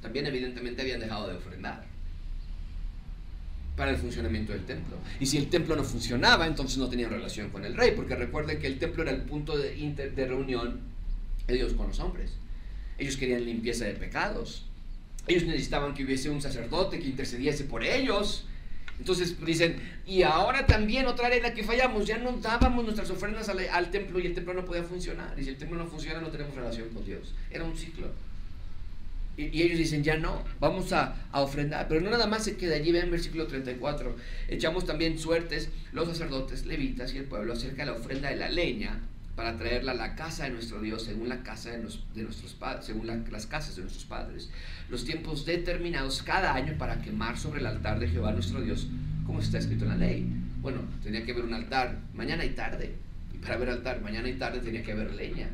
También 0.00 0.26
evidentemente 0.26 0.82
habían 0.82 1.00
dejado 1.00 1.28
de 1.28 1.36
ofrendar 1.36 1.84
para 3.78 3.92
el 3.92 3.96
funcionamiento 3.96 4.52
del 4.52 4.64
templo. 4.64 4.96
Y 5.20 5.26
si 5.26 5.38
el 5.38 5.48
templo 5.48 5.76
no 5.76 5.84
funcionaba, 5.84 6.46
entonces 6.46 6.76
no 6.78 6.88
tenían 6.88 7.10
relación 7.10 7.48
con 7.48 7.64
el 7.64 7.74
rey, 7.74 7.92
porque 7.94 8.16
recuerden 8.16 8.58
que 8.58 8.66
el 8.66 8.78
templo 8.78 9.04
era 9.04 9.12
el 9.12 9.22
punto 9.22 9.56
de, 9.56 9.72
reunión 10.26 10.80
de 11.46 11.54
Dios 11.54 11.72
con 11.72 11.86
los 11.86 12.00
hombres. 12.00 12.32
Ellos 12.98 13.16
querían 13.16 13.44
limpieza 13.44 13.84
de 13.84 13.94
pecados. 13.94 14.66
Ellos 15.28 15.44
necesitaban 15.44 15.94
que 15.94 16.04
hubiese 16.04 16.28
un 16.28 16.42
sacerdote 16.42 16.98
que 16.98 17.06
intercediese 17.06 17.64
por 17.64 17.84
ellos. 17.84 18.46
Entonces 18.98 19.36
dicen, 19.46 19.76
y 20.04 20.22
ahora 20.22 20.66
también 20.66 21.06
otra 21.06 21.28
arena 21.28 21.54
que 21.54 21.62
fallamos, 21.62 22.04
ya 22.04 22.18
no 22.18 22.32
dábamos 22.38 22.84
nuestras 22.84 23.08
ofrendas 23.10 23.48
al, 23.48 23.60
al, 23.60 23.90
templo 23.92 24.18
y 24.18 24.26
el 24.26 24.34
templo 24.34 24.54
no 24.54 24.64
podía 24.64 24.82
funcionar. 24.82 25.38
Y 25.38 25.44
si 25.44 25.50
el 25.50 25.56
templo 25.56 25.78
no 25.78 25.86
funciona, 25.86 26.20
no 26.20 26.28
tenemos 26.28 26.52
relación 26.56 26.88
con 26.88 27.04
Dios. 27.04 27.32
Era 27.48 27.62
un 27.62 27.76
ciclo. 27.76 28.08
Y, 29.38 29.62
ellos 29.62 29.78
dicen, 29.78 30.02
ya 30.02 30.16
no, 30.16 30.44
vamos 30.58 30.92
a, 30.92 31.14
ofrendar. 31.32 31.86
Pero 31.86 32.00
no 32.00 32.10
nada 32.10 32.26
más 32.26 32.44
se 32.44 32.56
queda 32.56 32.74
allí, 32.74 32.90
vean 32.90 33.10
versículo 33.10 33.46
34. 33.46 34.16
Echamos 34.48 34.84
también 34.84 35.18
suertes 35.18 35.70
los 35.92 36.08
sacerdotes, 36.08 36.66
levitas 36.66 37.14
y 37.14 37.18
el 37.18 37.24
pueblo 37.24 37.52
acerca 37.52 37.84
de 37.84 37.92
la 37.92 37.96
ofrenda 37.96 38.30
de 38.30 38.36
la 38.36 38.50
leña 38.50 39.00
para 39.36 39.56
traerla 39.56 39.92
a 39.92 39.94
la 39.94 40.16
casa 40.16 40.44
de 40.44 40.50
nuestro 40.50 40.80
Dios, 40.80 41.04
según 41.04 41.28
la 41.28 41.44
casa 41.44 41.70
de, 41.70 41.78
nuestros 41.78 42.54
padres, 42.54 42.86
según 42.86 43.06
las 43.06 43.46
casas 43.46 43.76
de 43.76 43.82
nuestros 43.82 44.04
padres. 44.04 44.50
Los 44.90 45.04
tiempos 45.04 45.46
determinados 45.46 46.24
cada 46.24 46.54
año 46.54 46.74
para 46.76 47.00
quemar 47.00 47.38
sobre 47.38 47.60
el 47.60 47.66
altar 47.66 48.00
de 48.00 48.08
Jehová 48.08 48.32
nuestro 48.32 48.60
Dios, 48.60 48.88
como 49.24 49.38
está 49.38 49.58
escrito 49.58 49.84
en 49.84 49.90
la 49.90 49.96
ley. 49.96 50.26
Bueno, 50.60 50.80
tenía 51.04 51.24
que 51.24 51.30
haber 51.30 51.44
un 51.44 51.54
altar 51.54 52.00
mañana 52.14 52.44
y 52.44 52.50
tarde. 52.50 52.96
Y 53.32 53.38
para 53.38 53.56
ver 53.58 53.70
altar 53.70 54.00
mañana 54.00 54.28
y 54.28 54.34
tarde 54.34 54.58
tenía 54.58 54.82
que 54.82 54.90
haber 54.90 55.14
leña. 55.14 55.48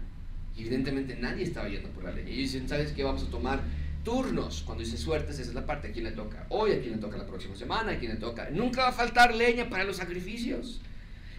Evidentemente 0.57 1.17
nadie 1.17 1.45
estaba 1.45 1.69
yendo 1.69 1.89
por 1.91 2.05
la 2.05 2.13
leña. 2.13 2.31
Y 2.31 2.37
dicen, 2.37 2.69
¿sabes 2.69 2.93
qué? 2.93 3.03
Vamos 3.03 3.25
a 3.25 3.31
tomar 3.31 3.61
turnos. 4.05 4.63
Cuando 4.63 4.85
dice 4.85 4.97
suertes, 4.97 5.39
esa 5.39 5.51
es 5.51 5.55
la 5.55 5.67
parte. 5.67 5.89
¿A 5.89 5.93
quién 5.93 6.05
le 6.05 6.13
toca? 6.13 6.47
Hoy, 6.51 6.73
¿a 6.73 6.81
quién 6.81 6.93
le 6.93 6.99
toca 6.99 7.17
la 7.17 7.27
próxima 7.27 7.57
semana? 7.57 7.93
¿A 7.93 7.99
quién 7.99 8.13
le 8.13 8.19
toca? 8.19 8.51
Nunca 8.51 8.83
va 8.83 8.89
a 8.89 8.93
faltar 8.93 9.35
leña 9.35 9.69
para 9.69 9.85
los 9.85 9.97
sacrificios. 9.97 10.81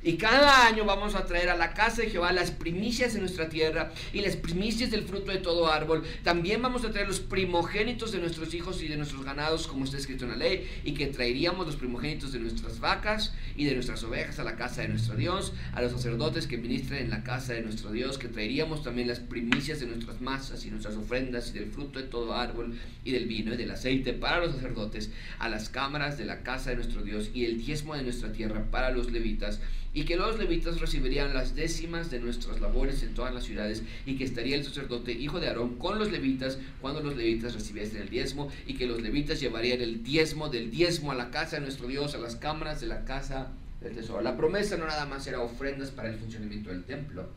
Y 0.05 0.17
cada 0.17 0.67
año 0.67 0.85
vamos 0.85 1.15
a 1.15 1.25
traer 1.25 1.49
a 1.49 1.57
la 1.57 1.73
casa 1.73 2.03
de 2.03 2.11
Jehová 2.11 2.31
las 2.31 2.51
primicias 2.51 3.15
de 3.15 3.19
nuestra 3.19 3.49
tierra 3.49 3.91
y 4.13 4.21
las 4.21 4.35
primicias 4.35 4.91
del 4.91 5.01
fruto 5.01 5.31
de 5.31 5.39
todo 5.39 5.71
árbol. 5.71 6.03
También 6.21 6.61
vamos 6.61 6.85
a 6.85 6.91
traer 6.91 7.07
los 7.07 7.19
primogénitos 7.19 8.11
de 8.11 8.19
nuestros 8.19 8.53
hijos 8.53 8.83
y 8.83 8.87
de 8.87 8.97
nuestros 8.97 9.25
ganados, 9.25 9.65
como 9.65 9.83
está 9.83 9.97
escrito 9.97 10.25
en 10.25 10.29
la 10.29 10.37
ley, 10.37 10.69
y 10.83 10.93
que 10.93 11.07
traeríamos 11.07 11.65
los 11.65 11.75
primogénitos 11.75 12.31
de 12.33 12.37
nuestras 12.37 12.79
vacas 12.79 13.33
y 13.55 13.65
de 13.65 13.73
nuestras 13.73 14.03
ovejas 14.03 14.37
a 14.37 14.43
la 14.43 14.55
casa 14.55 14.83
de 14.83 14.89
nuestro 14.89 15.15
Dios, 15.15 15.53
a 15.73 15.81
los 15.81 15.91
sacerdotes 15.91 16.45
que 16.45 16.59
ministren 16.59 17.05
en 17.05 17.09
la 17.09 17.23
casa 17.23 17.53
de 17.53 17.63
nuestro 17.63 17.91
Dios, 17.91 18.19
que 18.19 18.27
traeríamos 18.27 18.83
también 18.83 19.07
las 19.07 19.19
primicias 19.19 19.79
de 19.79 19.87
nuestras 19.87 20.21
masas 20.21 20.63
y 20.67 20.69
nuestras 20.69 20.97
ofrendas 20.97 21.49
y 21.49 21.53
del 21.53 21.71
fruto 21.71 21.97
de 21.97 22.05
todo 22.05 22.35
árbol 22.35 22.77
y 23.03 23.11
del 23.11 23.25
vino 23.25 23.55
y 23.55 23.57
del 23.57 23.71
aceite 23.71 24.13
para 24.13 24.37
los 24.37 24.53
sacerdotes, 24.53 25.09
a 25.39 25.49
las 25.49 25.69
cámaras 25.69 26.19
de 26.19 26.25
la 26.25 26.43
casa 26.43 26.69
de 26.69 26.75
nuestro 26.75 27.01
Dios 27.01 27.31
y 27.33 27.45
el 27.45 27.57
diezmo 27.57 27.95
de 27.95 28.03
nuestra 28.03 28.31
tierra 28.31 28.65
para 28.69 28.91
los 28.91 29.11
levitas 29.11 29.59
y 29.95 30.03
que 30.03 30.17
los 30.17 30.37
levitas 30.37 30.81
recibirían 30.81 31.33
las 31.33 31.55
décimas 31.55 32.11
de 32.11 32.19
nuestras 32.19 32.59
labores 32.59 33.01
en 33.01 33.13
todas 33.13 33.33
las 33.33 33.45
ciudades, 33.45 33.81
y 34.05 34.17
que 34.17 34.25
estaría 34.25 34.57
el 34.57 34.65
sacerdote 34.65 35.13
hijo 35.13 35.39
de 35.39 35.47
Aarón 35.47 35.77
con 35.77 35.97
los 35.97 36.11
levitas 36.11 36.59
cuando 36.81 36.99
los 37.01 37.15
levitas 37.15 37.55
recibiesen 37.55 38.01
el 38.01 38.09
diezmo, 38.09 38.51
y 38.67 38.75
que 38.75 38.87
los 38.87 39.01
levitas 39.01 39.39
llevarían 39.39 39.81
el 39.81 40.03
diezmo 40.03 40.49
del 40.49 40.69
diezmo 40.69 41.13
a 41.13 41.15
la 41.15 41.31
casa 41.31 41.55
de 41.55 41.61
nuestro 41.61 41.87
Dios, 41.87 42.13
a 42.13 42.17
las 42.17 42.35
cámaras 42.35 42.81
de 42.81 42.87
la 42.87 43.05
casa 43.05 43.47
del 43.79 43.95
tesoro. 43.95 44.21
La 44.21 44.35
promesa 44.35 44.75
no 44.75 44.85
nada 44.85 45.05
más 45.05 45.25
era 45.27 45.39
ofrendas 45.39 45.91
para 45.91 46.09
el 46.09 46.17
funcionamiento 46.17 46.71
del 46.71 46.83
templo. 46.83 47.29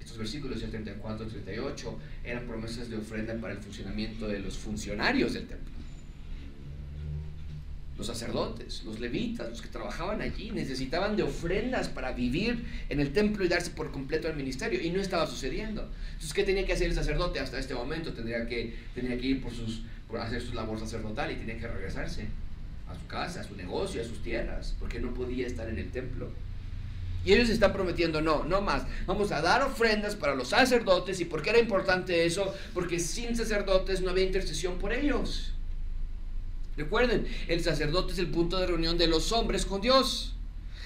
Estos 0.00 0.16
versículos 0.16 0.60
74 0.60 1.26
38 1.26 1.98
eran 2.24 2.46
promesas 2.46 2.88
de 2.88 2.96
ofrenda 2.96 3.34
para 3.34 3.52
el 3.52 3.58
funcionamiento 3.58 4.26
de 4.28 4.38
los 4.38 4.56
funcionarios 4.56 5.34
del 5.34 5.46
templo 5.46 5.75
los 7.96 8.06
sacerdotes, 8.06 8.84
los 8.84 9.00
levitas, 9.00 9.48
los 9.48 9.62
que 9.62 9.68
trabajaban 9.68 10.20
allí, 10.20 10.50
necesitaban 10.50 11.16
de 11.16 11.22
ofrendas 11.22 11.88
para 11.88 12.12
vivir 12.12 12.64
en 12.88 13.00
el 13.00 13.12
templo 13.12 13.44
y 13.44 13.48
darse 13.48 13.70
por 13.70 13.90
completo 13.90 14.28
al 14.28 14.36
ministerio. 14.36 14.80
Y 14.82 14.90
no 14.90 15.00
estaba 15.00 15.26
sucediendo. 15.26 15.90
Entonces, 16.08 16.34
¿qué 16.34 16.44
tenía 16.44 16.66
que 16.66 16.74
hacer 16.74 16.88
el 16.88 16.94
sacerdote 16.94 17.40
hasta 17.40 17.58
este 17.58 17.74
momento? 17.74 18.12
Tendría 18.12 18.46
que, 18.46 18.74
tenía 18.94 19.16
que 19.18 19.26
ir 19.26 19.42
por, 19.42 19.52
sus, 19.52 19.82
por 20.08 20.20
hacer 20.20 20.42
su 20.42 20.52
labor 20.52 20.78
sacerdotal 20.78 21.32
y 21.32 21.36
tenía 21.36 21.58
que 21.58 21.68
regresarse 21.68 22.26
a 22.86 22.94
su 22.94 23.06
casa, 23.06 23.40
a 23.40 23.44
su 23.44 23.56
negocio, 23.56 24.02
a 24.02 24.04
sus 24.04 24.22
tierras, 24.22 24.76
porque 24.78 25.00
no 25.00 25.14
podía 25.14 25.46
estar 25.46 25.68
en 25.68 25.78
el 25.78 25.90
templo. 25.90 26.30
Y 27.24 27.32
ellos 27.32 27.48
están 27.48 27.72
prometiendo, 27.72 28.20
no, 28.20 28.44
no 28.44 28.60
más. 28.60 28.84
Vamos 29.06 29.32
a 29.32 29.40
dar 29.40 29.62
ofrendas 29.62 30.14
para 30.14 30.36
los 30.36 30.50
sacerdotes. 30.50 31.18
¿Y 31.20 31.24
por 31.24 31.42
qué 31.42 31.50
era 31.50 31.58
importante 31.58 32.24
eso? 32.24 32.54
Porque 32.72 33.00
sin 33.00 33.34
sacerdotes 33.34 34.00
no 34.00 34.10
había 34.10 34.24
intercesión 34.24 34.78
por 34.78 34.92
ellos. 34.92 35.52
Recuerden, 36.76 37.26
el 37.48 37.62
sacerdote 37.62 38.12
es 38.12 38.18
el 38.18 38.28
punto 38.28 38.58
de 38.58 38.66
reunión 38.66 38.98
de 38.98 39.06
los 39.06 39.32
hombres 39.32 39.64
con 39.64 39.80
Dios. 39.80 40.34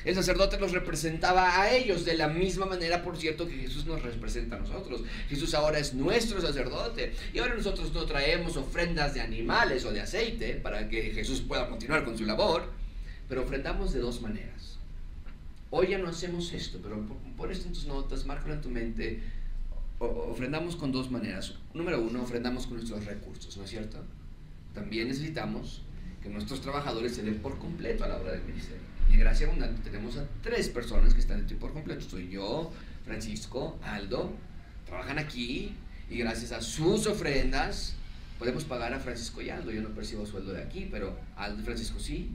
El 0.05 0.14
sacerdote 0.14 0.59
los 0.59 0.72
representaba 0.72 1.61
a 1.61 1.74
ellos 1.74 2.05
de 2.05 2.14
la 2.14 2.28
misma 2.28 2.64
manera, 2.64 3.03
por 3.03 3.18
cierto, 3.18 3.47
que 3.47 3.55
Jesús 3.55 3.84
nos 3.84 4.03
representa 4.03 4.57
a 4.57 4.61
nosotros. 4.61 5.03
Jesús 5.28 5.53
ahora 5.53 5.78
es 5.78 5.93
nuestro 5.93 6.41
sacerdote. 6.41 7.12
Y 7.34 7.38
ahora 7.38 7.55
nosotros 7.55 7.93
no 7.93 8.07
traemos 8.07 8.57
ofrendas 8.57 9.12
de 9.14 9.20
animales 9.20 9.84
o 9.84 9.93
de 9.93 10.01
aceite 10.01 10.55
para 10.55 10.88
que 10.88 11.11
Jesús 11.11 11.43
pueda 11.43 11.68
continuar 11.68 12.05
con 12.05 12.16
su 12.16 12.24
labor, 12.24 12.70
pero 13.28 13.43
ofrendamos 13.43 13.93
de 13.93 14.01
dos 14.01 14.22
maneras. 14.22 14.78
Hoy 15.68 15.88
ya 15.88 15.99
no 15.99 16.09
hacemos 16.09 16.53
esto, 16.53 16.78
pero 16.82 17.05
pon 17.36 17.51
esto 17.51 17.68
en 17.68 17.74
tus 17.74 17.86
notas, 17.86 18.24
márcalo 18.24 18.55
en 18.55 18.61
tu 18.62 18.70
mente. 18.70 19.22
ofrendamos 19.99 20.76
con 20.76 20.93
dos 20.93 21.11
maneras. 21.11 21.55
Número 21.74 22.01
uno, 22.01 22.22
ofrendamos 22.22 22.66
con 22.66 22.78
nuestros 22.78 23.05
recursos, 23.05 23.55
¿no 23.57 23.64
es 23.64 23.70
cierto? 23.70 23.99
También 24.74 25.08
necesitamos 25.08 25.82
que 26.22 26.28
nuestros 26.28 26.60
trabajadores 26.60 27.14
se 27.14 27.22
den 27.22 27.38
por 27.38 27.58
completo 27.58 28.04
a 28.04 28.08
la 28.08 28.16
obra 28.16 28.32
del 28.32 28.42
ministerio. 28.42 28.82
Y 29.08 29.14
en 29.14 29.20
Gracia 29.20 29.46
Abundante 29.46 29.82
tenemos 29.82 30.16
a 30.16 30.26
tres 30.42 30.68
personas 30.68 31.14
que 31.14 31.20
están 31.20 31.46
tiempo 31.46 31.66
por 31.66 31.74
completo. 31.74 32.02
Soy 32.02 32.28
yo, 32.28 32.72
Francisco, 33.04 33.78
Aldo, 33.82 34.32
trabajan 34.86 35.18
aquí 35.18 35.74
y 36.08 36.18
gracias 36.18 36.52
a 36.52 36.60
sus 36.60 37.06
ofrendas 37.06 37.94
podemos 38.40 38.64
pagar 38.64 38.94
a 38.94 38.98
Francisco 38.98 39.42
y 39.42 39.50
Aldo. 39.50 39.70
Yo 39.70 39.82
no 39.82 39.90
percibo 39.90 40.24
sueldo 40.24 40.52
de 40.52 40.62
aquí, 40.62 40.88
pero 40.90 41.14
Aldo 41.36 41.60
y 41.60 41.64
Francisco 41.64 42.00
sí. 42.00 42.30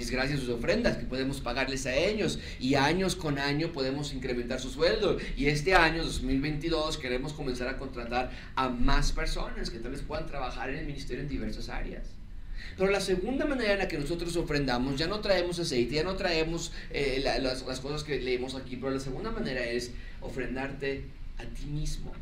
Es 0.00 0.10
gracias 0.10 0.38
a 0.38 0.40
sus 0.40 0.48
ofrendas 0.48 0.96
que 0.96 1.04
podemos 1.04 1.42
pagarles 1.42 1.84
a 1.84 1.94
ellos. 1.94 2.38
Y 2.58 2.74
años 2.74 3.14
con 3.16 3.38
año 3.38 3.70
podemos 3.70 4.14
incrementar 4.14 4.58
su 4.58 4.70
sueldo. 4.70 5.18
Y 5.36 5.48
este 5.48 5.74
año, 5.74 6.02
2022, 6.02 6.96
queremos 6.96 7.34
comenzar 7.34 7.68
a 7.68 7.76
contratar 7.76 8.30
a 8.56 8.70
más 8.70 9.12
personas 9.12 9.68
que 9.68 9.78
tal 9.78 9.92
vez 9.92 10.00
puedan 10.00 10.26
trabajar 10.26 10.70
en 10.70 10.78
el 10.78 10.86
ministerio 10.86 11.22
en 11.22 11.28
diversas 11.28 11.68
áreas. 11.68 12.04
Pero 12.78 12.90
la 12.90 13.00
segunda 13.00 13.44
manera 13.44 13.74
en 13.74 13.78
la 13.80 13.88
que 13.88 13.98
nosotros 13.98 14.34
ofrendamos, 14.36 14.96
ya 14.96 15.06
no 15.06 15.20
traemos 15.20 15.58
aceite, 15.58 15.96
ya 15.96 16.02
no 16.02 16.16
traemos 16.16 16.72
eh, 16.90 17.20
las, 17.22 17.62
las 17.66 17.80
cosas 17.80 18.02
que 18.02 18.18
leemos 18.20 18.54
aquí, 18.54 18.76
pero 18.76 18.92
la 18.92 19.00
segunda 19.00 19.30
manera 19.30 19.62
es 19.66 19.90
ofrendarte 20.22 21.04
a 21.36 21.44
ti 21.44 21.66
mismo. 21.66 22.14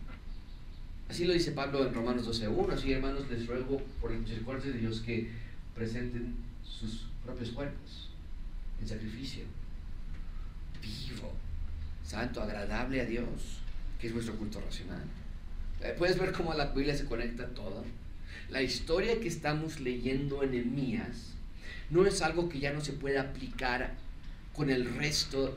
Así 1.08 1.26
lo 1.26 1.32
dice 1.32 1.52
Pablo 1.52 1.86
en 1.86 1.94
Romanos 1.94 2.26
12.1. 2.26 2.72
Así, 2.72 2.92
hermanos, 2.92 3.30
les 3.30 3.46
ruego 3.46 3.80
por 4.00 4.10
el 4.10 4.18
misericordia 4.18 4.72
de 4.72 4.78
Dios 4.78 5.00
que 5.00 5.28
presenten 5.76 6.47
sus 6.68 7.06
propios 7.24 7.50
cuerpos 7.50 8.10
en 8.80 8.88
sacrificio 8.88 9.44
vivo, 10.80 11.32
santo, 12.04 12.42
agradable 12.42 13.00
a 13.00 13.04
Dios, 13.04 13.60
que 14.00 14.08
es 14.08 14.14
nuestro 14.14 14.36
culto 14.36 14.60
racional. 14.60 15.02
Eh, 15.82 15.94
Puedes 15.96 16.18
ver 16.18 16.32
cómo 16.32 16.54
la 16.54 16.66
Biblia 16.66 16.96
se 16.96 17.04
conecta 17.04 17.46
todo. 17.48 17.84
La 18.50 18.62
historia 18.62 19.20
que 19.20 19.28
estamos 19.28 19.80
leyendo 19.80 20.42
en 20.42 20.54
Emías 20.54 21.34
no 21.90 22.06
es 22.06 22.22
algo 22.22 22.48
que 22.48 22.60
ya 22.60 22.72
no 22.72 22.80
se 22.80 22.92
puede 22.92 23.18
aplicar 23.18 23.94
con 24.54 24.70
el 24.70 24.94
resto 24.96 25.56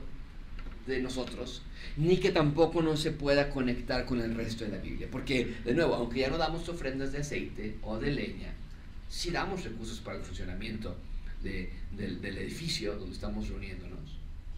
de 0.88 1.02
nosotros, 1.02 1.62
ni 1.98 2.18
que 2.18 2.32
tampoco 2.32 2.82
no 2.82 2.98
se 2.98 3.12
pueda 3.12 3.50
conectar 3.50 4.06
con 4.06 4.20
el 4.22 4.36
resto 4.36 4.66
de 4.66 4.72
la 4.72 4.78
Biblia. 4.78 5.08
Porque, 5.12 5.56
de 5.64 5.74
nuevo, 5.74 5.96
aunque 5.96 6.20
ya 6.20 6.30
no 6.30 6.38
damos 6.38 6.68
ofrendas 6.70 7.12
de 7.12 7.20
aceite 7.20 7.78
o 7.84 7.98
de 7.98 8.12
leña, 8.12 8.54
sí 9.12 9.30
damos 9.30 9.64
recursos 9.64 10.00
para 10.00 10.18
el 10.18 10.24
funcionamiento 10.24 10.96
del, 11.44 12.22
del 12.22 12.38
edificio 12.38 12.96
donde 12.96 13.14
estamos 13.14 13.48
reuniéndonos. 13.50 14.00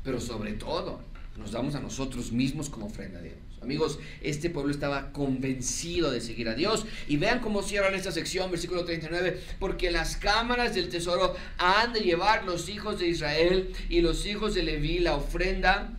Pero 0.03 0.21
sobre 0.21 0.53
todo, 0.53 1.01
nos 1.37 1.51
damos 1.51 1.75
a 1.75 1.79
nosotros 1.79 2.31
mismos 2.31 2.69
como 2.69 2.85
ofrenda 2.85 3.19
a 3.19 3.23
Dios. 3.23 3.35
Amigos, 3.61 3.97
este 4.21 4.49
pueblo 4.49 4.71
estaba 4.71 5.11
convencido 5.13 6.11
de 6.11 6.19
seguir 6.19 6.49
a 6.49 6.53
Dios. 6.53 6.85
Y 7.07 7.17
vean 7.17 7.39
cómo 7.39 7.63
cierran 7.63 7.95
esta 7.95 8.11
sección, 8.11 8.51
versículo 8.51 8.83
39, 8.83 9.41
porque 9.57 9.89
las 9.89 10.17
cámaras 10.17 10.75
del 10.75 10.89
tesoro 10.89 11.33
han 11.57 11.93
de 11.93 12.01
llevar 12.01 12.43
los 12.43 12.67
hijos 12.69 12.99
de 12.99 13.07
Israel 13.07 13.73
y 13.89 14.01
los 14.01 14.25
hijos 14.25 14.53
de 14.53 14.63
Leví 14.63 14.99
la 14.99 15.15
ofrenda 15.15 15.97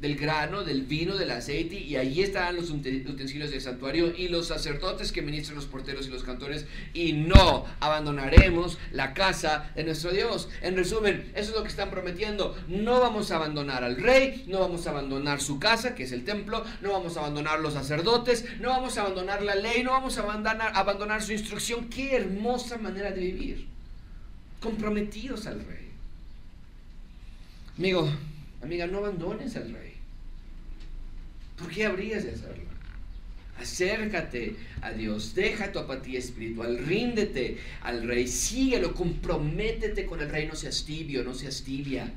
del 0.00 0.16
grano, 0.16 0.64
del 0.64 0.82
vino, 0.82 1.16
del 1.16 1.30
aceite, 1.30 1.78
y 1.78 1.96
allí 1.96 2.22
estarán 2.22 2.56
los 2.56 2.70
utensilios 2.70 3.50
del 3.50 3.60
santuario 3.60 4.14
y 4.16 4.28
los 4.28 4.46
sacerdotes 4.46 5.12
que 5.12 5.20
ministran 5.20 5.56
los 5.56 5.66
porteros 5.66 6.06
y 6.06 6.10
los 6.10 6.22
cantores, 6.22 6.66
y 6.94 7.12
no 7.12 7.66
abandonaremos 7.80 8.78
la 8.92 9.12
casa 9.12 9.70
de 9.74 9.84
nuestro 9.84 10.10
Dios. 10.10 10.48
En 10.62 10.76
resumen, 10.76 11.30
eso 11.34 11.50
es 11.50 11.56
lo 11.56 11.62
que 11.62 11.68
están 11.68 11.90
prometiendo. 11.90 12.56
No 12.66 13.00
vamos 13.00 13.30
a 13.30 13.36
abandonar 13.36 13.84
al 13.84 13.96
rey, 13.96 14.44
no 14.48 14.60
vamos 14.60 14.86
a 14.86 14.90
abandonar 14.90 15.40
su 15.42 15.58
casa, 15.58 15.94
que 15.94 16.04
es 16.04 16.12
el 16.12 16.24
templo, 16.24 16.64
no 16.80 16.92
vamos 16.92 17.16
a 17.16 17.20
abandonar 17.20 17.60
los 17.60 17.74
sacerdotes, 17.74 18.46
no 18.60 18.70
vamos 18.70 18.96
a 18.96 19.02
abandonar 19.02 19.42
la 19.42 19.54
ley, 19.54 19.82
no 19.82 19.90
vamos 19.90 20.16
a 20.16 20.22
abandonar, 20.22 20.72
abandonar 20.74 21.22
su 21.22 21.32
instrucción. 21.32 21.90
Qué 21.90 22.16
hermosa 22.16 22.78
manera 22.78 23.10
de 23.10 23.20
vivir. 23.20 23.66
Comprometidos 24.60 25.46
al 25.46 25.64
rey. 25.64 25.90
Amigo, 27.76 28.10
amiga, 28.62 28.86
no 28.86 28.98
abandones 28.98 29.56
al 29.56 29.72
rey. 29.72 29.89
¿Por 31.60 31.70
qué 31.70 31.84
habrías 31.86 32.24
de 32.24 32.30
hacerlo? 32.30 32.64
Acércate 33.58 34.56
a 34.80 34.90
Dios, 34.92 35.34
deja 35.34 35.70
tu 35.70 35.78
apatía 35.78 36.18
espiritual, 36.18 36.78
ríndete 36.78 37.58
al 37.82 38.08
Rey, 38.08 38.26
síguelo, 38.26 38.94
comprométete 38.94 40.06
con 40.06 40.22
el 40.22 40.30
Rey, 40.30 40.46
no 40.46 40.56
seas 40.56 40.84
tibio, 40.84 41.22
no 41.22 41.34
seas 41.34 41.62
tibia. 41.62 42.10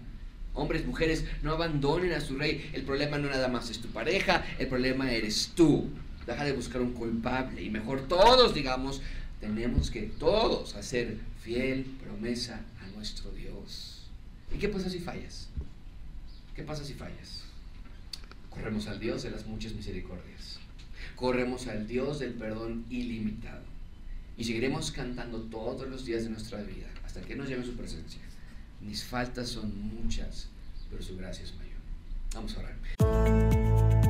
Hombres, 0.54 0.86
mujeres, 0.86 1.26
no 1.42 1.52
abandonen 1.52 2.14
a 2.14 2.22
su 2.22 2.38
Rey. 2.38 2.70
El 2.72 2.84
problema 2.84 3.18
no 3.18 3.30
nada 3.30 3.50
más 3.50 3.70
es 3.70 3.80
tu 3.80 3.90
pareja, 3.90 4.46
el 4.58 4.68
problema 4.68 5.12
eres 5.12 5.52
tú. 5.54 5.90
Deja 6.26 6.46
de 6.46 6.54
buscar 6.54 6.82
un 6.82 6.94
culpable 6.94 7.62
y 7.62 7.70
mejor 7.70 8.08
todos, 8.08 8.54
digamos, 8.54 9.02
tenemos 9.42 9.92
que 9.92 10.04
todos 10.04 10.76
hacer 10.76 11.18
fiel 11.42 11.84
promesa 12.02 12.62
a 12.82 12.96
nuestro 12.96 13.32
Dios. 13.32 14.08
¿Y 14.56 14.60
qué 14.60 14.70
pasa 14.70 14.90
si 14.90 15.00
fallas? 15.00 15.50
¿Qué 16.56 16.64
pasa 16.64 16.86
si 16.86 16.94
fallas? 16.94 17.43
Corremos 18.54 18.88
al 18.88 19.00
Dios 19.00 19.24
de 19.24 19.32
las 19.32 19.48
muchas 19.48 19.74
misericordias. 19.74 20.60
Corremos 21.16 21.68
al 21.68 21.88
Dios 21.88 22.20
del 22.20 22.34
perdón 22.34 22.86
ilimitado. 22.90 23.64
Y 24.38 24.44
seguiremos 24.44 24.92
cantando 24.92 25.42
todos 25.42 25.88
los 25.88 26.06
días 26.06 26.24
de 26.24 26.30
nuestra 26.30 26.62
vida 26.62 26.88
hasta 27.04 27.22
que 27.22 27.36
nos 27.36 27.50
lleve 27.50 27.66
su 27.66 27.76
presencia. 27.76 28.22
Mis 28.82 29.04
faltas 29.04 29.50
son 29.50 29.72
muchas, 29.96 30.50
pero 30.90 31.02
su 31.02 31.18
gracia 31.18 31.44
es 31.44 31.54
mayor. 31.56 31.74
Vamos 32.34 32.56
a 32.56 32.60
orar. 32.60 34.03